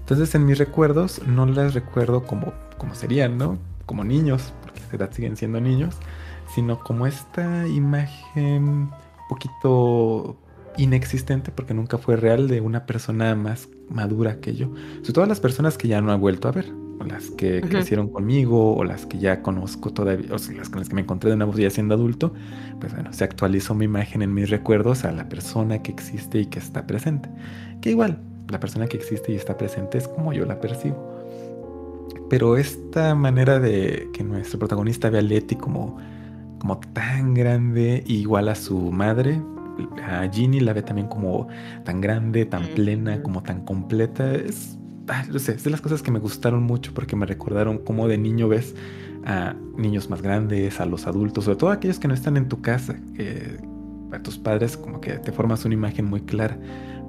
Entonces 0.00 0.34
en 0.34 0.46
mis 0.46 0.58
recuerdos 0.58 1.20
no 1.26 1.44
las 1.46 1.74
recuerdo 1.74 2.24
como, 2.24 2.52
como 2.78 2.94
serían, 2.94 3.36
¿no? 3.36 3.58
Como 3.86 4.04
niños, 4.04 4.52
porque 4.62 4.80
a 4.80 4.84
esa 4.84 4.96
edad 4.96 5.12
siguen 5.12 5.36
siendo 5.36 5.60
niños, 5.60 5.96
sino 6.54 6.80
como 6.80 7.06
esta 7.06 7.66
imagen 7.66 8.68
un 8.68 8.92
poquito 9.28 10.36
inexistente 10.78 11.50
porque 11.50 11.74
nunca 11.74 11.98
fue 11.98 12.16
real 12.16 12.48
de 12.48 12.60
una 12.60 12.86
persona 12.86 13.34
más 13.34 13.68
madura 13.90 14.40
que 14.40 14.54
yo. 14.54 14.68
Sobre 15.00 15.12
todo 15.12 15.26
las 15.26 15.40
personas 15.40 15.76
que 15.76 15.88
ya 15.88 16.00
no 16.00 16.12
he 16.12 16.16
vuelto 16.16 16.48
a 16.48 16.52
ver, 16.52 16.72
o 17.00 17.04
las 17.04 17.30
que 17.30 17.60
crecieron 17.60 18.08
conmigo, 18.08 18.76
o 18.76 18.84
las 18.84 19.06
que 19.06 19.18
ya 19.18 19.42
conozco 19.42 19.92
todavía, 19.92 20.28
o 20.30 20.52
las 20.52 20.68
con 20.68 20.80
las 20.80 20.88
que 20.88 20.94
me 20.94 21.02
encontré 21.02 21.30
de 21.30 21.36
nuevo 21.36 21.52
ya 21.56 21.70
siendo 21.70 21.94
adulto, 21.94 22.32
pues 22.80 22.92
bueno, 22.92 23.12
se 23.12 23.24
actualizó 23.24 23.74
mi 23.74 23.84
imagen 23.84 24.22
en 24.22 24.34
mis 24.34 24.50
recuerdos 24.50 25.04
a 25.04 25.12
la 25.12 25.28
persona 25.28 25.82
que 25.82 25.92
existe 25.92 26.40
y 26.40 26.46
que 26.46 26.58
está 26.58 26.86
presente. 26.86 27.28
Que 27.80 27.90
igual, 27.90 28.18
la 28.48 28.60
persona 28.60 28.86
que 28.86 28.96
existe 28.96 29.32
y 29.32 29.36
está 29.36 29.56
presente 29.56 29.98
es 29.98 30.08
como 30.08 30.32
yo 30.32 30.44
la 30.44 30.60
percibo. 30.60 31.18
Pero 32.28 32.56
esta 32.56 33.14
manera 33.14 33.58
de 33.58 34.08
que 34.12 34.22
nuestro 34.22 34.58
protagonista 34.58 35.08
ve 35.10 35.18
a 35.18 35.22
Letty 35.22 35.56
como, 35.56 35.98
como 36.58 36.78
tan 36.78 37.34
grande, 37.34 38.02
igual 38.06 38.48
a 38.48 38.54
su 38.54 38.90
madre, 38.92 39.40
a 40.04 40.28
Ginny 40.30 40.60
la 40.60 40.72
ve 40.72 40.82
también 40.82 41.08
como 41.08 41.48
tan 41.84 42.00
grande, 42.00 42.44
tan 42.44 42.66
plena, 42.68 43.22
como 43.22 43.42
tan 43.42 43.64
completa. 43.64 44.34
Es, 44.34 44.77
ah, 45.08 45.24
sé, 45.38 45.52
es 45.52 45.64
de 45.64 45.70
las 45.70 45.80
cosas 45.80 46.02
que 46.02 46.10
me 46.10 46.18
gustaron 46.18 46.62
mucho 46.62 46.92
porque 46.94 47.16
me 47.16 47.26
recordaron 47.26 47.78
cómo 47.78 48.08
de 48.08 48.18
niño 48.18 48.48
ves 48.48 48.74
a 49.24 49.54
niños 49.76 50.10
más 50.10 50.22
grandes, 50.22 50.80
a 50.80 50.86
los 50.86 51.06
adultos, 51.06 51.44
sobre 51.44 51.56
todo 51.56 51.70
aquellos 51.70 51.98
que 51.98 52.08
no 52.08 52.14
están 52.14 52.36
en 52.36 52.48
tu 52.48 52.60
casa, 52.62 52.98
a 54.12 54.22
tus 54.22 54.38
padres 54.38 54.76
como 54.76 55.00
que 55.00 55.18
te 55.18 55.32
formas 55.32 55.64
una 55.64 55.74
imagen 55.74 56.06
muy 56.06 56.22
clara 56.22 56.58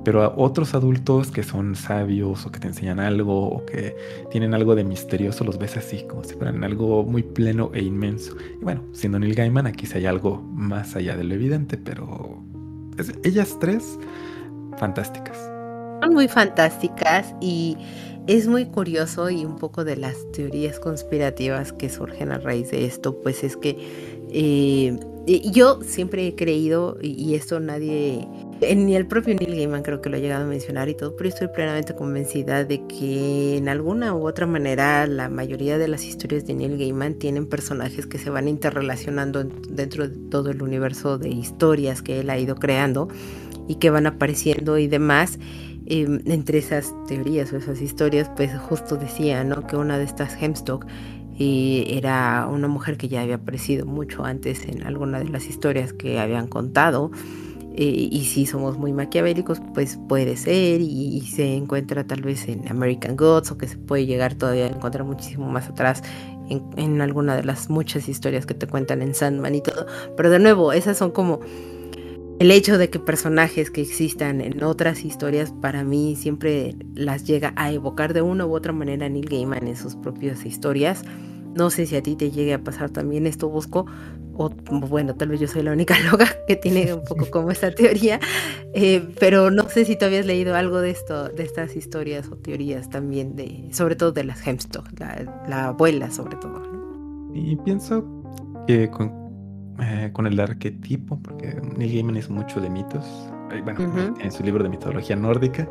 pero 0.04 0.24
a 0.24 0.34
otros 0.36 0.74
adultos 0.74 1.32
que 1.32 1.44
son 1.44 1.76
sabios 1.76 2.46
o 2.46 2.52
que 2.52 2.60
te 2.60 2.68
enseñan 2.68 3.00
algo 3.00 3.50
o 3.50 3.66
que 3.66 3.96
tienen 4.32 4.54
algo 4.54 4.76
de 4.76 4.84
misterioso 4.84 5.44
los 5.44 5.58
ves 5.58 5.78
así, 5.78 6.06
como 6.08 6.24
si 6.24 6.36
fueran 6.36 6.64
algo 6.64 7.04
muy 7.04 7.24
pleno 7.24 7.72
e 7.74 7.84
inmenso. 7.84 8.36
Y 8.60 8.64
bueno, 8.64 8.84
siendo 8.94 9.20
Neil 9.20 9.36
Gaiman, 9.36 9.68
aquí 9.68 9.86
sí 9.86 9.98
hay 9.98 10.06
algo 10.06 10.42
más 10.54 10.96
allá 10.96 11.18
de 11.18 11.24
lo 11.24 11.34
evidente, 11.34 11.78
pero 11.78 12.42
ellas 13.24 13.58
tres, 13.60 14.00
fantásticas. 14.78 15.59
Son 16.02 16.14
muy 16.14 16.28
fantásticas 16.28 17.34
y 17.42 17.78
es 18.28 18.48
muy 18.48 18.66
curioso 18.66 19.30
y 19.30 19.44
un 19.44 19.58
poco 19.58 19.84
de 19.84 19.98
las 19.98 20.16
teorías 20.32 20.80
conspirativas 20.80 21.74
que 21.74 21.90
surgen 21.90 22.32
a 22.32 22.38
raíz 22.38 22.72
de 22.72 22.86
esto, 22.86 23.20
pues 23.22 23.44
es 23.44 23.58
que 23.58 23.78
eh, 24.32 24.98
yo 25.52 25.82
siempre 25.84 26.28
he 26.28 26.36
creído, 26.36 26.98
y 27.02 27.36
esto 27.36 27.60
nadie 27.60 28.28
ni 28.76 28.96
el 28.96 29.08
propio 29.08 29.36
Neil 29.36 29.56
Gaiman 29.56 29.84
creo 29.84 30.02
que 30.02 30.10
lo 30.10 30.18
ha 30.18 30.20
llegado 30.20 30.44
a 30.44 30.48
mencionar 30.48 30.90
y 30.90 30.96
todo, 30.96 31.16
pero 31.16 31.30
estoy 31.30 31.48
plenamente 31.48 31.96
convencida 31.96 32.66
de 32.66 32.86
que 32.88 33.58
en 33.58 33.70
alguna 33.70 34.14
u 34.14 34.28
otra 34.28 34.46
manera 34.46 35.08
la 35.08 35.30
mayoría 35.30 35.78
de 35.78 35.88
las 35.88 36.04
historias 36.06 36.46
de 36.46 36.56
Neil 36.56 36.78
Gaiman 36.78 37.16
tienen 37.16 37.48
personajes 37.48 38.06
que 38.06 38.18
se 38.18 38.30
van 38.30 38.48
interrelacionando 38.48 39.44
dentro 39.44 40.08
de 40.08 40.16
todo 40.30 40.50
el 40.50 40.62
universo 40.62 41.18
de 41.18 41.30
historias 41.30 42.02
que 42.02 42.20
él 42.20 42.30
ha 42.30 42.38
ido 42.38 42.56
creando 42.56 43.08
y 43.68 43.76
que 43.76 43.90
van 43.92 44.08
apareciendo 44.08 44.78
y 44.78 44.88
demás. 44.88 45.40
Em, 45.92 46.20
entre 46.26 46.60
esas 46.60 46.94
teorías 47.08 47.52
o 47.52 47.58
esas 47.58 47.82
historias, 47.82 48.30
pues 48.36 48.56
justo 48.60 48.96
decía, 48.96 49.44
¿no? 49.44 49.66
Que 49.66 49.76
una 49.76 49.98
de 49.98 50.04
estas 50.04 50.40
Hemstock 50.40 50.86
eh, 51.40 51.98
era 51.98 52.48
una 52.48 52.68
mujer 52.68 52.96
que 52.96 53.08
ya 53.08 53.22
había 53.22 53.36
aparecido 53.36 53.88
mucho 53.88 54.24
antes 54.24 54.66
en 54.68 54.84
alguna 54.84 55.18
de 55.18 55.30
las 55.30 55.48
historias 55.48 55.92
que 55.92 56.20
habían 56.20 56.46
contado 56.46 57.10
eh, 57.76 58.10
y 58.12 58.26
si 58.26 58.46
somos 58.46 58.78
muy 58.78 58.94
maquiavélicos, 58.94 59.62
pues 59.74 59.98
puede 60.08 60.38
ser 60.38 60.82
y, 60.82 61.22
se 61.22 61.56
encuentra 61.56 62.06
tal 62.06 62.22
vez 62.22 62.48
en 62.48 62.68
American 62.68 63.16
Gods 63.16 63.52
o 63.52 63.58
que 63.58 63.68
se 63.68 63.78
puede 63.78 64.06
llegar 64.06 64.36
todavía 64.36 64.66
a 64.66 64.70
encontrar 64.70 65.06
muchísimo 65.06 65.50
más 65.50 65.70
atrás 65.70 66.04
en, 66.50 66.64
en, 66.78 67.02
alguna 67.02 67.36
de 67.36 67.46
las 67.46 67.70
muchas 67.70 68.10
historias 68.10 68.46
que 68.46 68.54
te 68.54 68.68
cuentan 68.68 69.02
en 69.02 69.16
Sandman 69.16 69.56
y 69.56 69.62
todo. 69.62 69.88
Pero 70.18 70.30
de 70.30 70.38
nuevo, 70.38 70.72
esas 70.72 70.98
son 70.98 71.10
como 71.12 71.40
el 72.40 72.52
hecho 72.52 72.78
de 72.78 72.90
que 72.90 73.00
personajes 73.00 73.70
que 73.70 73.82
existan 73.82 74.40
en 74.40 74.64
otras 74.64 75.04
historias 75.04 75.54
para 75.62 75.84
mí 75.84 76.16
siempre 76.16 76.76
las 76.96 77.26
llega 77.26 77.54
a 77.58 77.72
evocar 77.72 78.14
de 78.14 78.22
una 78.22 78.46
u 78.46 78.56
otra 78.56 78.72
manera 78.72 79.10
Neil 79.10 79.28
Gaiman 79.30 79.68
en 79.68 79.76
sus 79.76 79.98
propias 79.98 80.46
historias. 80.46 81.04
No 81.54 81.70
sé 81.70 81.86
si 81.86 81.98
a 81.98 82.02
ti 82.02 82.16
te 82.16 82.32
llegue 82.32 82.54
a 82.54 82.64
pasar 82.64 82.92
también 82.92 83.28
esto, 83.28 83.50
Busco, 83.50 83.86
o 84.38 84.50
bueno, 84.88 85.16
tal 85.16 85.28
vez 85.28 85.42
yo 85.42 85.48
soy 85.50 85.64
la 85.64 85.74
única 85.74 86.00
loca 86.12 86.28
que 86.48 86.56
tiene 86.56 86.94
un 86.94 87.04
poco 87.04 87.26
como 87.32 87.52
esta 87.52 87.72
teoría, 87.72 88.22
eh, 88.74 89.06
pero 89.20 89.52
no 89.52 89.68
sé 89.68 89.84
si 89.84 89.98
tú 89.98 90.06
habías 90.06 90.26
leído 90.26 90.56
algo 90.56 90.80
de 90.80 90.92
esto, 90.92 91.28
de 91.28 91.44
estas 91.44 91.76
historias 91.76 92.30
o 92.32 92.38
teorías 92.38 92.90
también, 92.90 93.36
de, 93.36 93.68
sobre 93.74 93.98
todo 93.98 94.14
de 94.14 94.24
las 94.24 94.48
Hemstock, 94.48 94.88
la, 95.50 95.66
abuela 95.68 96.10
sobre 96.10 96.38
todo. 96.38 96.64
Y 97.34 97.58
pienso 97.58 98.06
que 98.66 98.90
con, 98.90 99.12
eh, 99.82 100.10
con, 100.14 100.28
el 100.28 100.40
arquetipo, 100.40 101.20
porque 101.22 101.60
Neil 101.78 101.94
Gaiman 101.94 102.18
es 102.18 102.30
mucho 102.30 102.60
de 102.60 102.70
mitos, 102.70 103.06
eh, 103.52 103.62
bueno, 103.64 104.16
en 104.20 104.32
su 104.32 104.44
libro 104.44 104.64
de 104.64 104.70
mitología 104.70 105.16
nórdica, 105.16 105.68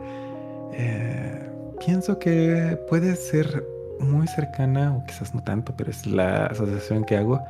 pienso 1.85 2.19
que 2.19 2.79
puede 2.89 3.17
ser 3.17 3.65
muy 4.01 4.27
cercana, 4.29 4.95
o 4.97 5.05
quizás 5.07 5.35
no 5.35 5.43
tanto, 5.43 5.75
pero 5.77 5.91
es 5.91 6.07
la 6.07 6.47
asociación 6.47 7.05
que 7.05 7.17
hago 7.17 7.43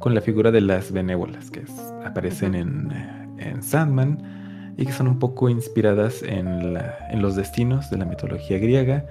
con 0.00 0.14
la 0.14 0.20
figura 0.20 0.50
de 0.50 0.60
las 0.60 0.92
benévolas 0.92 1.50
que 1.50 1.64
aparecen 2.04 2.54
en, 2.54 2.92
en, 3.38 3.62
Sandman 3.62 4.22
y 4.76 4.86
que 4.86 4.92
son 4.92 5.08
un 5.08 5.18
poco 5.18 5.48
inspiradas 5.48 6.22
en, 6.22 6.74
la, 6.74 6.96
en, 7.10 7.20
los 7.20 7.34
destinos 7.34 7.90
de 7.90 7.98
la 7.98 8.04
mitología 8.04 8.58
griega 8.58 9.04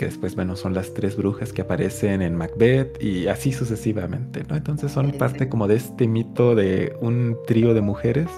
que 0.00 0.06
después, 0.06 0.34
bueno, 0.34 0.56
son 0.56 0.72
las 0.72 0.94
tres 0.94 1.14
brujas 1.14 1.52
que 1.52 1.60
aparecen 1.60 2.22
en 2.22 2.34
Macbeth 2.34 3.02
y 3.02 3.28
así 3.28 3.52
sucesivamente, 3.52 4.44
¿no? 4.48 4.56
Entonces 4.56 4.90
son 4.90 5.12
parte 5.12 5.50
como 5.50 5.68
de 5.68 5.76
este 5.76 6.08
mito 6.08 6.54
de 6.54 6.96
un 7.02 7.36
trío 7.46 7.74
de 7.74 7.82
mujeres 7.82 8.28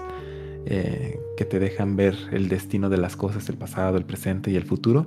eh, 0.67 1.21
que 1.37 1.45
te 1.45 1.61
dejan 1.61 1.95
ver 1.95 2.17
el 2.33 2.49
destino 2.49 2.91
de 2.91 2.97
las 2.97 3.15
cosas, 3.15 3.49
el 3.49 3.57
pasado, 3.57 3.97
el 3.97 4.05
presente 4.05 4.51
y 4.51 4.57
el 4.57 4.65
futuro 4.65 5.07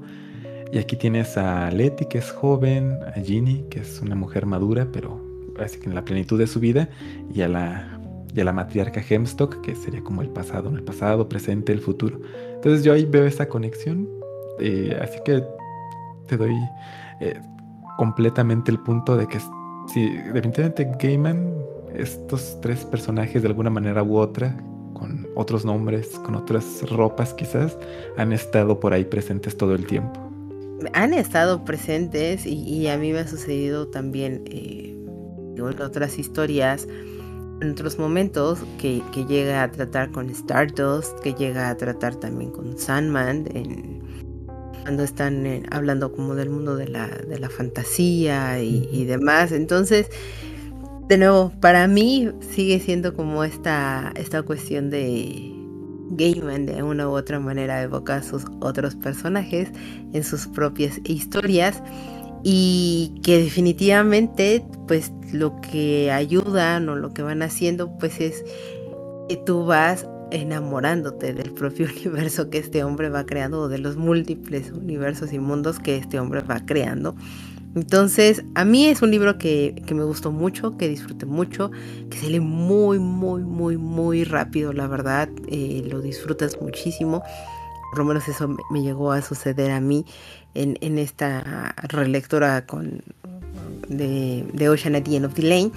y 0.72 0.78
aquí 0.78 0.96
tienes 0.96 1.38
a 1.38 1.70
Letty, 1.72 2.06
que 2.06 2.18
es 2.18 2.32
joven, 2.32 3.00
a 3.16 3.20
Ginny, 3.20 3.66
que 3.70 3.80
es 3.80 4.02
una 4.02 4.16
mujer 4.16 4.46
madura, 4.46 4.88
pero 4.92 5.22
así 5.60 5.80
que 5.80 5.88
en 5.88 5.96
la 5.96 6.04
plenitud 6.04 6.38
de 6.38 6.48
su 6.48 6.60
vida, 6.60 6.90
y 7.34 7.42
a 7.42 7.48
la, 7.48 8.00
y 8.34 8.42
a 8.42 8.44
la 8.44 8.52
matriarca 8.52 9.02
Hemstock, 9.08 9.62
que 9.62 9.76
sería 9.76 10.02
como 10.04 10.22
el 10.22 10.30
pasado, 10.30 10.70
el 10.76 10.84
pasado, 10.84 11.30
presente, 11.30 11.72
el 11.72 11.80
futuro. 11.80 12.20
Entonces 12.56 12.84
yo 12.84 12.94
ahí 12.94 13.06
veo 13.06 13.26
esa 13.26 13.48
conexión, 13.48 14.10
eh, 14.60 14.98
así 15.02 15.20
que 15.24 15.44
te 16.28 16.38
doy 16.38 16.56
eh, 17.20 17.40
completamente 17.98 18.72
el 18.72 18.80
punto 18.80 19.16
de 19.18 19.28
que 19.28 19.40
sí, 19.94 20.18
definitivamente 20.34 20.90
Gaiman, 21.00 21.54
estos 21.94 22.60
tres 22.62 22.86
personajes 22.86 23.42
de 23.42 23.48
alguna 23.48 23.70
manera 23.70 24.04
u 24.04 24.18
otra, 24.18 24.56
con 24.94 25.28
otros 25.36 25.66
nombres, 25.66 26.20
con 26.20 26.36
otras 26.36 26.90
ropas 26.90 27.34
quizás, 27.34 27.78
han 28.18 28.32
estado 28.32 28.80
por 28.80 28.94
ahí 28.94 29.06
presentes 29.06 29.58
todo 29.58 29.76
el 29.76 29.86
tiempo. 29.86 30.20
Han 30.94 31.14
estado 31.14 31.64
presentes 31.64 32.46
y, 32.46 32.88
a 32.88 32.98
mí 32.98 33.12
me 33.12 33.20
ha 33.20 33.28
sucedido 33.28 33.88
también 33.88 34.44
eh, 34.46 34.96
en 35.56 35.82
otras 35.82 36.20
historias, 36.20 36.88
en 37.62 37.72
otros 37.72 37.98
momentos, 37.98 38.60
que, 38.78 39.02
llega 39.28 39.64
a 39.64 39.72
tratar 39.72 40.12
con 40.12 40.30
Stardust, 40.30 41.18
que 41.20 41.34
llega 41.34 41.70
a 41.70 41.78
tratar 41.78 42.16
también 42.16 42.52
con 42.52 42.78
Sandman, 42.78 43.46
cuando 44.86 45.02
están 45.02 45.48
eh, 45.48 45.64
hablando 45.72 46.12
como 46.12 46.36
del 46.36 46.52
mundo 46.52 46.76
de 46.76 46.88
la, 46.88 47.08
de 47.08 47.40
la 47.40 47.50
fantasía 47.50 48.62
y, 48.62 48.88
y, 48.92 49.06
demás. 49.06 49.52
Entonces, 49.52 50.12
de 51.10 51.18
nuevo, 51.18 51.52
para 51.60 51.88
mí 51.88 52.30
sigue 52.40 52.80
siendo 52.80 53.16
como 53.16 53.44
esta, 53.44 54.14
esta 54.16 54.44
cuestión 54.44 54.92
de 54.92 55.52
Gaiman 56.12 56.68
de 56.68 56.84
una 56.84 57.10
u 57.10 57.14
otra 57.14 57.40
manera 57.40 57.82
evoca 57.82 58.18
a 58.18 58.22
sus 58.22 58.44
otros 58.60 58.94
personajes 58.94 59.70
en 60.14 60.24
sus 60.24 60.46
propias 60.46 61.02
historias 61.04 61.82
y 62.44 63.20
que 63.24 63.40
definitivamente 63.40 64.64
pues 64.88 65.12
lo 65.34 65.60
que 65.62 66.12
ayudan 66.12 66.90
o 66.90 66.96
lo 66.96 67.12
que 67.12 67.24
van 67.24 67.42
haciendo 67.42 67.98
pues 67.98 68.22
es 68.22 68.46
que 69.28 69.38
tú 69.38 69.66
vas 69.66 70.08
enamorándote 70.36 71.34
del 71.34 71.52
propio 71.52 71.88
universo 71.96 72.50
que 72.50 72.60
este 72.60 72.84
hombre 72.84 73.10
va 73.10 73.26
creando 73.26 73.62
o 73.62 73.68
de 73.68 73.80
los 73.80 73.98
múltiples 73.98 74.72
universos 74.72 75.34
y 75.34 75.40
mundos 75.40 75.80
que 75.80 75.98
este 75.98 76.20
hombre 76.20 76.42
va 76.42 76.66
creando 76.66 77.16
entonces, 77.76 78.46
a 78.56 78.64
mí 78.64 78.88
es 78.88 79.02
un 79.02 79.12
libro 79.12 79.38
que, 79.38 79.84
me 79.94 80.04
gustó 80.06 80.32
mucho, 80.32 80.78
que 80.78 80.88
disfruté 80.88 81.26
mucho, 81.26 81.72
que 82.10 82.18
se 82.18 82.30
lee 82.30 82.40
muy, 82.40 83.00
muy, 83.00 83.44
muy, 83.44 83.76
muy 83.76 84.24
rápido, 84.24 84.72
la 84.72 84.88
verdad, 84.88 85.28
eh, 85.50 85.86
lo 85.92 86.00
disfrutas 86.00 86.62
muchísimo. 86.62 87.22
Por 87.92 88.00
lo 88.00 88.06
menos 88.06 88.30
eso 88.30 88.56
me 88.72 88.82
llegó 88.82 89.12
a 89.12 89.22
suceder 89.22 89.72
a 89.72 89.82
mí 89.82 90.06
en, 90.54 90.98
esta 90.98 91.76
relectura 91.84 92.66
con 92.66 93.02
de, 93.90 94.46
de 94.54 94.70
Ocean 94.70 94.96
at 94.96 95.04
the 95.04 95.18
End 95.18 95.26
of 95.26 95.34
the 95.34 95.42
Lane. 95.42 95.72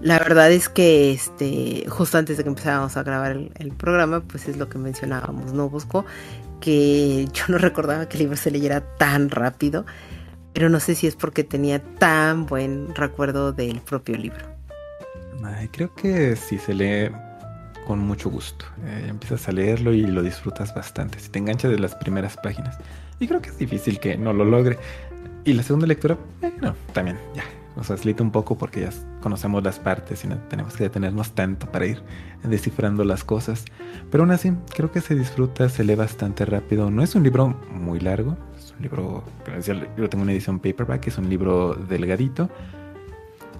La 0.00 0.18
verdad 0.18 0.50
es 0.50 0.68
que 0.68 1.12
este, 1.12 1.84
justo 1.88 2.16
antes 2.16 2.38
de 2.38 2.42
que 2.42 2.48
empezáramos 2.48 2.96
a 2.96 3.02
grabar 3.02 3.32
el, 3.32 3.72
programa, 3.72 4.20
pues 4.20 4.48
es 4.48 4.56
lo 4.56 4.68
que 4.68 4.78
mencionábamos, 4.78 5.52
¿no? 5.52 5.68
Busco 5.68 6.06
que 6.60 7.28
yo 7.32 7.44
no 7.48 7.58
recordaba 7.58 8.08
que 8.08 8.16
el 8.16 8.24
libro 8.24 8.36
se 8.36 8.50
leyera 8.50 8.80
tan 8.96 9.28
rápido, 9.28 9.84
pero 10.54 10.68
no 10.70 10.80
sé 10.80 10.94
si 10.94 11.06
es 11.06 11.16
porque 11.16 11.44
tenía 11.44 11.82
tan 11.82 12.46
buen 12.46 12.94
recuerdo 12.94 13.52
del 13.52 13.80
propio 13.80 14.16
libro. 14.16 14.44
creo 15.70 15.94
que 15.94 16.34
si 16.36 16.58
se 16.58 16.74
lee 16.74 17.10
con 17.86 17.98
mucho 17.98 18.30
gusto. 18.30 18.64
Eh, 18.84 19.06
empiezas 19.08 19.48
a 19.48 19.52
leerlo 19.52 19.92
y 19.92 20.02
lo 20.02 20.22
disfrutas 20.22 20.74
bastante. 20.74 21.18
Si 21.18 21.28
te 21.28 21.38
enganchas 21.38 21.70
de 21.70 21.78
las 21.78 21.94
primeras 21.94 22.36
páginas. 22.36 22.78
Y 23.18 23.26
creo 23.26 23.42
que 23.42 23.50
es 23.50 23.58
difícil 23.58 23.98
que 23.98 24.16
no 24.16 24.32
lo 24.32 24.44
logre. 24.44 24.78
Y 25.44 25.54
la 25.54 25.62
segunda 25.62 25.86
lectura, 25.86 26.16
bueno, 26.40 26.76
también, 26.92 27.18
ya, 27.34 27.42
nos 27.76 27.86
facilita 27.86 28.22
un 28.22 28.30
poco 28.30 28.58
porque 28.58 28.80
ya 28.80 28.90
conocemos 29.20 29.62
las 29.62 29.78
partes 29.78 30.24
y 30.24 30.28
no 30.28 30.36
tenemos 30.48 30.76
que 30.76 30.84
detenernos 30.84 31.32
tanto 31.32 31.70
para 31.70 31.86
ir 31.86 32.02
descifrando 32.42 33.04
las 33.04 33.24
cosas. 33.24 33.64
Pero 34.10 34.24
aún 34.24 34.32
así, 34.32 34.52
creo 34.74 34.90
que 34.90 35.00
se 35.00 35.14
disfruta, 35.14 35.68
se 35.68 35.84
lee 35.84 35.94
bastante 35.94 36.44
rápido. 36.44 36.90
No 36.90 37.02
es 37.02 37.14
un 37.14 37.22
libro 37.22 37.56
muy 37.72 38.00
largo, 38.00 38.36
es 38.58 38.72
un 38.76 38.82
libro, 38.82 39.24
yo 39.96 40.08
tengo 40.08 40.22
una 40.22 40.32
edición 40.32 40.58
paperback, 40.58 41.06
es 41.06 41.18
un 41.18 41.28
libro 41.28 41.74
delgadito. 41.74 42.50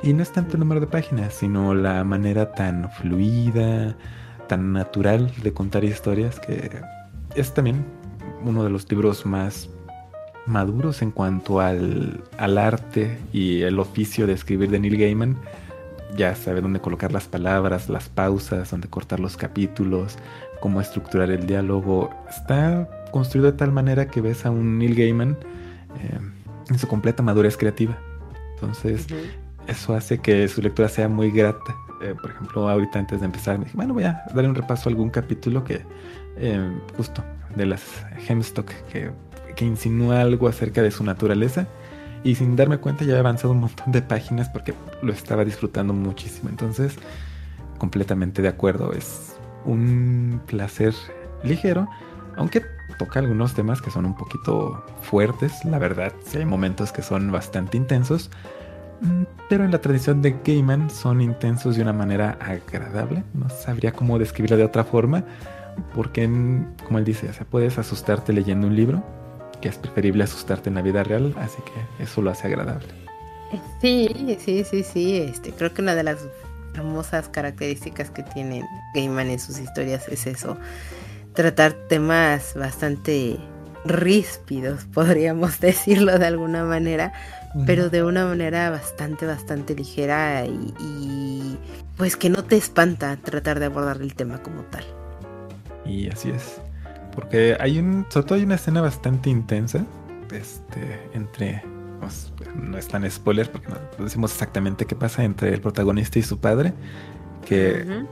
Y 0.03 0.15
no 0.15 0.23
es 0.23 0.33
tanto 0.33 0.55
el 0.55 0.61
número 0.61 0.81
de 0.81 0.87
páginas, 0.87 1.35
sino 1.35 1.75
la 1.75 2.03
manera 2.05 2.53
tan 2.53 2.91
fluida, 2.91 3.97
tan 4.49 4.73
natural 4.73 5.31
de 5.43 5.53
contar 5.53 5.85
historias 5.85 6.41
que 6.41 6.71
es 7.37 7.53
también 7.53 7.85
uno 8.45 8.65
de 8.65 8.71
los 8.71 8.91
libros 8.91 9.27
más 9.27 9.69
maduros 10.51 11.03
en 11.03 11.11
cuanto 11.11 11.61
al, 11.61 12.23
arte 12.39 13.19
y 13.33 13.63
el 13.63 13.79
oficio 13.79 14.27
de 14.27 14.35
escribir 14.35 14.71
de 14.71 14.81
Neil 14.81 14.99
Gaiman. 14.99 15.37
Ya 16.17 16.35
sabe 16.35 16.61
dónde 16.61 16.81
colocar 16.81 17.13
las 17.13 17.29
palabras, 17.29 17.89
las 17.89 18.09
pausas, 18.09 18.71
dónde 18.71 18.89
cortar 18.89 19.21
los 19.21 19.37
capítulos, 19.37 20.19
cómo 20.61 20.81
estructurar 20.81 21.31
el 21.31 21.47
diálogo. 21.47 22.11
Está 22.29 22.89
construido 23.13 23.51
de 23.51 23.57
tal 23.57 23.73
manera 23.73 24.09
que 24.09 24.21
ves 24.21 24.45
a 24.45 24.51
un 24.51 24.79
Neil 24.79 24.95
Gaiman 24.95 25.39
eh, 26.01 26.19
en 26.69 26.79
su 26.79 26.89
completa 26.89 27.23
madurez 27.23 27.57
creativa. 27.57 27.97
Entonces, 28.55 29.07
eso 29.67 29.95
hace 29.95 30.19
que 30.19 30.49
su 30.49 30.61
lectura 30.61 30.89
sea 30.89 31.09
muy 31.09 31.31
grata. 31.31 31.75
Eh, 32.03 32.15
por 32.21 32.31
ejemplo, 32.31 32.69
ahorita 32.69 32.99
antes 32.99 33.21
de 33.21 33.27
empezar, 33.27 33.59
me 33.59 33.65
dije, 33.65 33.77
bueno, 33.77 33.95
voy 33.95 34.05
a 34.05 34.23
darle 34.35 34.49
un 34.49 34.55
repaso 34.55 34.89
a 34.89 34.91
algún 34.91 35.11
capítulo 35.11 35.65
que, 35.65 35.83
eh, 36.37 36.71
justo, 36.97 37.23
de 37.55 37.67
las 37.67 37.83
Hemstock, 38.29 38.71
que 38.93 39.11
insinúa 39.65 40.21
algo 40.21 40.49
acerca 40.49 40.83
de 40.83 40.91
su 40.91 41.05
naturaleza. 41.05 41.67
Y 42.23 42.35
sin 42.35 42.55
darme 42.55 42.79
cuenta 42.79 43.05
ya 43.05 43.17
he 43.17 43.19
avanzado 43.19 43.53
un 43.53 43.61
montón 43.61 43.93
de 43.93 44.03
páginas 44.03 44.49
porque 44.51 44.75
lo 45.03 45.13
estaba 45.13 45.45
disfrutando 45.45 45.95
muchísimo. 45.95 46.51
Entonces, 46.51 46.97
completamente 47.79 48.43
de 48.43 48.49
acuerdo. 48.49 48.93
Es 48.93 49.37
un 49.65 50.41
placer 50.47 50.95
ligero, 51.43 51.89
aunque 52.37 52.63
toca 52.99 53.19
algunos 53.19 53.55
temas 53.55 53.81
que 53.81 53.91
son 53.91 54.05
un 54.05 54.15
poquito 54.15 54.85
fuertes. 55.03 55.65
La 55.65 55.79
verdad, 55.79 56.13
sí 56.25 56.39
hay 56.39 56.45
momentos 56.45 56.93
que 56.93 57.03
son 57.03 57.33
bastante 57.33 57.77
intensos. 57.77 58.31
Mm, 59.01 59.23
pero 59.49 59.65
en 59.65 59.73
la 59.73 59.81
tradición 59.81 60.21
de 60.23 60.37
Gaiman 60.45 60.91
son 60.91 61.23
intensos 61.23 61.77
de 61.77 61.83
una 61.83 61.95
manera 61.95 62.39
agradable. 62.41 63.25
No 63.35 63.49
sabría 63.49 63.93
cómo 63.93 64.19
describirla 64.19 64.57
de 64.57 64.65
otra 64.65 64.85
forma. 64.85 65.25
Porque, 65.95 66.29
como 66.85 66.99
él 66.99 67.05
dice, 67.05 67.31
o 67.31 67.45
puedes 67.47 67.79
asustarte 67.79 68.33
leyendo 68.33 68.67
un 68.67 68.77
libro, 68.77 69.03
que 69.61 69.69
es 69.69 69.79
preferible 69.79 70.25
asustarte 70.25 70.69
en 70.69 70.75
la 70.75 70.83
vida 70.83 71.03
real, 71.03 71.35
así 71.39 71.59
que 71.63 72.03
eso 72.03 72.23
lo 72.23 72.31
hace 72.31 72.47
agradable. 72.47 72.89
Sí, 73.81 74.39
sí, 74.45 74.65
sí, 74.65 74.83
sí. 74.83 75.17
Este, 75.19 75.53
creo 75.53 75.75
que 75.75 75.83
una 75.83 75.95
de 75.95 76.05
las 76.05 76.19
hermosas 76.75 77.29
características 77.29 78.11
que 78.11 78.23
tiene 78.23 78.63
Gaiman 78.95 79.29
en 79.29 79.41
sus 79.41 79.59
historias 79.59 80.09
es 80.09 80.27
eso, 80.27 80.57
tratar 81.35 81.73
temas 81.89 82.55
bastante 82.55 83.39
ríspidos, 83.85 84.85
podríamos 84.95 85.61
decirlo 85.61 86.19
de 86.19 86.27
alguna 86.27 86.65
manera, 86.65 87.13
pero 87.67 87.91
de 87.91 88.05
una 88.05 88.27
manera 88.27 88.71
bastante, 88.71 89.27
bastante 89.27 89.75
ligera 89.75 90.45
y, 90.47 90.75
y, 90.79 91.59
pues 91.97 92.17
que 92.17 92.31
no 92.31 92.45
te 92.45 92.57
espanta 92.57 93.17
tratar 93.17 93.59
de 93.59 93.67
abordar 93.67 94.01
el 94.01 94.15
tema 94.15 94.41
como 94.41 94.63
tal. 94.63 94.85
Y 95.85 96.09
así 96.09 96.31
es. 96.31 96.61
Porque 97.15 97.57
hay 97.59 97.79
un. 97.79 98.07
Sobre 98.09 98.27
todo 98.27 98.39
hay 98.39 98.45
una 98.45 98.55
escena 98.57 98.81
bastante 98.81 99.31
intensa. 99.31 99.85
Este. 100.33 101.09
Entre. 101.13 101.63
Pues, 102.01 102.33
no 102.55 102.79
es 102.79 102.89
tan 102.89 103.09
spoiler 103.11 103.51
porque 103.53 103.69
no 103.99 104.05
decimos 104.05 104.33
exactamente 104.33 104.87
qué 104.87 104.97
pasa 104.97 105.23
entre 105.23 105.53
el 105.53 105.61
protagonista 105.61 106.19
y 106.19 106.23
su 106.23 106.39
padre. 106.39 106.73
Que. 107.47 108.05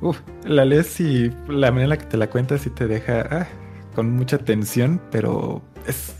Uf, 0.00 0.20
la 0.44 0.64
lees 0.64 1.00
y 1.00 1.30
la 1.48 1.70
manera 1.70 1.84
en 1.84 1.88
la 1.90 1.98
que 1.98 2.06
te 2.06 2.16
la 2.16 2.28
cuentas 2.28 2.66
y 2.66 2.70
te 2.70 2.88
deja 2.88 3.20
ah, 3.30 3.46
con 3.94 4.10
mucha 4.10 4.38
tensión, 4.38 5.00
pero 5.10 5.62
es. 5.86 6.16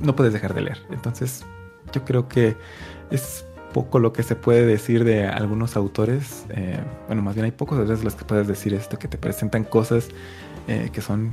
No 0.00 0.16
puedes 0.16 0.32
dejar 0.32 0.54
de 0.54 0.62
leer. 0.62 0.78
Entonces, 0.90 1.44
yo 1.92 2.04
creo 2.04 2.28
que 2.28 2.56
es 3.10 3.46
poco 3.72 3.98
lo 3.98 4.12
que 4.12 4.22
se 4.22 4.36
puede 4.36 4.64
decir 4.64 5.04
de 5.04 5.26
algunos 5.26 5.76
autores. 5.76 6.46
Eh, 6.48 6.78
bueno, 7.08 7.20
más 7.20 7.34
bien 7.34 7.44
hay 7.44 7.50
pocos 7.50 7.78
veces 7.78 8.04
los 8.04 8.14
que 8.14 8.24
puedes 8.24 8.46
decir 8.46 8.72
esto, 8.72 8.98
que 8.98 9.06
te 9.06 9.18
presentan 9.18 9.64
cosas 9.64 10.08
eh, 10.68 10.88
que 10.92 11.00
son 11.00 11.32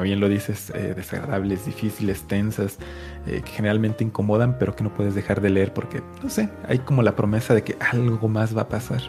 bien 0.00 0.20
lo 0.20 0.28
dices, 0.28 0.70
eh, 0.74 0.94
desagradables, 0.96 1.66
difíciles, 1.66 2.22
tensas, 2.22 2.78
eh, 3.26 3.42
que 3.44 3.50
generalmente 3.50 4.02
incomodan, 4.02 4.56
pero 4.58 4.74
que 4.74 4.82
no 4.82 4.94
puedes 4.94 5.14
dejar 5.14 5.40
de 5.40 5.50
leer 5.50 5.74
porque, 5.74 6.02
no 6.22 6.30
sé, 6.30 6.48
hay 6.66 6.78
como 6.78 7.02
la 7.02 7.14
promesa 7.14 7.54
de 7.54 7.62
que 7.62 7.76
algo 7.78 8.28
más 8.28 8.56
va 8.56 8.62
a 8.62 8.68
pasar. 8.68 9.02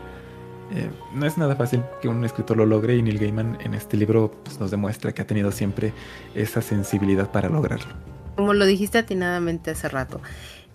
Eh, 0.76 0.90
no 1.14 1.26
es 1.26 1.38
nada 1.38 1.56
fácil 1.56 1.84
que 2.02 2.08
un 2.08 2.24
escritor 2.26 2.58
lo 2.58 2.66
logre 2.66 2.96
y 2.98 3.02
Neil 3.02 3.20
Gaiman 3.20 3.58
en 3.62 3.74
este 3.74 3.96
libro 3.96 4.32
pues, 4.44 4.60
nos 4.60 4.72
demuestra 4.72 5.14
que 5.14 5.22
ha 5.22 5.28
tenido 5.28 5.52
siempre 5.52 5.94
esa 6.36 6.62
sensibilidad 6.62 7.32
para 7.32 7.48
lograrlo. 7.50 7.94
Como 8.36 8.54
lo 8.54 8.66
dijiste 8.66 8.98
atinadamente 8.98 9.72
hace 9.72 9.88
rato, 9.88 10.20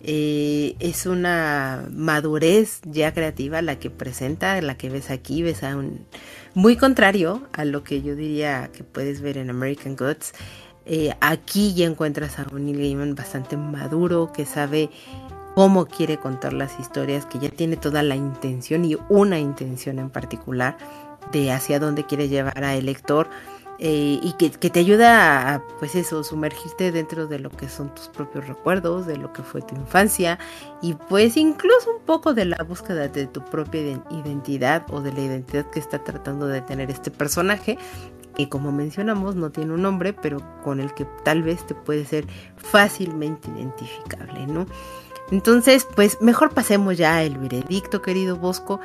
es 0.01 1.05
una 1.05 1.85
madurez 1.91 2.79
ya 2.85 3.13
creativa 3.13 3.61
la 3.61 3.77
que 3.77 3.89
presenta, 3.89 4.61
la 4.61 4.77
que 4.77 4.89
ves 4.89 5.11
aquí, 5.11 5.43
ves 5.43 5.63
a 5.63 5.75
un 5.75 6.05
muy 6.53 6.77
contrario 6.77 7.47
a 7.53 7.65
lo 7.65 7.83
que 7.83 8.01
yo 8.01 8.15
diría 8.15 8.69
que 8.71 8.83
puedes 8.83 9.21
ver 9.21 9.37
en 9.37 9.49
American 9.49 9.95
Gods. 9.95 10.33
Eh, 10.85 11.13
aquí 11.21 11.73
ya 11.73 11.85
encuentras 11.85 12.39
a 12.39 12.45
Neil 12.45 12.77
Gaiman 12.77 13.15
bastante 13.15 13.57
maduro, 13.57 14.31
que 14.33 14.45
sabe 14.45 14.89
cómo 15.55 15.85
quiere 15.85 16.17
contar 16.17 16.53
las 16.53 16.79
historias, 16.79 17.25
que 17.25 17.39
ya 17.39 17.49
tiene 17.49 17.77
toda 17.77 18.01
la 18.01 18.15
intención 18.15 18.85
y 18.85 18.97
una 19.09 19.39
intención 19.39 19.99
en 19.99 20.09
particular 20.09 20.77
de 21.31 21.51
hacia 21.51 21.79
dónde 21.79 22.05
quiere 22.05 22.27
llevar 22.27 22.63
al 22.63 22.85
lector 22.85 23.29
eh, 23.81 24.19
y 24.21 24.33
que, 24.33 24.49
te 24.49 24.79
ayuda 24.79 25.55
a, 25.55 25.67
pues 25.79 25.95
eso, 25.95 26.21
sumergirte 26.21 26.91
dentro 26.91 27.27
de 27.27 27.39
lo 27.39 27.49
que 27.49 27.69
son 27.69 27.95
tus 27.95 28.09
propios 28.09 28.45
recuerdos, 28.45 29.07
de 29.07 29.15
lo 29.15 29.31
que 29.31 29.41
fue 29.41 29.61
tu 29.61 29.73
infancia 29.75 30.37
y 30.81 30.95
pues 30.95 31.37
incluso 31.37 31.89
un 31.95 32.03
poco 32.03 32.33
de 32.33 32.43
la 32.43 32.61
búsqueda 32.63 33.07
de 33.07 33.27
tu 33.27 33.43
propia 33.45 33.81
identidad 34.11 34.85
o 34.89 34.99
de 34.99 35.13
la 35.13 35.21
identidad 35.21 35.65
que 35.69 35.79
está 35.79 36.03
tratando 36.03 36.47
de 36.47 36.61
tener 36.61 36.91
este 36.91 37.09
personaje 37.09 37.77
y 38.35 38.47
como 38.47 38.73
mencionamos 38.73 39.35
no 39.35 39.49
tiene 39.49 39.73
un 39.73 39.81
nombre 39.81 40.11
pero 40.11 40.41
con 40.61 40.81
el 40.81 40.93
que 40.93 41.05
tal 41.23 41.41
vez 41.41 41.65
te 41.65 41.73
puede 41.73 42.03
ser 42.03 42.25
fácilmente 42.57 43.49
identificable, 43.49 44.45
¿no? 44.45 44.65
Entonces, 45.31 45.87
pues 45.95 46.21
mejor 46.21 46.53
pasemos 46.53 46.97
ya 46.97 47.21
el 47.23 47.37
veredicto, 47.37 48.01
querido 48.01 48.35
Bosco, 48.35 48.79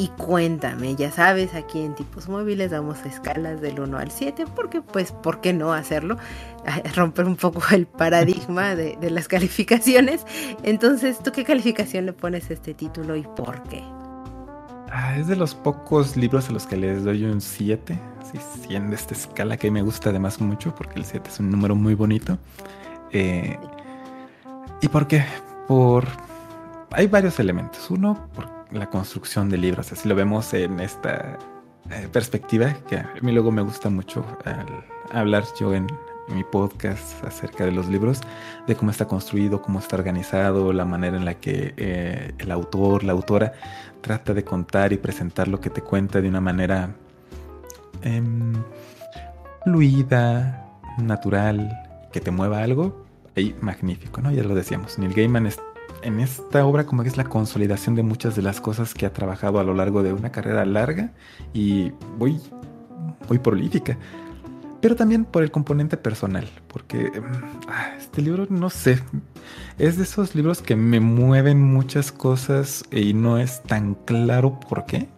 y 0.00 0.08
cuéntame, 0.08 0.96
ya 0.96 1.12
sabes, 1.12 1.54
aquí 1.54 1.82
en 1.82 1.94
tipos 1.94 2.26
móviles 2.26 2.70
damos 2.70 3.04
escalas 3.04 3.60
del 3.60 3.80
1 3.80 3.98
al 3.98 4.10
7 4.10 4.46
porque 4.56 4.80
pues, 4.80 5.12
¿por 5.12 5.42
qué 5.42 5.52
no 5.52 5.74
hacerlo? 5.74 6.16
Romper 6.96 7.26
un 7.26 7.36
poco 7.36 7.60
el 7.72 7.86
paradigma 7.86 8.74
de, 8.74 8.96
las 9.10 9.28
calificaciones. 9.28 10.24
Entonces, 10.62 11.18
¿tú 11.22 11.32
qué 11.32 11.44
calificación 11.44 12.06
le 12.06 12.14
pones 12.14 12.48
a 12.48 12.54
este 12.54 12.72
título 12.72 13.14
y 13.14 13.24
por 13.24 13.62
qué? 13.64 13.82
Ah, 14.90 15.18
es 15.18 15.26
de 15.26 15.36
los 15.36 15.54
pocos 15.54 16.16
libros 16.16 16.48
a 16.48 16.52
los 16.52 16.66
que 16.66 16.78
les 16.78 17.04
doy 17.04 17.24
un 17.24 17.42
7, 17.42 17.98
así 18.22 18.38
100 18.68 18.88
de 18.88 18.96
esta 18.96 19.12
escala 19.12 19.58
que 19.58 19.70
me 19.70 19.82
gusta 19.82 20.08
además 20.08 20.40
mucho 20.40 20.74
porque 20.74 20.98
el 20.98 21.04
7 21.04 21.28
es 21.28 21.40
un 21.40 21.50
número 21.50 21.76
muy 21.76 21.94
bonito. 21.94 22.38
Eh, 23.12 23.58
¿Y 24.80 24.88
por 24.88 25.06
qué? 25.06 25.26
Por... 25.68 26.06
Hay 26.90 27.06
varios 27.06 27.38
elementos. 27.38 27.90
Uno, 27.90 28.30
porque 28.34 28.59
la 28.72 28.88
construcción 28.88 29.48
de 29.48 29.58
libros. 29.58 29.92
Así 29.92 30.08
lo 30.08 30.14
vemos 30.14 30.52
en 30.54 30.80
esta 30.80 31.38
eh, 31.90 32.08
perspectiva 32.12 32.74
que 32.88 32.98
a 32.98 33.14
mí 33.20 33.32
luego 33.32 33.50
me 33.50 33.62
gusta 33.62 33.90
mucho 33.90 34.24
hablar 35.12 35.44
yo 35.58 35.74
en, 35.74 35.86
mi 36.28 36.44
podcast 36.44 37.24
acerca 37.24 37.64
de 37.64 37.72
los 37.72 37.88
libros, 37.88 38.20
de 38.68 38.76
cómo 38.76 38.92
está 38.92 39.06
construido, 39.06 39.60
cómo 39.62 39.80
está 39.80 39.96
organizado, 39.96 40.72
la 40.72 40.84
manera 40.84 41.16
en 41.16 41.24
la 41.24 41.34
que 41.34 41.74
eh, 41.76 42.32
el 42.38 42.52
autor, 42.52 43.02
la 43.02 43.12
autora 43.12 43.52
trata 44.00 44.32
de 44.32 44.44
contar 44.44 44.92
y 44.92 44.96
presentar 44.96 45.48
lo 45.48 45.60
que 45.60 45.70
te 45.70 45.82
cuenta 45.82 46.20
de 46.20 46.28
una 46.28 46.40
manera 46.40 46.94
em, 48.02 48.52
fluida, 49.64 50.68
natural, 50.98 51.68
que 52.12 52.20
te 52.20 52.30
mueva 52.30 52.62
algo. 52.62 53.04
Ahí 53.36 53.54
magnífico, 53.60 54.20
¿no? 54.20 54.30
Ya 54.30 54.42
lo 54.42 54.54
decíamos. 54.54 54.98
Neil 54.98 55.14
Gaiman 55.14 55.46
es 55.46 55.58
en 56.02 56.20
esta 56.20 56.64
obra 56.64 56.86
como 56.86 57.02
que 57.02 57.08
es 57.08 57.16
la 57.16 57.24
consolidación 57.24 57.94
de 57.94 58.02
muchas 58.02 58.36
de 58.36 58.42
las 58.42 58.60
cosas 58.60 58.94
que 58.94 59.06
ha 59.06 59.12
trabajado 59.12 59.58
a 59.58 59.64
lo 59.64 59.74
largo 59.74 60.02
de 60.02 60.12
una 60.12 60.30
carrera 60.30 60.64
larga 60.64 61.12
y 61.52 61.92
muy, 62.18 62.40
muy 63.28 63.38
prolífica. 63.38 63.98
Pero 64.80 64.96
también 64.96 65.26
por 65.26 65.42
el 65.42 65.50
componente 65.50 65.98
personal, 65.98 66.48
porque 66.66 67.10
mm, 67.10 67.68
ah, 67.68 67.94
este 67.98 68.22
libro, 68.22 68.46
no 68.48 68.70
sé, 68.70 69.02
es 69.78 69.98
de 69.98 70.04
esos 70.04 70.34
libros 70.34 70.62
que 70.62 70.74
me 70.74 71.00
mueven 71.00 71.60
muchas 71.60 72.12
cosas 72.12 72.84
y 72.90 73.12
no 73.12 73.38
es 73.38 73.62
tan 73.62 73.94
claro 73.94 74.58
por 74.58 74.86
qué. 74.86 75.08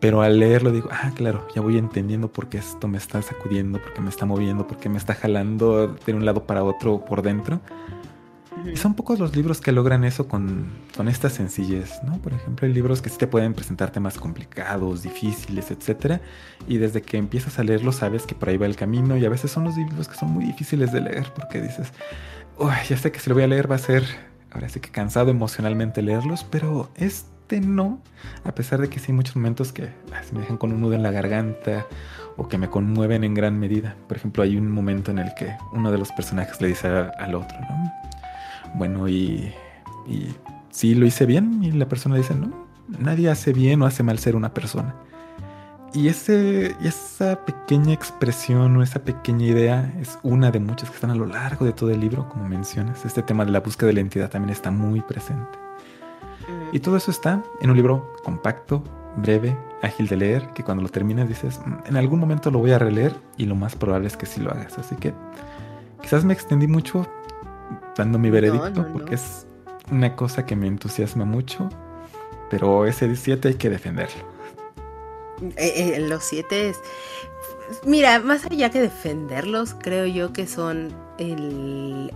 Pero 0.00 0.22
al 0.22 0.38
leerlo 0.38 0.70
digo, 0.70 0.88
ah, 0.92 1.10
claro, 1.16 1.48
ya 1.56 1.60
voy 1.60 1.76
entendiendo 1.76 2.30
por 2.30 2.48
qué 2.48 2.58
esto 2.58 2.86
me 2.86 2.98
está 2.98 3.20
sacudiendo, 3.20 3.82
por 3.82 3.94
qué 3.94 4.00
me 4.00 4.10
está 4.10 4.26
moviendo, 4.26 4.64
por 4.64 4.78
qué 4.78 4.88
me 4.88 4.96
está 4.96 5.14
jalando 5.14 5.88
de 6.06 6.14
un 6.14 6.24
lado 6.24 6.46
para 6.46 6.62
otro 6.62 7.04
por 7.04 7.22
dentro. 7.22 7.60
Y 8.72 8.76
son 8.76 8.94
pocos 8.94 9.18
los 9.18 9.34
libros 9.34 9.60
que 9.60 9.72
logran 9.72 10.04
eso 10.04 10.28
con, 10.28 10.66
con, 10.96 11.08
esta 11.08 11.30
sencillez, 11.30 12.02
¿no? 12.04 12.18
Por 12.18 12.32
ejemplo, 12.34 12.66
hay 12.66 12.72
libros 12.72 13.00
que 13.00 13.08
sí 13.08 13.18
te 13.18 13.26
pueden 13.26 13.54
presentar 13.54 13.90
temas 13.90 14.18
complicados, 14.18 15.02
difíciles, 15.02 15.70
etc. 15.70 16.20
Y 16.66 16.78
desde 16.78 17.02
que 17.02 17.16
empiezas 17.16 17.58
a 17.58 17.64
leerlos 17.64 17.96
sabes 17.96 18.24
que 18.24 18.34
por 18.34 18.48
ahí 18.48 18.56
va 18.56 18.66
el 18.66 18.76
camino 18.76 19.16
y 19.16 19.24
a 19.24 19.28
veces 19.30 19.50
son 19.50 19.64
los 19.64 19.76
libros 19.76 20.08
que 20.08 20.16
son 20.16 20.30
muy 20.30 20.44
difíciles 20.44 20.92
de 20.92 21.00
leer 21.00 21.32
porque 21.34 21.60
dices, 21.60 21.92
Uy, 22.58 22.72
ya 22.88 22.96
sé 22.96 23.12
que 23.12 23.20
si 23.20 23.30
lo 23.30 23.34
voy 23.34 23.44
a 23.44 23.46
leer 23.46 23.70
va 23.70 23.76
a 23.76 23.78
ser, 23.78 24.04
ahora 24.50 24.68
sí 24.68 24.80
que 24.80 24.90
cansado 24.90 25.30
emocionalmente 25.30 26.02
leerlos, 26.02 26.44
pero 26.50 26.90
este 26.96 27.60
no, 27.60 28.02
a 28.42 28.52
pesar 28.52 28.80
de 28.80 28.88
que 28.88 28.98
sí 28.98 29.06
hay 29.12 29.14
muchos 29.14 29.36
momentos 29.36 29.72
que 29.72 29.84
ah, 30.12 30.22
se 30.24 30.34
me 30.34 30.40
dejan 30.40 30.56
con 30.56 30.72
un 30.72 30.80
nudo 30.80 30.94
en 30.94 31.04
la 31.04 31.12
garganta 31.12 31.86
o 32.36 32.48
que 32.48 32.58
me 32.58 32.68
conmueven 32.68 33.22
en 33.22 33.34
gran 33.34 33.60
medida. 33.60 33.94
Por 34.08 34.16
ejemplo, 34.16 34.42
hay 34.42 34.56
un 34.56 34.72
momento 34.72 35.12
en 35.12 35.18
el 35.20 35.32
que 35.34 35.56
uno 35.72 35.92
de 35.92 35.98
los 35.98 36.10
personajes 36.12 36.60
le 36.60 36.68
dice 36.68 36.88
al 36.88 37.34
otro, 37.36 37.56
¿no? 37.60 38.07
Bueno, 38.74 39.08
y, 39.08 39.52
y 40.06 40.34
sí 40.70 40.94
lo 40.94 41.06
hice 41.06 41.26
bien 41.26 41.62
y 41.62 41.72
la 41.72 41.88
persona 41.88 42.16
dice, 42.16 42.34
no, 42.34 42.52
nadie 42.88 43.30
hace 43.30 43.52
bien 43.52 43.82
o 43.82 43.86
hace 43.86 44.02
mal 44.02 44.18
ser 44.18 44.36
una 44.36 44.54
persona. 44.54 44.94
Y 45.94 46.08
ese, 46.08 46.76
esa 46.82 47.44
pequeña 47.46 47.94
expresión 47.94 48.76
o 48.76 48.82
esa 48.82 49.00
pequeña 49.00 49.46
idea 49.46 49.94
es 50.00 50.18
una 50.22 50.50
de 50.50 50.60
muchas 50.60 50.90
que 50.90 50.96
están 50.96 51.10
a 51.10 51.14
lo 51.14 51.24
largo 51.24 51.64
de 51.64 51.72
todo 51.72 51.90
el 51.90 52.00
libro, 52.00 52.28
como 52.28 52.46
mencionas. 52.46 53.06
Este 53.06 53.22
tema 53.22 53.44
de 53.46 53.52
la 53.52 53.60
búsqueda 53.60 53.86
de 53.86 53.94
la 53.94 54.00
identidad 54.00 54.28
también 54.28 54.50
está 54.50 54.70
muy 54.70 55.00
presente. 55.00 55.58
Y 56.72 56.80
todo 56.80 56.96
eso 56.96 57.10
está 57.10 57.42
en 57.62 57.70
un 57.70 57.76
libro 57.76 58.14
compacto, 58.22 58.84
breve, 59.16 59.56
ágil 59.82 60.08
de 60.08 60.16
leer, 60.16 60.48
que 60.52 60.62
cuando 60.62 60.82
lo 60.82 60.90
terminas 60.90 61.26
dices, 61.26 61.60
mm, 61.64 61.88
en 61.88 61.96
algún 61.96 62.20
momento 62.20 62.50
lo 62.50 62.58
voy 62.58 62.72
a 62.72 62.78
releer 62.78 63.14
y 63.38 63.46
lo 63.46 63.54
más 63.54 63.74
probable 63.74 64.08
es 64.08 64.16
que 64.16 64.26
sí 64.26 64.40
lo 64.40 64.50
hagas. 64.50 64.78
Así 64.78 64.94
que 64.96 65.14
quizás 66.02 66.24
me 66.24 66.34
extendí 66.34 66.66
mucho 66.66 67.06
dando 67.96 68.18
mi 68.18 68.30
veredicto, 68.30 68.86
porque 68.92 69.14
es 69.14 69.46
una 69.90 70.14
cosa 70.16 70.46
que 70.46 70.56
me 70.56 70.66
entusiasma 70.66 71.24
mucho, 71.24 71.68
pero 72.50 72.86
ese 72.86 73.06
17 73.06 73.48
hay 73.48 73.54
que 73.54 73.70
defenderlo. 73.70 74.22
Eh, 75.56 75.96
eh, 75.96 76.00
los 76.08 76.24
siete 76.24 76.70
es... 76.70 76.80
Mira, 77.84 78.18
más 78.20 78.46
allá 78.46 78.70
que 78.70 78.80
defenderlos, 78.80 79.74
creo 79.78 80.06
yo 80.06 80.32
que 80.32 80.46
son 80.46 80.88
el, 81.18 82.12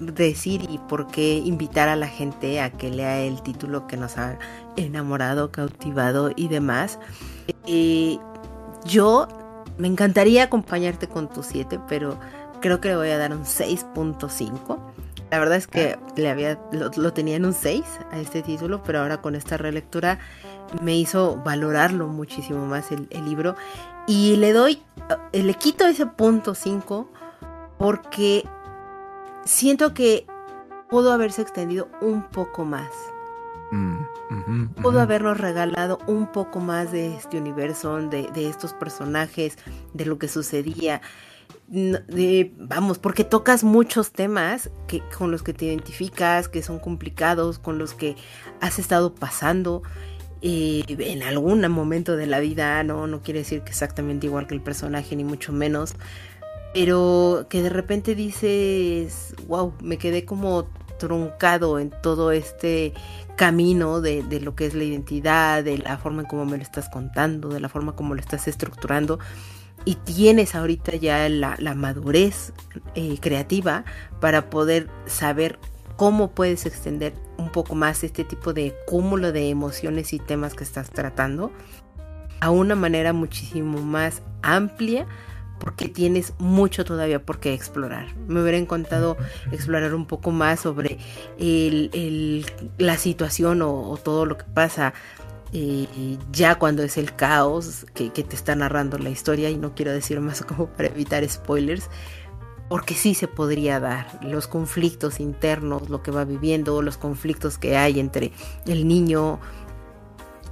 decir 0.00 0.66
y 0.68 0.78
por 0.78 1.06
qué 1.06 1.36
invitar 1.36 1.88
a 1.88 1.94
la 1.94 2.08
gente 2.08 2.60
a 2.60 2.70
que 2.70 2.90
lea 2.90 3.20
el 3.20 3.42
título 3.42 3.86
que 3.86 3.96
nos 3.96 4.18
ha 4.18 4.38
enamorado, 4.76 5.52
cautivado 5.52 6.32
y 6.34 6.48
demás. 6.48 6.98
Eh, 7.66 8.18
yo 8.84 9.28
me 9.78 9.86
encantaría 9.86 10.44
acompañarte 10.44 11.06
con 11.06 11.28
tu 11.28 11.42
7, 11.42 11.78
pero 11.88 12.18
creo 12.62 12.80
que 12.80 12.88
le 12.88 12.96
voy 12.96 13.10
a 13.10 13.18
dar 13.18 13.32
un 13.32 13.44
6.5. 13.44 14.78
La 15.30 15.38
verdad 15.38 15.56
es 15.56 15.66
que 15.66 15.98
le 16.16 16.30
había, 16.30 16.58
lo, 16.72 16.90
lo, 16.96 17.12
tenía 17.12 17.36
en 17.36 17.44
un 17.44 17.52
6 17.52 17.84
a 18.10 18.18
este 18.18 18.42
título, 18.42 18.82
pero 18.82 19.00
ahora 19.00 19.20
con 19.20 19.34
esta 19.34 19.58
relectura 19.58 20.18
me 20.80 20.96
hizo 20.96 21.36
valorarlo 21.44 22.06
muchísimo 22.08 22.64
más 22.66 22.90
el, 22.92 23.08
libro. 23.24 23.56
Y 24.06 24.36
le 24.36 24.52
doy, 24.52 24.82
eh, 25.32 25.42
le 25.42 25.54
quito 25.54 25.86
ese 25.86 26.06
punto 26.06 26.54
5 26.54 27.10
porque 27.78 28.44
siento 29.44 29.94
que 29.94 30.26
pudo 30.88 31.12
haberse 31.12 31.42
extendido 31.42 31.88
un 32.00 32.22
poco 32.22 32.64
más. 32.64 32.90
Mm, 33.70 34.66
pudo 34.82 35.00
habernos 35.00 35.38
regalado 35.38 35.98
un 36.06 36.30
poco 36.30 36.60
más 36.60 36.92
de 36.92 37.16
este 37.16 37.38
universo, 37.38 37.96
de, 37.96 38.28
estos 38.34 38.74
personajes, 38.74 39.56
de 39.94 40.04
lo 40.04 40.18
que 40.18 40.28
sucedía. 40.28 41.00
Vamos, 42.58 42.98
porque 42.98 43.24
tocas 43.24 43.64
muchos 43.64 44.12
temas 44.12 44.70
que, 44.86 45.02
con 45.16 45.30
los 45.30 45.42
que 45.42 45.54
te 45.54 45.64
identificas, 45.64 46.48
que 46.48 46.62
son 46.62 46.78
complicados, 46.78 47.58
con 47.58 47.78
los 47.78 47.94
que 47.94 48.16
has 48.60 48.78
estado 48.78 49.14
pasando 49.14 49.82
y 50.42 50.84
en 50.88 51.22
algún 51.22 51.66
momento 51.70 52.16
de 52.16 52.26
la 52.26 52.40
vida, 52.40 52.82
no, 52.82 53.06
no 53.06 53.22
quiere 53.22 53.40
decir 53.40 53.62
que 53.62 53.70
exactamente 53.70 54.26
igual 54.26 54.48
que 54.48 54.54
el 54.54 54.60
personaje, 54.60 55.14
ni 55.14 55.22
mucho 55.22 55.52
menos, 55.52 55.94
pero 56.74 57.46
que 57.48 57.62
de 57.62 57.68
repente 57.70 58.14
dices, 58.16 59.34
wow, 59.46 59.72
me 59.80 59.98
quedé 59.98 60.24
como 60.24 60.64
truncado 60.98 61.78
en 61.78 61.90
todo 62.02 62.32
este 62.32 62.92
camino 63.36 64.00
de, 64.00 64.24
de, 64.24 64.40
lo 64.40 64.56
que 64.56 64.66
es 64.66 64.74
la 64.74 64.84
identidad, 64.84 65.62
de 65.62 65.78
la 65.78 65.96
forma 65.96 66.22
en 66.22 66.28
cómo 66.28 66.44
me 66.44 66.56
lo 66.56 66.62
estás 66.62 66.88
contando, 66.88 67.48
de 67.48 67.60
la 67.60 67.68
forma 67.68 67.94
como 67.94 68.14
lo 68.14 68.20
estás 68.20 68.48
estructurando. 68.48 69.20
Y 69.84 69.96
tienes 69.96 70.54
ahorita 70.54 70.96
ya 70.96 71.28
la, 71.28 71.56
la 71.58 71.74
madurez 71.74 72.52
eh, 72.94 73.18
creativa 73.20 73.84
para 74.20 74.48
poder 74.50 74.88
saber 75.06 75.58
cómo 75.96 76.30
puedes 76.30 76.66
extender 76.66 77.14
un 77.38 77.50
poco 77.50 77.74
más 77.74 78.04
este 78.04 78.24
tipo 78.24 78.52
de 78.52 78.74
cúmulo 78.86 79.32
de 79.32 79.48
emociones 79.48 80.12
y 80.12 80.18
temas 80.18 80.54
que 80.54 80.64
estás 80.64 80.90
tratando 80.90 81.52
a 82.40 82.50
una 82.50 82.74
manera 82.74 83.12
muchísimo 83.12 83.80
más 83.80 84.22
amplia 84.42 85.06
porque 85.62 85.88
tienes 85.88 86.34
mucho 86.38 86.84
todavía 86.84 87.24
por 87.24 87.38
qué 87.38 87.54
explorar. 87.54 88.16
Me 88.26 88.42
hubiera 88.42 88.58
encantado 88.58 89.16
explorar 89.52 89.94
un 89.94 90.06
poco 90.06 90.32
más 90.32 90.58
sobre 90.58 90.98
la 92.78 92.96
situación 92.96 93.62
o, 93.62 93.96
todo 94.02 94.26
lo 94.26 94.38
que 94.38 94.44
pasa 94.44 94.92
eh, 95.52 96.18
ya 96.30 96.54
cuando 96.54 96.82
es 96.82 96.96
el 96.96 97.14
caos 97.14 97.86
que, 97.94 98.10
que, 98.10 98.24
te 98.24 98.36
está 98.36 98.54
narrando 98.56 98.98
la 98.98 99.10
historia 99.10 99.50
y 99.50 99.56
no 99.56 99.74
quiero 99.74 99.92
decir 99.92 100.20
más 100.20 100.42
como 100.46 100.68
para 100.68 100.88
evitar 100.88 101.28
spoilers, 101.28 101.88
porque 102.68 102.94
sí 102.94 103.14
se 103.14 103.28
podría 103.28 103.80
dar 103.80 104.18
los 104.22 104.46
conflictos 104.46 105.20
internos, 105.20 105.90
lo 105.90 106.02
que 106.02 106.10
va 106.10 106.24
viviendo, 106.24 106.80
los 106.80 106.96
conflictos 106.96 107.58
que 107.58 107.76
hay 107.76 108.00
entre 108.00 108.32
el 108.64 108.88
niño 108.88 109.40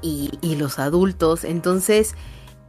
y, 0.03 0.31
los 0.57 0.79
adultos. 0.79 1.45
Entonces, 1.45 2.15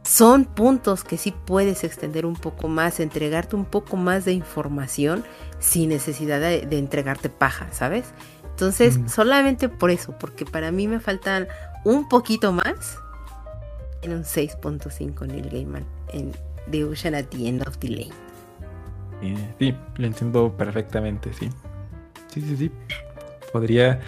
son 0.04 0.46
puntos 0.46 1.04
que 1.04 1.18
sí 1.18 1.34
puedes 1.44 1.84
extender 1.84 2.24
un 2.24 2.34
poco 2.34 2.68
más, 2.68 2.98
entregarte 2.98 3.54
un 3.54 3.66
poco 3.66 3.96
más 3.98 4.24
de 4.24 4.32
información 4.32 5.24
sin 5.58 5.90
necesidad 5.90 6.40
de, 6.40 6.78
entregarte 6.78 7.28
paja, 7.28 7.68
¿sabes? 7.72 8.06
Entonces, 8.50 8.98
mm. 8.98 9.08
solamente 9.08 9.68
por 9.68 9.90
eso, 9.90 10.16
porque 10.18 10.44
para 10.44 10.72
mí 10.72 10.88
me 10.88 10.98
faltan 10.98 11.48
un 11.84 12.08
poquito 12.08 12.52
más 12.52 12.98
en 14.02 14.12
un 14.12 14.22
6.5 14.24 15.26
Neil 15.26 15.48
Gaiman 15.48 15.84
en 16.12 16.32
The 16.70 16.84
Ocean 16.84 17.14
at 17.14 17.24
the 17.26 17.48
End 17.48 17.66
of 17.66 17.78
the 17.78 17.88
Lane 17.88 18.32
sí, 19.58 19.74
lo 19.96 20.06
entiendo 20.06 20.56
perfectamente, 20.56 21.32
sí. 21.32 21.50
Sí, 22.28 22.40
sí, 22.40 22.56
sí. 22.56 22.70
Podría... 23.52 24.00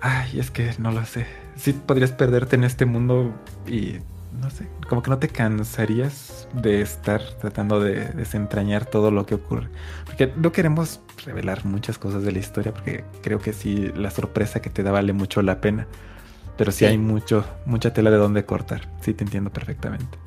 Ay, 0.00 0.38
es 0.38 0.50
que 0.50 0.72
no 0.78 0.92
lo 0.92 1.04
sé. 1.04 1.26
Sí, 1.56 1.72
podrías 1.72 2.12
perderte 2.12 2.56
en 2.56 2.64
este 2.64 2.84
mundo 2.84 3.32
y 3.66 3.96
no 4.40 4.50
sé, 4.50 4.68
como 4.88 5.02
que 5.02 5.10
no 5.10 5.18
te 5.18 5.28
cansarías 5.28 6.46
de 6.52 6.80
estar 6.80 7.20
tratando 7.40 7.80
de 7.80 8.10
desentrañar 8.10 8.84
todo 8.86 9.10
lo 9.10 9.26
que 9.26 9.34
ocurre. 9.34 9.68
Porque 10.04 10.32
no 10.36 10.52
queremos 10.52 11.00
revelar 11.24 11.64
muchas 11.64 11.98
cosas 11.98 12.22
de 12.22 12.30
la 12.30 12.38
historia, 12.38 12.72
porque 12.72 13.04
creo 13.22 13.40
que 13.40 13.52
sí, 13.52 13.90
la 13.96 14.10
sorpresa 14.10 14.60
que 14.60 14.70
te 14.70 14.84
da 14.84 14.92
vale 14.92 15.12
mucho 15.12 15.42
la 15.42 15.60
pena. 15.60 15.88
Pero 16.58 16.72
sí, 16.72 16.84
hay 16.84 16.98
mucho, 16.98 17.44
mucha 17.64 17.92
tela 17.94 18.10
de 18.10 18.18
dónde 18.18 18.44
cortar. 18.44 18.88
Sí, 19.00 19.14
te 19.14 19.24
entiendo 19.24 19.50
perfectamente 19.50 20.18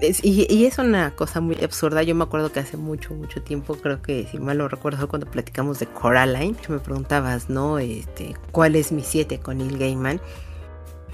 y, 0.00 0.64
es 0.64 0.78
una 0.78 1.10
cosa 1.16 1.40
muy 1.40 1.56
absurda. 1.62 2.02
Yo 2.02 2.14
me 2.14 2.24
acuerdo 2.24 2.52
que 2.52 2.60
hace 2.60 2.76
mucho, 2.76 3.14
mucho 3.14 3.42
tiempo, 3.42 3.74
creo 3.74 4.00
que 4.00 4.26
si 4.30 4.38
mal 4.38 4.58
lo 4.58 4.68
recuerdo, 4.68 5.08
cuando 5.08 5.28
platicamos 5.28 5.80
de 5.80 5.86
Coraline, 5.86 6.54
que 6.54 6.72
me 6.72 6.78
preguntabas, 6.78 7.50
¿no? 7.50 7.78
Este, 7.78 8.36
¿Cuál 8.52 8.76
es 8.76 8.92
mi 8.92 9.02
7 9.02 9.40
con 9.40 9.58
Neil 9.58 9.78
Gaiman? 9.78 10.20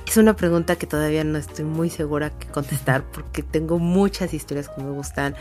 Es 0.07 0.19
una 0.19 0.37
pregunta 0.37 0.77
que 0.77 0.87
todavía 0.87 1.25
no 1.25 1.39
estoy 1.39 1.65
muy 1.65 1.89
segura 1.89 2.31
que 2.31 2.47
contestar 2.49 3.05
porque 3.11 3.43
tengo 3.43 3.79
muchas 3.79 4.35
historias 4.35 4.69
que 4.69 4.83
me 4.83 4.91
gustan. 4.91 5.35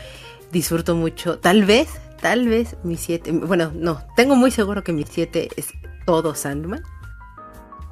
Disfruto 0.50 0.94
mucho. 0.94 1.38
Tal 1.38 1.64
vez, 1.64 1.88
tal 2.22 2.48
vez 2.48 2.76
mi 2.82 2.96
7. 2.96 3.30
Bueno, 3.32 3.72
no, 3.74 4.02
tengo 4.16 4.36
muy 4.36 4.50
seguro 4.50 4.82
que 4.82 4.92
mi 4.94 5.04
7 5.04 5.50
es 5.56 5.68
todo 6.06 6.34
Sandman. 6.34 6.82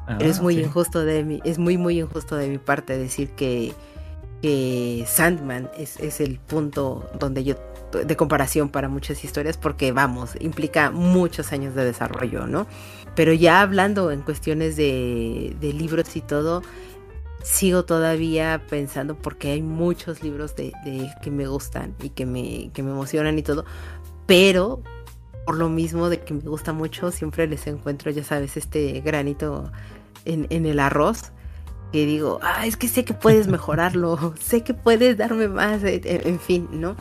Pero 0.06 0.30
es 0.30 0.38
ah, 0.38 0.42
muy 0.42 0.58
injusto 0.58 1.04
de 1.04 1.24
mi, 1.24 1.40
es 1.44 1.58
muy, 1.58 1.78
muy 1.78 2.00
injusto 2.00 2.36
de 2.36 2.48
mi 2.48 2.58
parte 2.58 2.98
decir 2.98 3.30
que 3.30 3.72
que 4.42 5.04
Sandman 5.06 5.70
es, 5.78 5.98
es 6.00 6.20
el 6.20 6.38
punto 6.40 7.08
donde 7.18 7.44
yo 7.44 7.54
de 7.92 8.16
comparación 8.16 8.70
para 8.70 8.88
muchas 8.88 9.22
historias 9.22 9.56
porque 9.56 9.92
vamos, 9.92 10.32
implica 10.40 10.90
muchos 10.90 11.52
años 11.52 11.74
de 11.74 11.84
desarrollo, 11.84 12.46
¿no? 12.46 12.66
Pero 13.14 13.34
ya 13.34 13.60
hablando 13.60 14.10
en 14.10 14.22
cuestiones 14.22 14.76
de, 14.76 15.54
de 15.60 15.72
libros 15.74 16.16
y 16.16 16.22
todo, 16.22 16.62
sigo 17.42 17.84
todavía 17.84 18.62
pensando 18.68 19.14
porque 19.14 19.52
hay 19.52 19.62
muchos 19.62 20.22
libros 20.22 20.56
de, 20.56 20.72
de 20.84 21.10
que 21.22 21.30
me 21.30 21.46
gustan 21.46 21.94
y 22.02 22.08
que 22.08 22.24
me, 22.24 22.70
que 22.72 22.82
me 22.82 22.90
emocionan 22.90 23.38
y 23.38 23.42
todo, 23.42 23.66
pero 24.26 24.82
por 25.44 25.56
lo 25.56 25.68
mismo 25.68 26.08
de 26.08 26.20
que 26.20 26.34
me 26.34 26.40
gusta 26.40 26.72
mucho, 26.72 27.10
siempre 27.10 27.46
les 27.46 27.66
encuentro, 27.66 28.10
ya 28.10 28.24
sabes, 28.24 28.56
este 28.56 29.00
granito 29.00 29.70
en, 30.24 30.46
en 30.50 30.66
el 30.66 30.78
arroz 30.78 31.32
que 31.92 32.06
digo, 32.06 32.40
ah, 32.42 32.66
es 32.66 32.76
que 32.76 32.88
sé 32.88 33.04
que 33.04 33.14
puedes 33.14 33.46
mejorarlo, 33.46 34.34
sé 34.40 34.64
que 34.64 34.74
puedes 34.74 35.18
darme 35.18 35.46
más, 35.46 35.82
en, 35.84 36.40
fin, 36.40 36.68
¿no? 36.72 36.96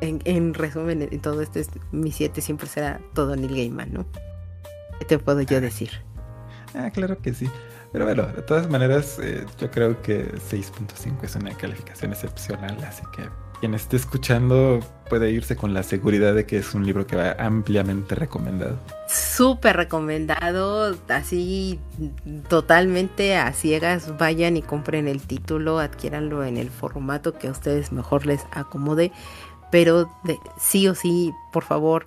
En, 0.00 0.54
resumen, 0.54 1.06
en 1.10 1.20
todo 1.20 1.40
esto, 1.42 1.58
es, 1.60 1.68
mi 1.92 2.10
7 2.10 2.40
siempre 2.40 2.66
será 2.66 3.00
todo 3.14 3.36
Neil 3.36 3.54
Gaiman, 3.54 3.92
¿no? 3.92 4.06
¿Qué 4.98 5.04
te 5.04 5.18
puedo 5.18 5.40
yo 5.42 5.60
decir? 5.60 5.90
Ah, 6.74 6.90
claro 6.90 7.18
que 7.18 7.32
sí. 7.32 7.48
Pero 7.92 8.06
bueno, 8.06 8.26
de 8.26 8.42
todas 8.42 8.68
maneras, 8.68 9.18
eh, 9.22 9.46
yo 9.58 9.70
creo 9.70 10.02
que 10.02 10.32
6.5 10.32 11.22
es 11.22 11.36
una 11.36 11.56
calificación 11.56 12.12
excepcional, 12.12 12.76
así 12.84 13.02
que 13.14 13.28
quien 13.60 13.74
esté 13.74 13.96
escuchando 13.96 14.80
puede 15.08 15.30
irse 15.30 15.56
con 15.56 15.74
la 15.74 15.82
seguridad 15.82 16.34
de 16.34 16.46
que 16.46 16.58
es 16.58 16.74
un 16.74 16.86
libro 16.86 17.06
que 17.06 17.16
va 17.16 17.32
ampliamente 17.38 18.14
recomendado. 18.14 18.78
Súper 19.08 19.76
recomendado, 19.76 20.96
así 21.08 21.78
totalmente 22.48 23.36
a 23.36 23.52
ciegas, 23.52 24.16
vayan 24.18 24.56
y 24.56 24.62
compren 24.62 25.08
el 25.08 25.20
título, 25.20 25.78
adquiéranlo 25.78 26.44
en 26.44 26.56
el 26.56 26.70
formato 26.70 27.34
que 27.34 27.48
a 27.48 27.50
ustedes 27.50 27.92
mejor 27.92 28.26
les 28.26 28.46
acomode, 28.50 29.12
pero 29.70 30.10
sí 30.58 30.88
o 30.88 30.94
sí, 30.94 31.32
por 31.52 31.64
favor, 31.64 32.06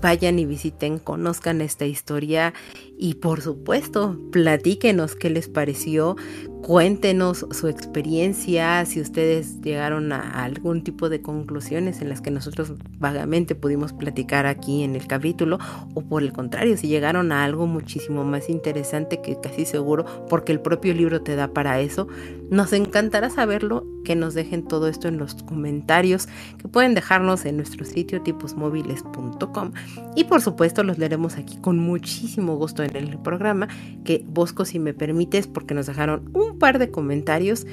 vayan 0.00 0.38
y 0.38 0.46
visiten, 0.46 0.98
conozcan 0.98 1.60
esta 1.60 1.86
historia 1.86 2.54
y 2.98 3.14
por 3.14 3.40
supuesto, 3.40 4.18
platíquenos 4.30 5.16
qué 5.16 5.30
les 5.30 5.48
pareció, 5.48 6.16
cuéntenos 6.62 7.46
su 7.50 7.68
experiencia, 7.68 8.84
si 8.84 9.00
ustedes 9.00 9.60
llegaron 9.62 10.12
a 10.12 10.44
algún 10.44 10.82
tipo 10.82 11.08
de 11.08 11.22
conclusiones 11.22 12.00
en 12.02 12.08
las 12.08 12.20
que 12.20 12.30
nosotros 12.30 12.74
vagamente 12.98 13.54
pudimos 13.54 13.92
platicar 13.92 14.46
aquí 14.46 14.82
en 14.82 14.94
el 14.94 15.06
capítulo, 15.06 15.58
o 15.94 16.02
por 16.02 16.22
el 16.22 16.32
contrario, 16.32 16.76
si 16.76 16.88
llegaron 16.88 17.32
a 17.32 17.44
algo 17.44 17.66
muchísimo 17.66 18.24
más 18.24 18.48
interesante 18.48 19.20
que 19.20 19.40
casi 19.40 19.64
seguro, 19.64 20.04
porque 20.28 20.52
el 20.52 20.60
propio 20.60 20.94
libro 20.94 21.22
te 21.22 21.36
da 21.36 21.48
para 21.48 21.80
eso. 21.80 22.08
Nos 22.50 22.72
encantará 22.72 23.30
saberlo, 23.30 23.86
que 24.04 24.16
nos 24.16 24.34
dejen 24.34 24.66
todo 24.66 24.88
esto 24.88 25.06
en 25.08 25.18
los 25.18 25.34
comentarios, 25.34 26.28
que 26.56 26.68
pueden 26.68 26.94
dejarnos 26.94 27.44
en 27.44 27.56
nuestro 27.56 27.84
sitio 27.84 28.22
tiposmóviles.com 28.22 29.72
y 30.16 30.24
por 30.24 30.40
supuesto 30.40 30.82
los 30.82 30.98
leeremos 30.98 31.36
aquí 31.36 31.58
con 31.58 31.78
muchísimo 31.78 32.56
gusto 32.56 32.82
en 32.82 32.96
el 32.96 33.18
programa, 33.18 33.68
que 34.04 34.24
Bosco 34.26 34.64
si 34.64 34.78
me 34.78 34.94
permites, 34.94 35.46
porque 35.46 35.74
nos 35.74 35.86
dejaron 35.86 36.30
un 36.34 36.47
par 36.56 36.78
de 36.78 36.90
comentarios 36.90 37.66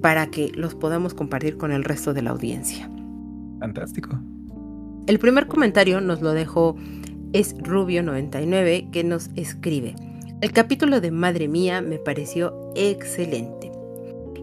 para 0.00 0.30
que 0.30 0.52
los 0.54 0.74
podamos 0.74 1.14
compartir 1.14 1.56
con 1.56 1.72
el 1.72 1.84
resto 1.84 2.12
de 2.14 2.22
la 2.22 2.30
audiencia. 2.30 2.90
Fantástico. 3.60 4.20
El 5.06 5.18
primer 5.18 5.46
comentario 5.46 6.00
nos 6.00 6.20
lo 6.20 6.32
dejó 6.32 6.76
es 7.32 7.56
Rubio99 7.56 8.90
que 8.90 9.04
nos 9.04 9.30
escribe. 9.36 9.94
El 10.40 10.52
capítulo 10.52 11.00
de 11.00 11.10
Madre 11.10 11.48
Mía 11.48 11.80
me 11.80 11.98
pareció 11.98 12.54
excelente. 12.76 13.57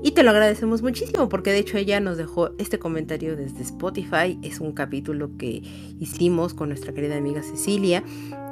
Y 0.06 0.12
te 0.12 0.22
lo 0.22 0.30
agradecemos 0.30 0.84
muchísimo 0.84 1.30
porque 1.30 1.52
de 1.52 1.58
hecho 1.58 1.80
ella 1.80 2.00
nos 2.00 2.16
dejó 2.16 2.52
este 2.60 2.78
comentario 2.78 3.36
desde 3.36 3.64
Spotify. 3.64 4.38
Es 4.44 4.60
un 4.60 4.72
capítulo 4.72 5.32
que 5.36 5.64
hicimos 6.00 6.54
con 6.54 6.70
nuestra 6.70 6.94
querida 6.94 7.18
amiga 7.18 7.42
Cecilia 7.42 8.04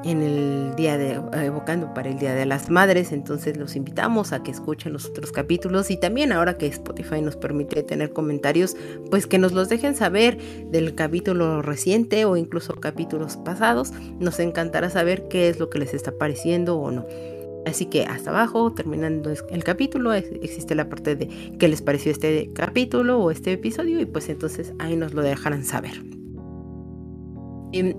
en 0.04 0.24
el 0.24 0.74
día 0.76 0.98
de 0.98 1.22
evocando 1.46 1.94
para 1.94 2.10
el 2.10 2.18
Día 2.18 2.34
de 2.34 2.48
las 2.48 2.72
Madres, 2.72 3.12
entonces 3.12 3.56
los 3.56 3.76
invitamos 3.76 4.34
a 4.34 4.42
que 4.42 4.50
escuchen 4.50 4.94
los 4.94 5.06
otros 5.06 5.32
capítulos 5.32 5.92
y 5.92 5.98
también 5.98 6.32
ahora 6.32 6.58
que 6.58 6.66
Spotify 6.66 7.22
nos 7.22 7.36
permite 7.36 7.84
tener 7.84 8.14
comentarios, 8.14 8.76
pues 9.12 9.28
que 9.28 9.38
nos 9.38 9.52
los 9.52 9.70
dejen 9.70 9.96
saber 9.96 10.40
del 10.72 10.96
capítulo 10.96 11.62
reciente 11.62 12.26
o 12.26 12.36
incluso 12.36 12.74
capítulos 12.74 13.38
pasados, 13.38 13.94
nos 14.20 14.40
encantará 14.40 14.90
saber 14.90 15.28
qué 15.28 15.50
es 15.50 15.60
lo 15.60 15.70
que 15.70 15.78
les 15.78 15.94
está 15.94 16.18
pareciendo 16.18 16.78
o 16.78 16.90
no. 16.90 17.06
Así 17.66 17.86
que 17.86 18.04
hasta 18.04 18.30
abajo, 18.30 18.74
terminando 18.74 19.32
el 19.50 19.64
capítulo, 19.64 20.14
existe 20.14 20.76
la 20.76 20.90
parte 20.90 21.16
de 21.16 21.30
qué 21.58 21.68
les 21.68 21.82
pareció 21.82 22.12
este 22.12 22.52
capítulo 22.54 23.20
o 23.20 23.32
este 23.32 23.54
episodio 23.54 24.00
y 24.00 24.06
pues 24.06 24.30
entonces 24.30 24.74
ahí 24.80 24.96
nos 24.96 25.14
lo 25.14 25.22
dejarán 25.22 25.64
saber. 25.64 26.04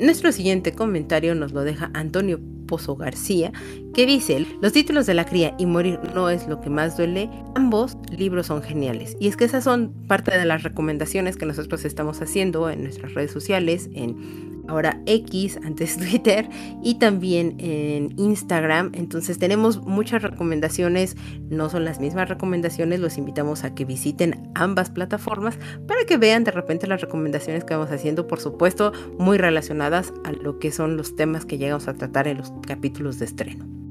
Nuestro 0.00 0.30
siguiente 0.30 0.72
comentario 0.72 1.34
nos 1.34 1.52
lo 1.52 1.64
deja 1.64 1.90
Antonio 1.94 2.38
Pozo 2.66 2.96
García, 2.96 3.52
que 3.92 4.06
dice, 4.06 4.46
los 4.62 4.72
títulos 4.72 5.06
de 5.06 5.14
la 5.14 5.24
cría 5.24 5.54
y 5.58 5.66
morir 5.66 5.98
no 6.14 6.30
es 6.30 6.46
lo 6.46 6.60
que 6.60 6.70
más 6.70 6.96
duele, 6.96 7.28
ambos 7.54 7.96
libros 8.16 8.46
son 8.46 8.62
geniales. 8.62 9.16
Y 9.18 9.28
es 9.28 9.36
que 9.36 9.44
esas 9.44 9.64
son 9.64 9.92
parte 10.06 10.36
de 10.36 10.44
las 10.44 10.62
recomendaciones 10.62 11.36
que 11.36 11.46
nosotros 11.46 11.84
estamos 11.84 12.22
haciendo 12.22 12.70
en 12.70 12.84
nuestras 12.84 13.14
redes 13.14 13.32
sociales, 13.32 13.90
en 13.94 14.53
ahora 14.68 15.00
X, 15.06 15.58
antes 15.64 15.96
Twitter 15.98 16.48
y 16.82 16.96
también 16.96 17.56
en 17.58 18.14
Instagram. 18.18 18.92
Entonces 18.94 19.38
tenemos 19.38 19.82
muchas 19.82 20.22
recomendaciones, 20.22 21.16
no 21.50 21.70
son 21.70 21.84
las 21.84 22.00
mismas 22.00 22.28
recomendaciones, 22.28 23.00
los 23.00 23.18
invitamos 23.18 23.64
a 23.64 23.74
que 23.74 23.84
visiten 23.84 24.50
ambas 24.54 24.90
plataformas 24.90 25.58
para 25.86 26.04
que 26.04 26.16
vean 26.16 26.44
de 26.44 26.50
repente 26.50 26.86
las 26.86 27.00
recomendaciones 27.00 27.64
que 27.64 27.74
vamos 27.74 27.90
haciendo, 27.90 28.26
por 28.26 28.40
supuesto, 28.40 28.92
muy 29.18 29.38
relacionadas 29.38 30.12
a 30.24 30.32
lo 30.32 30.58
que 30.58 30.72
son 30.72 30.96
los 30.96 31.16
temas 31.16 31.44
que 31.44 31.58
llegamos 31.58 31.88
a 31.88 31.94
tratar 31.94 32.28
en 32.28 32.38
los 32.38 32.52
capítulos 32.66 33.18
de 33.18 33.26
estreno. 33.26 33.83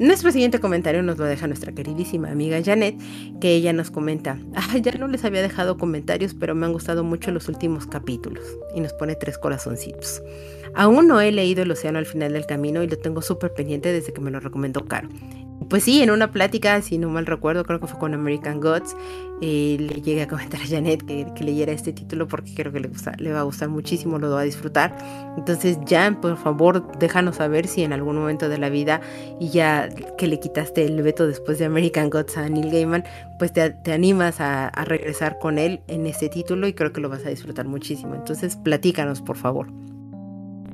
Nuestro 0.00 0.32
siguiente 0.32 0.60
comentario 0.60 1.02
nos 1.02 1.18
lo 1.18 1.26
deja 1.26 1.46
nuestra 1.46 1.72
queridísima 1.72 2.30
amiga 2.30 2.58
Janet, 2.64 2.98
que 3.38 3.54
ella 3.54 3.74
nos 3.74 3.90
comenta, 3.90 4.38
ah, 4.54 4.78
ya 4.78 4.92
no 4.92 5.08
les 5.08 5.26
había 5.26 5.42
dejado 5.42 5.76
comentarios, 5.76 6.32
pero 6.32 6.54
me 6.54 6.64
han 6.64 6.72
gustado 6.72 7.04
mucho 7.04 7.30
los 7.32 7.48
últimos 7.48 7.86
capítulos. 7.86 8.42
Y 8.74 8.80
nos 8.80 8.94
pone 8.94 9.14
tres 9.14 9.36
corazoncitos. 9.36 10.22
Aún 10.74 11.06
no 11.06 11.20
he 11.20 11.30
leído 11.32 11.64
El 11.64 11.70
Océano 11.70 11.98
al 11.98 12.06
final 12.06 12.32
del 12.32 12.46
camino 12.46 12.82
y 12.82 12.88
lo 12.88 12.96
tengo 12.96 13.20
súper 13.20 13.52
pendiente 13.52 13.92
desde 13.92 14.14
que 14.14 14.22
me 14.22 14.30
lo 14.30 14.40
recomendó 14.40 14.86
Caro. 14.86 15.10
Pues 15.68 15.84
sí, 15.84 16.02
en 16.02 16.10
una 16.10 16.32
plática, 16.32 16.80
si 16.80 16.98
no 16.98 17.10
mal 17.10 17.26
recuerdo, 17.26 17.64
creo 17.64 17.80
que 17.80 17.86
fue 17.86 17.98
con 17.98 18.14
American 18.14 18.60
Gods, 18.60 18.96
eh, 19.42 19.76
le 19.78 20.00
llegué 20.00 20.22
a 20.22 20.28
comentar 20.28 20.60
a 20.60 20.66
Janet 20.66 21.04
que, 21.04 21.26
leyera 21.44 21.72
este 21.72 21.92
título 21.92 22.26
porque 22.28 22.54
creo 22.54 22.72
que 22.72 22.80
le, 22.80 22.90
le 23.18 23.32
va 23.32 23.40
a 23.40 23.42
gustar 23.42 23.68
muchísimo, 23.68 24.18
lo 24.18 24.30
va 24.30 24.40
a 24.40 24.44
disfrutar. 24.44 24.96
Entonces, 25.36 25.78
Jan, 25.86 26.20
por 26.20 26.36
favor, 26.38 26.98
déjanos 26.98 27.36
saber 27.36 27.66
si 27.66 27.82
en 27.82 27.92
algún 27.92 28.16
momento 28.16 28.48
de 28.48 28.58
la 28.58 28.70
vida 28.70 29.00
y 29.38 29.50
ya 29.50 29.88
que 30.16 30.26
le 30.26 30.40
quitaste 30.40 30.84
el 30.84 31.00
veto 31.02 31.26
después 31.26 31.58
de 31.58 31.66
American 31.66 32.10
Gods 32.10 32.36
a 32.38 32.48
Neil 32.48 32.70
Gaiman, 32.70 33.04
pues 33.38 33.52
te, 33.52 33.74
animas 33.92 34.40
a, 34.40 34.68
a 34.68 34.84
regresar 34.84 35.38
con 35.38 35.58
él 35.58 35.80
en 35.88 36.06
este 36.06 36.28
título 36.28 36.68
y 36.68 36.72
creo 36.72 36.92
que 36.92 37.00
lo 37.00 37.08
vas 37.08 37.24
a 37.26 37.28
disfrutar 37.28 37.66
muchísimo. 37.66 38.14
Entonces, 38.14 38.56
platícanos, 38.56 39.20
por 39.20 39.36
favor. 39.36 39.68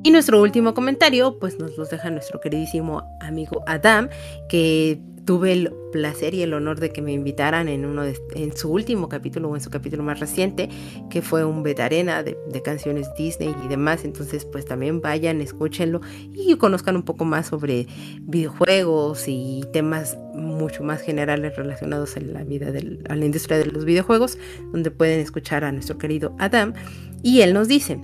Y 0.07 0.09
nuestro 0.09 0.41
último 0.41 0.73
comentario, 0.73 1.37
pues 1.37 1.59
nos 1.59 1.77
los 1.77 1.89
deja 1.89 2.09
nuestro 2.09 2.39
queridísimo 2.39 3.03
amigo 3.19 3.61
Adam, 3.67 4.07
que 4.47 5.01
tuve 5.25 5.51
el 5.51 5.73
placer 5.91 6.33
y 6.33 6.43
el 6.43 6.53
honor 6.53 6.79
de 6.79 6.93
que 6.93 7.01
me 7.01 7.11
invitaran 7.11 7.67
en 7.67 7.83
uno 7.83 8.03
de, 8.03 8.17
en 8.33 8.55
su 8.55 8.71
último 8.71 9.09
capítulo 9.09 9.49
o 9.49 9.55
en 9.55 9.61
su 9.61 9.69
capítulo 9.69 10.03
más 10.03 10.21
reciente, 10.21 10.69
que 11.09 11.21
fue 11.21 11.43
un 11.43 11.61
betarena 11.61 12.23
de, 12.23 12.37
de 12.49 12.61
canciones 12.61 13.09
Disney 13.17 13.53
y 13.65 13.67
demás. 13.67 14.05
Entonces, 14.05 14.45
pues 14.45 14.63
también 14.63 15.01
vayan, 15.01 15.41
escúchenlo 15.41 15.99
y 16.33 16.55
conozcan 16.55 16.95
un 16.95 17.03
poco 17.03 17.25
más 17.25 17.47
sobre 17.47 17.87
videojuegos 18.21 19.25
y 19.27 19.65
temas 19.73 20.17
mucho 20.33 20.83
más 20.83 21.01
generales 21.01 21.57
relacionados 21.57 22.15
a 22.15 22.21
la 22.21 22.45
vida 22.45 22.71
de 22.71 22.97
a 23.09 23.15
la 23.17 23.25
industria 23.25 23.57
de 23.57 23.65
los 23.65 23.83
videojuegos, 23.83 24.37
donde 24.71 24.89
pueden 24.89 25.19
escuchar 25.19 25.65
a 25.65 25.71
nuestro 25.73 25.97
querido 25.97 26.33
Adam. 26.39 26.75
Y 27.23 27.41
él 27.41 27.53
nos 27.53 27.67
dice. 27.67 27.99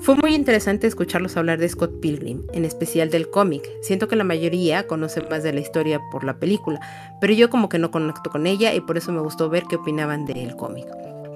Fue 0.00 0.14
muy 0.14 0.34
interesante 0.34 0.86
escucharlos 0.86 1.36
hablar 1.36 1.58
de 1.58 1.68
Scott 1.68 2.00
Pilgrim, 2.00 2.42
en 2.52 2.64
especial 2.64 3.10
del 3.10 3.28
cómic. 3.30 3.68
Siento 3.82 4.06
que 4.08 4.14
la 4.14 4.24
mayoría 4.24 4.86
conoce 4.86 5.20
más 5.22 5.42
de 5.42 5.52
la 5.52 5.60
historia 5.60 6.00
por 6.12 6.22
la 6.22 6.38
película, 6.38 6.80
pero 7.20 7.32
yo 7.32 7.50
como 7.50 7.68
que 7.68 7.78
no 7.78 7.90
conecto 7.90 8.30
con 8.30 8.46
ella 8.46 8.72
y 8.74 8.80
por 8.80 8.96
eso 8.96 9.10
me 9.10 9.20
gustó 9.20 9.48
ver 9.48 9.64
qué 9.68 9.76
opinaban 9.76 10.26
del 10.26 10.54
cómic. 10.54 10.86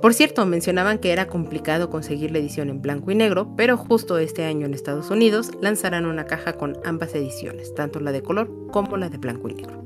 Por 0.01 0.15
cierto, 0.15 0.47
mencionaban 0.47 0.99
que 0.99 1.11
era 1.11 1.27
complicado 1.27 1.91
conseguir 1.91 2.31
la 2.31 2.39
edición 2.39 2.71
en 2.71 2.81
blanco 2.81 3.11
y 3.11 3.15
negro, 3.15 3.55
pero 3.57 3.77
justo 3.77 4.19
este 4.19 4.45
año 4.45 4.67
en 4.67 4.75
Estados 4.75 5.11
Unidos 5.11 5.51
lanzarán 5.61 6.07
una 6.07 6.25
caja 6.25 6.53
con 6.53 6.79
ambas 6.85 7.15
ediciones, 7.15 7.75
tanto 7.75 7.99
la 8.01 8.13
de 8.13 8.23
color 8.23 8.51
como 8.71 8.97
la 8.97 9.09
de 9.09 9.19
blanco 9.19 9.49
y 9.49 9.55
negro. 9.55 9.83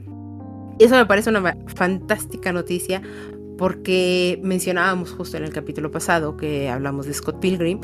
Y 0.79 0.85
eso 0.85 0.95
me 0.97 1.07
parece 1.07 1.31
una 1.31 1.57
fantástica 1.75 2.53
noticia 2.53 3.03
porque 3.57 4.41
mencionábamos 4.43 5.13
justo 5.13 5.37
en 5.37 5.45
el 5.45 5.53
capítulo 5.53 5.91
pasado 5.91 6.37
que 6.37 6.69
hablamos 6.69 7.07
de 7.07 7.15
Scott 7.15 7.41
Pilgrim 7.41 7.81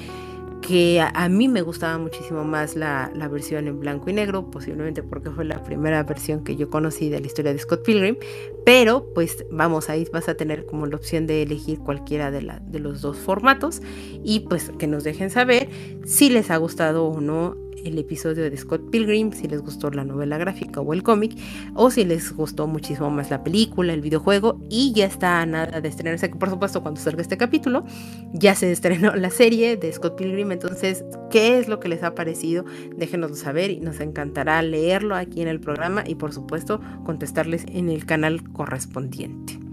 que 0.60 1.00
a, 1.00 1.28
mí 1.28 1.48
me 1.48 1.62
gustaba 1.62 1.98
muchísimo 1.98 2.44
más 2.44 2.76
la, 2.76 3.10
la, 3.14 3.28
versión 3.28 3.66
en 3.66 3.80
blanco 3.80 4.10
y 4.10 4.12
negro, 4.12 4.50
posiblemente 4.50 5.02
porque 5.02 5.30
fue 5.30 5.44
la 5.44 5.62
primera 5.62 6.02
versión 6.02 6.44
que 6.44 6.56
yo 6.56 6.70
conocí 6.70 7.08
de 7.08 7.20
la 7.20 7.26
historia 7.26 7.52
de 7.52 7.58
Scott 7.58 7.84
Pilgrim, 7.84 8.16
pero 8.64 9.06
pues 9.14 9.44
vamos, 9.50 9.88
ahí 9.88 10.06
vas 10.12 10.28
a 10.28 10.34
tener 10.34 10.66
como 10.66 10.86
la 10.86 10.96
opción 10.96 11.26
de 11.26 11.42
elegir 11.42 11.78
cualquiera 11.80 12.30
de, 12.30 12.42
la, 12.42 12.60
de 12.60 12.78
los 12.78 13.00
dos 13.00 13.16
formatos 13.18 13.80
y 14.22 14.40
pues 14.40 14.70
que 14.78 14.86
nos 14.86 15.04
dejen 15.04 15.30
saber 15.30 15.68
si 16.04 16.30
les 16.30 16.50
ha 16.50 16.56
gustado 16.56 17.06
o 17.06 17.20
no 17.20 17.56
el 17.84 17.98
episodio 17.98 18.50
de 18.50 18.56
Scott 18.56 18.90
Pilgrim, 18.90 19.32
si 19.32 19.48
les 19.48 19.62
gustó 19.62 19.90
la 19.90 20.04
novela 20.04 20.38
gráfica 20.38 20.80
o 20.80 20.92
el 20.92 21.02
cómic, 21.02 21.36
o 21.74 21.90
si 21.90 22.04
les 22.04 22.32
gustó 22.32 22.66
muchísimo 22.66 23.10
más 23.10 23.30
la 23.30 23.42
película, 23.42 23.92
el 23.92 24.00
videojuego, 24.00 24.60
y 24.68 24.92
ya 24.92 25.06
está 25.06 25.44
nada 25.46 25.80
de 25.80 25.88
estrenarse, 25.88 26.28
por 26.28 26.50
supuesto 26.50 26.82
cuando 26.82 27.00
salga 27.00 27.22
este 27.22 27.36
capítulo, 27.36 27.84
ya 28.32 28.54
se 28.54 28.70
estrenó 28.72 29.14
la 29.14 29.30
serie 29.30 29.76
de 29.76 29.92
Scott 29.92 30.16
Pilgrim, 30.16 30.52
entonces, 30.52 31.04
¿qué 31.30 31.58
es 31.58 31.68
lo 31.68 31.80
que 31.80 31.88
les 31.88 32.02
ha 32.02 32.14
parecido? 32.14 32.64
Déjenoslo 32.96 33.36
saber 33.36 33.70
y 33.70 33.80
nos 33.80 34.00
encantará 34.00 34.60
leerlo 34.62 35.14
aquí 35.14 35.42
en 35.42 35.48
el 35.48 35.60
programa 35.60 36.04
y 36.06 36.14
por 36.14 36.32
supuesto 36.32 36.80
contestarles 37.04 37.64
en 37.68 37.88
el 37.88 38.06
canal 38.06 38.42
correspondiente. 38.52 39.69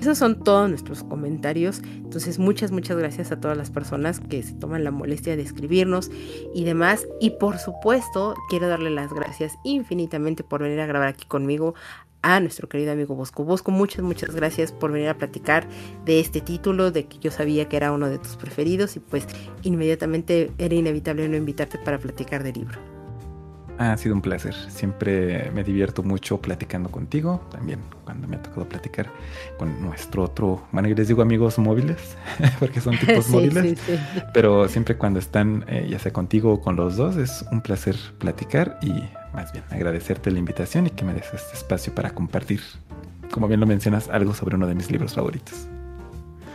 Esos 0.00 0.18
son 0.18 0.42
todos 0.42 0.68
nuestros 0.68 1.02
comentarios. 1.02 1.80
Entonces, 1.84 2.38
muchas, 2.38 2.70
muchas 2.70 2.96
gracias 2.96 3.32
a 3.32 3.40
todas 3.40 3.56
las 3.56 3.70
personas 3.70 4.20
que 4.20 4.42
se 4.42 4.54
toman 4.54 4.84
la 4.84 4.90
molestia 4.90 5.36
de 5.36 5.42
escribirnos 5.42 6.10
y 6.54 6.64
demás. 6.64 7.06
Y 7.20 7.30
por 7.30 7.58
supuesto, 7.58 8.34
quiero 8.48 8.68
darle 8.68 8.90
las 8.90 9.12
gracias 9.12 9.54
infinitamente 9.64 10.44
por 10.44 10.62
venir 10.62 10.80
a 10.80 10.86
grabar 10.86 11.08
aquí 11.08 11.26
conmigo 11.26 11.74
a 12.24 12.40
nuestro 12.40 12.68
querido 12.68 12.92
amigo 12.92 13.14
Bosco. 13.14 13.44
Bosco, 13.44 13.70
muchas, 13.70 14.02
muchas 14.02 14.34
gracias 14.34 14.72
por 14.72 14.90
venir 14.90 15.10
a 15.10 15.18
platicar 15.18 15.68
de 16.06 16.20
este 16.20 16.40
título, 16.40 16.90
de 16.90 17.06
que 17.06 17.18
yo 17.18 17.30
sabía 17.30 17.68
que 17.68 17.76
era 17.76 17.92
uno 17.92 18.08
de 18.08 18.18
tus 18.18 18.36
preferidos 18.36 18.96
y 18.96 19.00
pues 19.00 19.26
inmediatamente 19.62 20.50
era 20.56 20.74
inevitable 20.74 21.28
no 21.28 21.36
invitarte 21.36 21.78
para 21.78 21.98
platicar 21.98 22.42
del 22.42 22.54
libro. 22.54 22.93
Ha 23.78 23.96
sido 23.96 24.14
un 24.14 24.22
placer. 24.22 24.54
Siempre 24.68 25.50
me 25.52 25.64
divierto 25.64 26.02
mucho 26.02 26.40
platicando 26.40 26.90
contigo. 26.90 27.40
También 27.50 27.80
cuando 28.04 28.28
me 28.28 28.36
ha 28.36 28.42
tocado 28.42 28.68
platicar 28.68 29.10
con 29.58 29.82
nuestro 29.82 30.22
otro, 30.22 30.64
bueno, 30.70 30.88
yo 30.88 30.94
les 30.94 31.08
digo 31.08 31.22
amigos 31.22 31.58
móviles, 31.58 32.16
porque 32.60 32.80
son 32.80 32.96
tipos 32.98 33.28
móviles. 33.28 33.78
Pero 34.32 34.68
siempre 34.68 34.96
cuando 34.96 35.18
están, 35.18 35.64
eh, 35.68 35.86
ya 35.90 35.98
sea 35.98 36.12
contigo 36.12 36.52
o 36.52 36.60
con 36.60 36.76
los 36.76 36.96
dos, 36.96 37.16
es 37.16 37.44
un 37.50 37.60
placer 37.60 37.96
platicar 38.18 38.78
y 38.80 38.92
más 39.32 39.52
bien 39.52 39.64
agradecerte 39.70 40.30
la 40.30 40.38
invitación 40.38 40.86
y 40.86 40.90
que 40.90 41.04
me 41.04 41.12
des 41.12 41.32
este 41.34 41.54
espacio 41.54 41.94
para 41.94 42.10
compartir, 42.10 42.60
como 43.32 43.48
bien 43.48 43.60
lo 43.60 43.66
mencionas, 43.66 44.08
algo 44.08 44.34
sobre 44.34 44.56
uno 44.56 44.66
de 44.66 44.74
mis 44.76 44.90
libros 44.90 45.14
favoritos. 45.14 45.66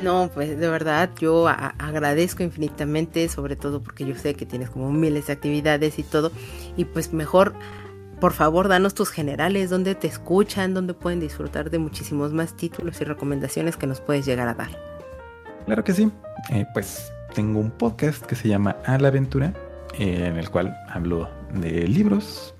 No, 0.01 0.29
pues 0.33 0.57
de 0.57 0.69
verdad 0.69 1.09
yo 1.19 1.47
agradezco 1.47 2.43
infinitamente, 2.43 3.27
sobre 3.27 3.55
todo 3.55 3.81
porque 3.83 4.05
yo 4.05 4.15
sé 4.15 4.33
que 4.33 4.45
tienes 4.45 4.69
como 4.69 4.91
miles 4.91 5.27
de 5.27 5.33
actividades 5.33 5.99
y 5.99 6.03
todo, 6.03 6.31
y 6.77 6.85
pues 6.85 7.11
mejor, 7.11 7.53
por 8.21 8.31
favor, 8.31 8.69
danos 8.69 8.93
tus 8.93 9.09
generales, 9.09 9.69
donde 9.69 9.95
te 9.95 10.07
escuchan, 10.07 10.73
donde 10.73 10.93
pueden 10.93 11.19
disfrutar 11.19 11.69
de 11.69 11.79
muchísimos 11.79 12.31
más 12.31 12.55
títulos 12.55 13.01
y 13.01 13.03
recomendaciones 13.03 13.75
que 13.75 13.87
nos 13.87 13.99
puedes 13.99 14.25
llegar 14.25 14.47
a 14.47 14.53
dar. 14.53 14.69
Claro 15.65 15.83
que 15.83 15.93
sí, 15.93 16.09
eh, 16.49 16.65
pues 16.73 17.11
tengo 17.33 17.59
un 17.59 17.71
podcast 17.71 18.25
que 18.25 18.35
se 18.35 18.47
llama 18.47 18.77
A 18.85 18.97
la 18.97 19.09
Aventura, 19.09 19.53
eh, 19.97 20.27
en 20.27 20.37
el 20.37 20.49
cual 20.49 20.77
hablo 20.89 21.29
de 21.53 21.87
libros, 21.87 22.53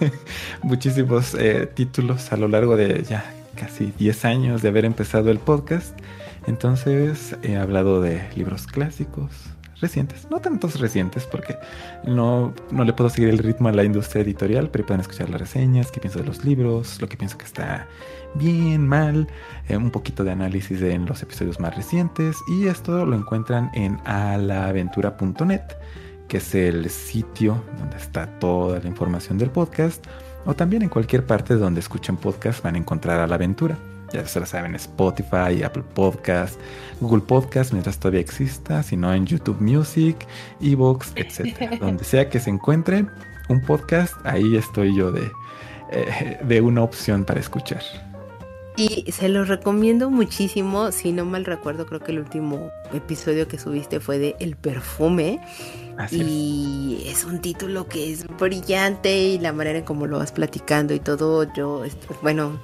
muchísimos 0.62 1.34
eh, 1.34 1.68
títulos 1.72 2.32
a 2.32 2.36
lo 2.36 2.48
largo 2.48 2.76
de 2.76 3.04
ya 3.04 3.24
casi 3.54 3.92
10 3.98 4.24
años 4.24 4.62
de 4.62 4.68
haber 4.68 4.84
empezado 4.84 5.30
el 5.30 5.38
podcast. 5.38 5.96
Entonces 6.46 7.36
he 7.42 7.56
hablado 7.56 8.00
de 8.00 8.22
libros 8.34 8.66
clásicos, 8.66 9.30
recientes, 9.80 10.28
no 10.30 10.40
tantos 10.40 10.78
recientes 10.78 11.24
porque 11.24 11.56
no, 12.04 12.52
no 12.70 12.84
le 12.84 12.92
puedo 12.92 13.10
seguir 13.10 13.30
el 13.30 13.38
ritmo 13.38 13.68
a 13.68 13.72
la 13.72 13.84
industria 13.84 14.22
editorial, 14.22 14.70
pero 14.70 14.86
pueden 14.86 15.00
escuchar 15.00 15.30
las 15.30 15.40
reseñas, 15.40 15.90
qué 15.90 16.00
pienso 16.00 16.18
de 16.18 16.26
los 16.26 16.44
libros, 16.44 17.00
lo 17.00 17.08
que 17.08 17.16
pienso 17.16 17.38
que 17.38 17.46
está 17.46 17.86
bien, 18.34 18.86
mal, 18.86 19.28
eh, 19.68 19.76
un 19.76 19.90
poquito 19.90 20.22
de 20.24 20.32
análisis 20.32 20.80
en 20.82 21.06
los 21.06 21.22
episodios 21.22 21.58
más 21.60 21.74
recientes 21.74 22.36
y 22.48 22.66
esto 22.66 23.04
lo 23.06 23.16
encuentran 23.16 23.70
en 23.74 23.98
alaaventura.net, 24.04 25.62
que 26.28 26.36
es 26.36 26.54
el 26.54 26.90
sitio 26.90 27.62
donde 27.78 27.96
está 27.96 28.26
toda 28.38 28.80
la 28.80 28.88
información 28.88 29.38
del 29.38 29.50
podcast, 29.50 30.06
o 30.46 30.54
también 30.54 30.82
en 30.82 30.88
cualquier 30.88 31.26
parte 31.26 31.54
donde 31.54 31.80
escuchen 31.80 32.16
podcast 32.16 32.62
van 32.62 32.76
a 32.76 32.78
encontrar 32.78 33.20
a 33.20 33.26
la 33.26 33.34
aventura 33.34 33.76
ya 34.12 34.26
se 34.26 34.40
lo 34.40 34.46
saben, 34.46 34.74
Spotify, 34.74 35.62
Apple 35.64 35.84
Podcast, 35.94 36.58
Google 37.00 37.22
Podcast, 37.22 37.72
mientras 37.72 37.98
todavía 37.98 38.20
exista, 38.20 38.82
sino 38.82 39.12
en 39.12 39.26
YouTube 39.26 39.60
Music, 39.60 40.16
Evox, 40.60 41.12
etc. 41.16 41.78
Donde 41.80 42.04
sea 42.04 42.28
que 42.28 42.40
se 42.40 42.50
encuentre 42.50 43.06
un 43.48 43.60
podcast, 43.62 44.14
ahí 44.24 44.56
estoy 44.56 44.94
yo 44.96 45.10
de, 45.12 45.30
eh, 45.90 46.38
de 46.42 46.60
una 46.60 46.82
opción 46.82 47.24
para 47.24 47.40
escuchar. 47.40 47.82
Y 48.76 49.10
se 49.12 49.28
los 49.28 49.48
recomiendo 49.48 50.10
muchísimo, 50.10 50.92
si 50.92 51.12
no 51.12 51.24
mal 51.24 51.44
recuerdo, 51.44 51.86
creo 51.86 52.00
que 52.00 52.12
el 52.12 52.20
último 52.20 52.70
episodio 52.94 53.46
que 53.46 53.58
subiste 53.58 54.00
fue 54.00 54.18
de 54.18 54.36
El 54.38 54.56
perfume. 54.56 55.40
y 56.10 57.02
es. 57.06 57.24
un 57.24 57.40
título 57.40 57.86
que 57.88 58.10
es 58.10 58.26
brillante 58.26 59.18
y 59.18 59.38
la 59.38 59.52
manera 59.52 59.80
en 59.80 59.84
cómo 59.84 60.06
lo 60.06 60.18
vas 60.18 60.32
platicando 60.32 60.94
y 60.94 61.00
todo, 61.00 61.52
yo, 61.52 61.82
bueno, 62.22 62.58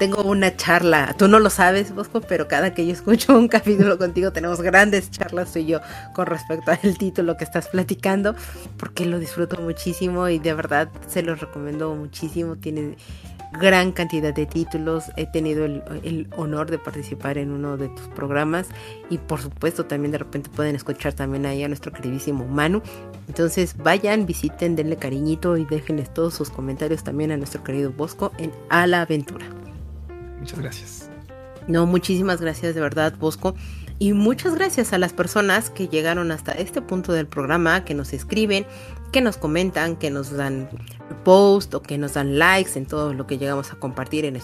tengo 0.00 0.22
una 0.22 0.56
charla, 0.56 1.14
tú 1.18 1.28
no 1.28 1.38
lo 1.38 1.50
sabes, 1.50 1.94
Bosco, 1.94 2.22
pero 2.22 2.48
cada 2.48 2.72
que 2.72 2.86
yo 2.86 2.92
escucho 2.94 3.36
un 3.36 3.48
capítulo 3.58 3.98
contigo 3.98 4.32
tenemos 4.32 4.62
grandes 4.62 5.10
charlas 5.10 5.52
tú 5.52 5.58
yo 5.58 5.80
con 6.14 6.24
respecto 6.24 6.70
al 6.70 6.96
título 6.96 7.36
que 7.36 7.44
estás 7.44 7.68
platicando, 7.68 8.34
porque 8.78 9.04
lo 9.04 9.18
disfruto 9.18 9.60
muchísimo 9.60 10.26
y 10.30 10.38
de 10.38 10.54
verdad 10.54 10.88
se 11.06 11.22
los 11.22 11.40
recomiendo 11.40 11.94
muchísimo. 11.94 12.56
Tiene 12.56 12.96
gran 13.60 13.92
cantidad 13.92 14.32
de 14.32 14.46
títulos, 14.46 15.04
he 15.18 15.26
tenido 15.26 15.66
el, 15.66 16.28
honor 16.34 16.70
de 16.70 16.78
participar 16.78 17.36
en 17.36 17.50
uno 17.50 17.76
de 17.76 17.88
tus 17.88 18.08
programas 18.08 18.68
y 19.10 19.18
por 19.18 19.42
supuesto 19.42 19.84
también 19.84 20.12
de 20.12 20.18
repente 20.18 20.48
pueden 20.48 20.76
escuchar 20.76 21.12
también 21.12 21.44
ahí 21.44 21.62
a 21.62 21.68
nuestro 21.68 21.92
queridísimo 21.92 22.46
Manu. 22.46 22.80
Entonces 23.28 23.76
vayan, 23.76 24.24
visiten, 24.24 24.76
denle 24.76 24.96
cariñito 24.96 25.58
y 25.58 25.66
déjenles 25.66 26.14
todos 26.14 26.32
sus 26.32 26.48
comentarios 26.48 27.04
también 27.04 27.32
a 27.32 27.36
nuestro 27.36 27.62
querido 27.62 27.92
Bosco 27.92 28.32
en 28.38 28.50
A 28.70 28.86
la 28.86 29.02
Aventura. 29.02 29.59
Muchas 30.40 30.58
gracias. 30.58 31.10
No, 31.68 31.86
muchísimas 31.86 32.40
gracias 32.40 32.74
de 32.74 32.80
verdad, 32.80 33.14
Bosco. 33.18 33.54
Y 33.98 34.14
muchas 34.14 34.54
gracias 34.54 34.94
a 34.94 34.98
las 34.98 35.12
personas 35.12 35.68
que 35.68 35.86
llegaron 35.86 36.32
hasta 36.32 36.52
este 36.52 36.80
punto 36.80 37.12
del 37.12 37.26
programa, 37.26 37.84
que 37.84 37.92
nos 37.92 38.14
escriben, 38.14 38.64
que 39.12 39.20
nos 39.20 39.36
comentan, 39.36 39.96
que 39.96 40.10
nos 40.10 40.30
dan 40.30 40.70
post 41.22 41.74
o 41.74 41.82
que 41.82 41.98
nos 41.98 42.14
dan 42.14 42.38
likes 42.38 42.78
en 42.78 42.86
todo 42.86 43.12
lo 43.12 43.26
que 43.26 43.36
llegamos 43.36 43.72
a 43.72 43.76
compartir 43.76 44.24
en, 44.24 44.38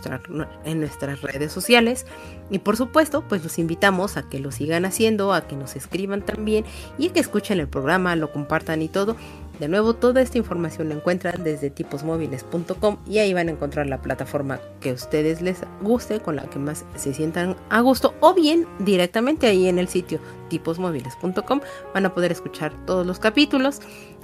en 0.64 0.80
nuestras 0.80 1.22
redes 1.22 1.52
sociales. 1.52 2.04
Y 2.50 2.58
por 2.58 2.76
supuesto, 2.76 3.24
pues 3.26 3.42
los 3.42 3.58
invitamos 3.58 4.18
a 4.18 4.28
que 4.28 4.40
lo 4.40 4.52
sigan 4.52 4.84
haciendo, 4.84 5.32
a 5.32 5.46
que 5.48 5.56
nos 5.56 5.74
escriban 5.74 6.20
también 6.20 6.66
y 6.98 7.08
a 7.08 7.12
que 7.14 7.20
escuchen 7.20 7.58
el 7.58 7.68
programa, 7.68 8.14
lo 8.14 8.32
compartan 8.32 8.82
y 8.82 8.88
todo. 8.88 9.16
De 9.58 9.68
nuevo, 9.68 9.94
toda 9.94 10.20
esta 10.20 10.36
información 10.36 10.90
la 10.90 10.96
encuentran 10.96 11.42
desde 11.42 11.70
tiposmóviles.com 11.70 12.98
y 13.06 13.18
ahí 13.18 13.32
van 13.32 13.48
a 13.48 13.52
encontrar 13.52 13.86
la 13.86 14.02
plataforma 14.02 14.60
que 14.80 14.90
a 14.90 14.92
ustedes 14.92 15.40
les 15.40 15.62
guste, 15.80 16.20
con 16.20 16.36
la 16.36 16.42
que 16.50 16.58
más 16.58 16.84
se 16.94 17.14
sientan 17.14 17.56
a 17.70 17.80
gusto, 17.80 18.14
o 18.20 18.34
bien 18.34 18.66
directamente 18.80 19.46
ahí 19.46 19.66
en 19.66 19.78
el 19.78 19.88
sitio 19.88 20.20
tiposmóviles.com 20.50 21.60
van 21.94 22.06
a 22.06 22.12
poder 22.12 22.32
escuchar 22.32 22.74
todos 22.84 23.06
los 23.06 23.18
capítulos 23.18 23.80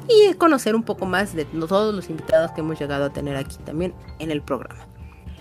y 0.06 0.34
conocer 0.34 0.74
un 0.74 0.82
poco 0.82 1.06
más 1.06 1.34
de 1.34 1.46
todos 1.46 1.94
los 1.94 2.10
invitados 2.10 2.50
que 2.52 2.60
hemos 2.60 2.78
llegado 2.78 3.06
a 3.06 3.12
tener 3.12 3.36
aquí 3.36 3.56
también 3.64 3.94
en 4.18 4.30
el 4.30 4.42
programa. 4.42 4.86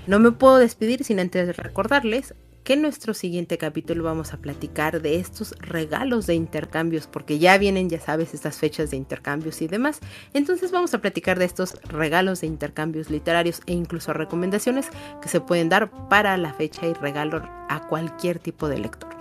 No 0.08 0.20
me 0.20 0.32
puedo 0.32 0.58
despedir 0.58 1.04
sin 1.04 1.20
antes 1.20 1.58
recordarles 1.58 2.34
que 2.64 2.74
en 2.74 2.82
nuestro 2.82 3.14
siguiente 3.14 3.58
capítulo 3.58 4.04
vamos 4.04 4.34
a 4.34 4.38
platicar 4.38 5.02
de 5.02 5.16
estos 5.16 5.56
regalos 5.60 6.28
de 6.28 6.36
intercambios, 6.36 7.08
porque 7.08 7.40
ya 7.40 7.58
vienen, 7.58 7.90
ya 7.90 8.00
sabes, 8.00 8.34
estas 8.34 8.58
fechas 8.58 8.92
de 8.92 8.98
intercambios 8.98 9.62
y 9.62 9.68
demás. 9.68 10.00
Entonces 10.34 10.72
vamos 10.72 10.94
a 10.94 11.00
platicar 11.00 11.40
de 11.40 11.46
estos 11.46 11.76
regalos 11.84 12.42
de 12.42 12.48
intercambios 12.48 13.10
literarios 13.10 13.62
e 13.66 13.74
incluso 13.74 14.14
recomendaciones 14.14 14.88
que 15.22 15.30
se 15.30 15.42
pueden 15.42 15.70
dar 15.70 15.92
para 16.10 16.38
la 16.38 16.54
fecha 16.54 16.88
y 16.88 16.94
regalo 16.94 17.42
a 17.70 17.88
cualquier 17.88 18.40
tipo 18.40 18.68
de 18.68 18.80
lector. 18.80 19.21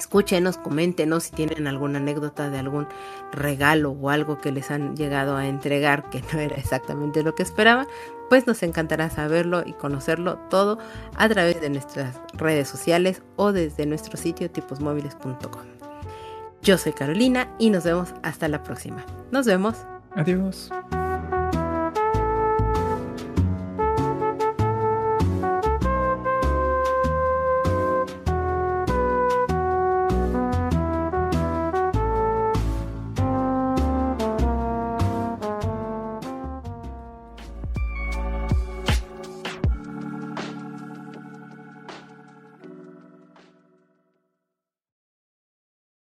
Escúchenos, 0.00 0.56
coméntenos 0.56 1.24
si 1.24 1.32
tienen 1.32 1.66
alguna 1.66 1.98
anécdota 1.98 2.48
de 2.48 2.58
algún 2.58 2.88
regalo 3.32 3.90
o 3.92 4.08
algo 4.08 4.40
que 4.40 4.50
les 4.50 4.70
han 4.70 4.96
llegado 4.96 5.36
a 5.36 5.46
entregar 5.46 6.08
que 6.08 6.24
no 6.32 6.40
era 6.40 6.56
exactamente 6.56 7.22
lo 7.22 7.34
que 7.34 7.42
esperaban 7.42 7.86
pues 8.30 8.46
nos 8.46 8.62
encantará 8.62 9.10
saberlo 9.10 9.62
y 9.66 9.72
conocerlo 9.72 10.38
todo 10.48 10.78
a 11.16 11.28
través 11.28 11.60
de 11.60 11.68
nuestras 11.68 12.18
redes 12.32 12.68
sociales 12.68 13.22
o 13.36 13.52
desde 13.52 13.84
nuestro 13.86 14.16
sitio 14.16 14.48
tiposmóviles.com. 14.50 15.66
Yo 16.62 16.78
soy 16.78 16.92
Carolina 16.92 17.52
y 17.58 17.70
nos 17.70 17.84
vemos 17.84 18.14
hasta 18.22 18.48
la 18.48 18.62
próxima. 18.62 19.04
Nos 19.32 19.46
vemos. 19.46 19.76
Adiós. 20.12 20.70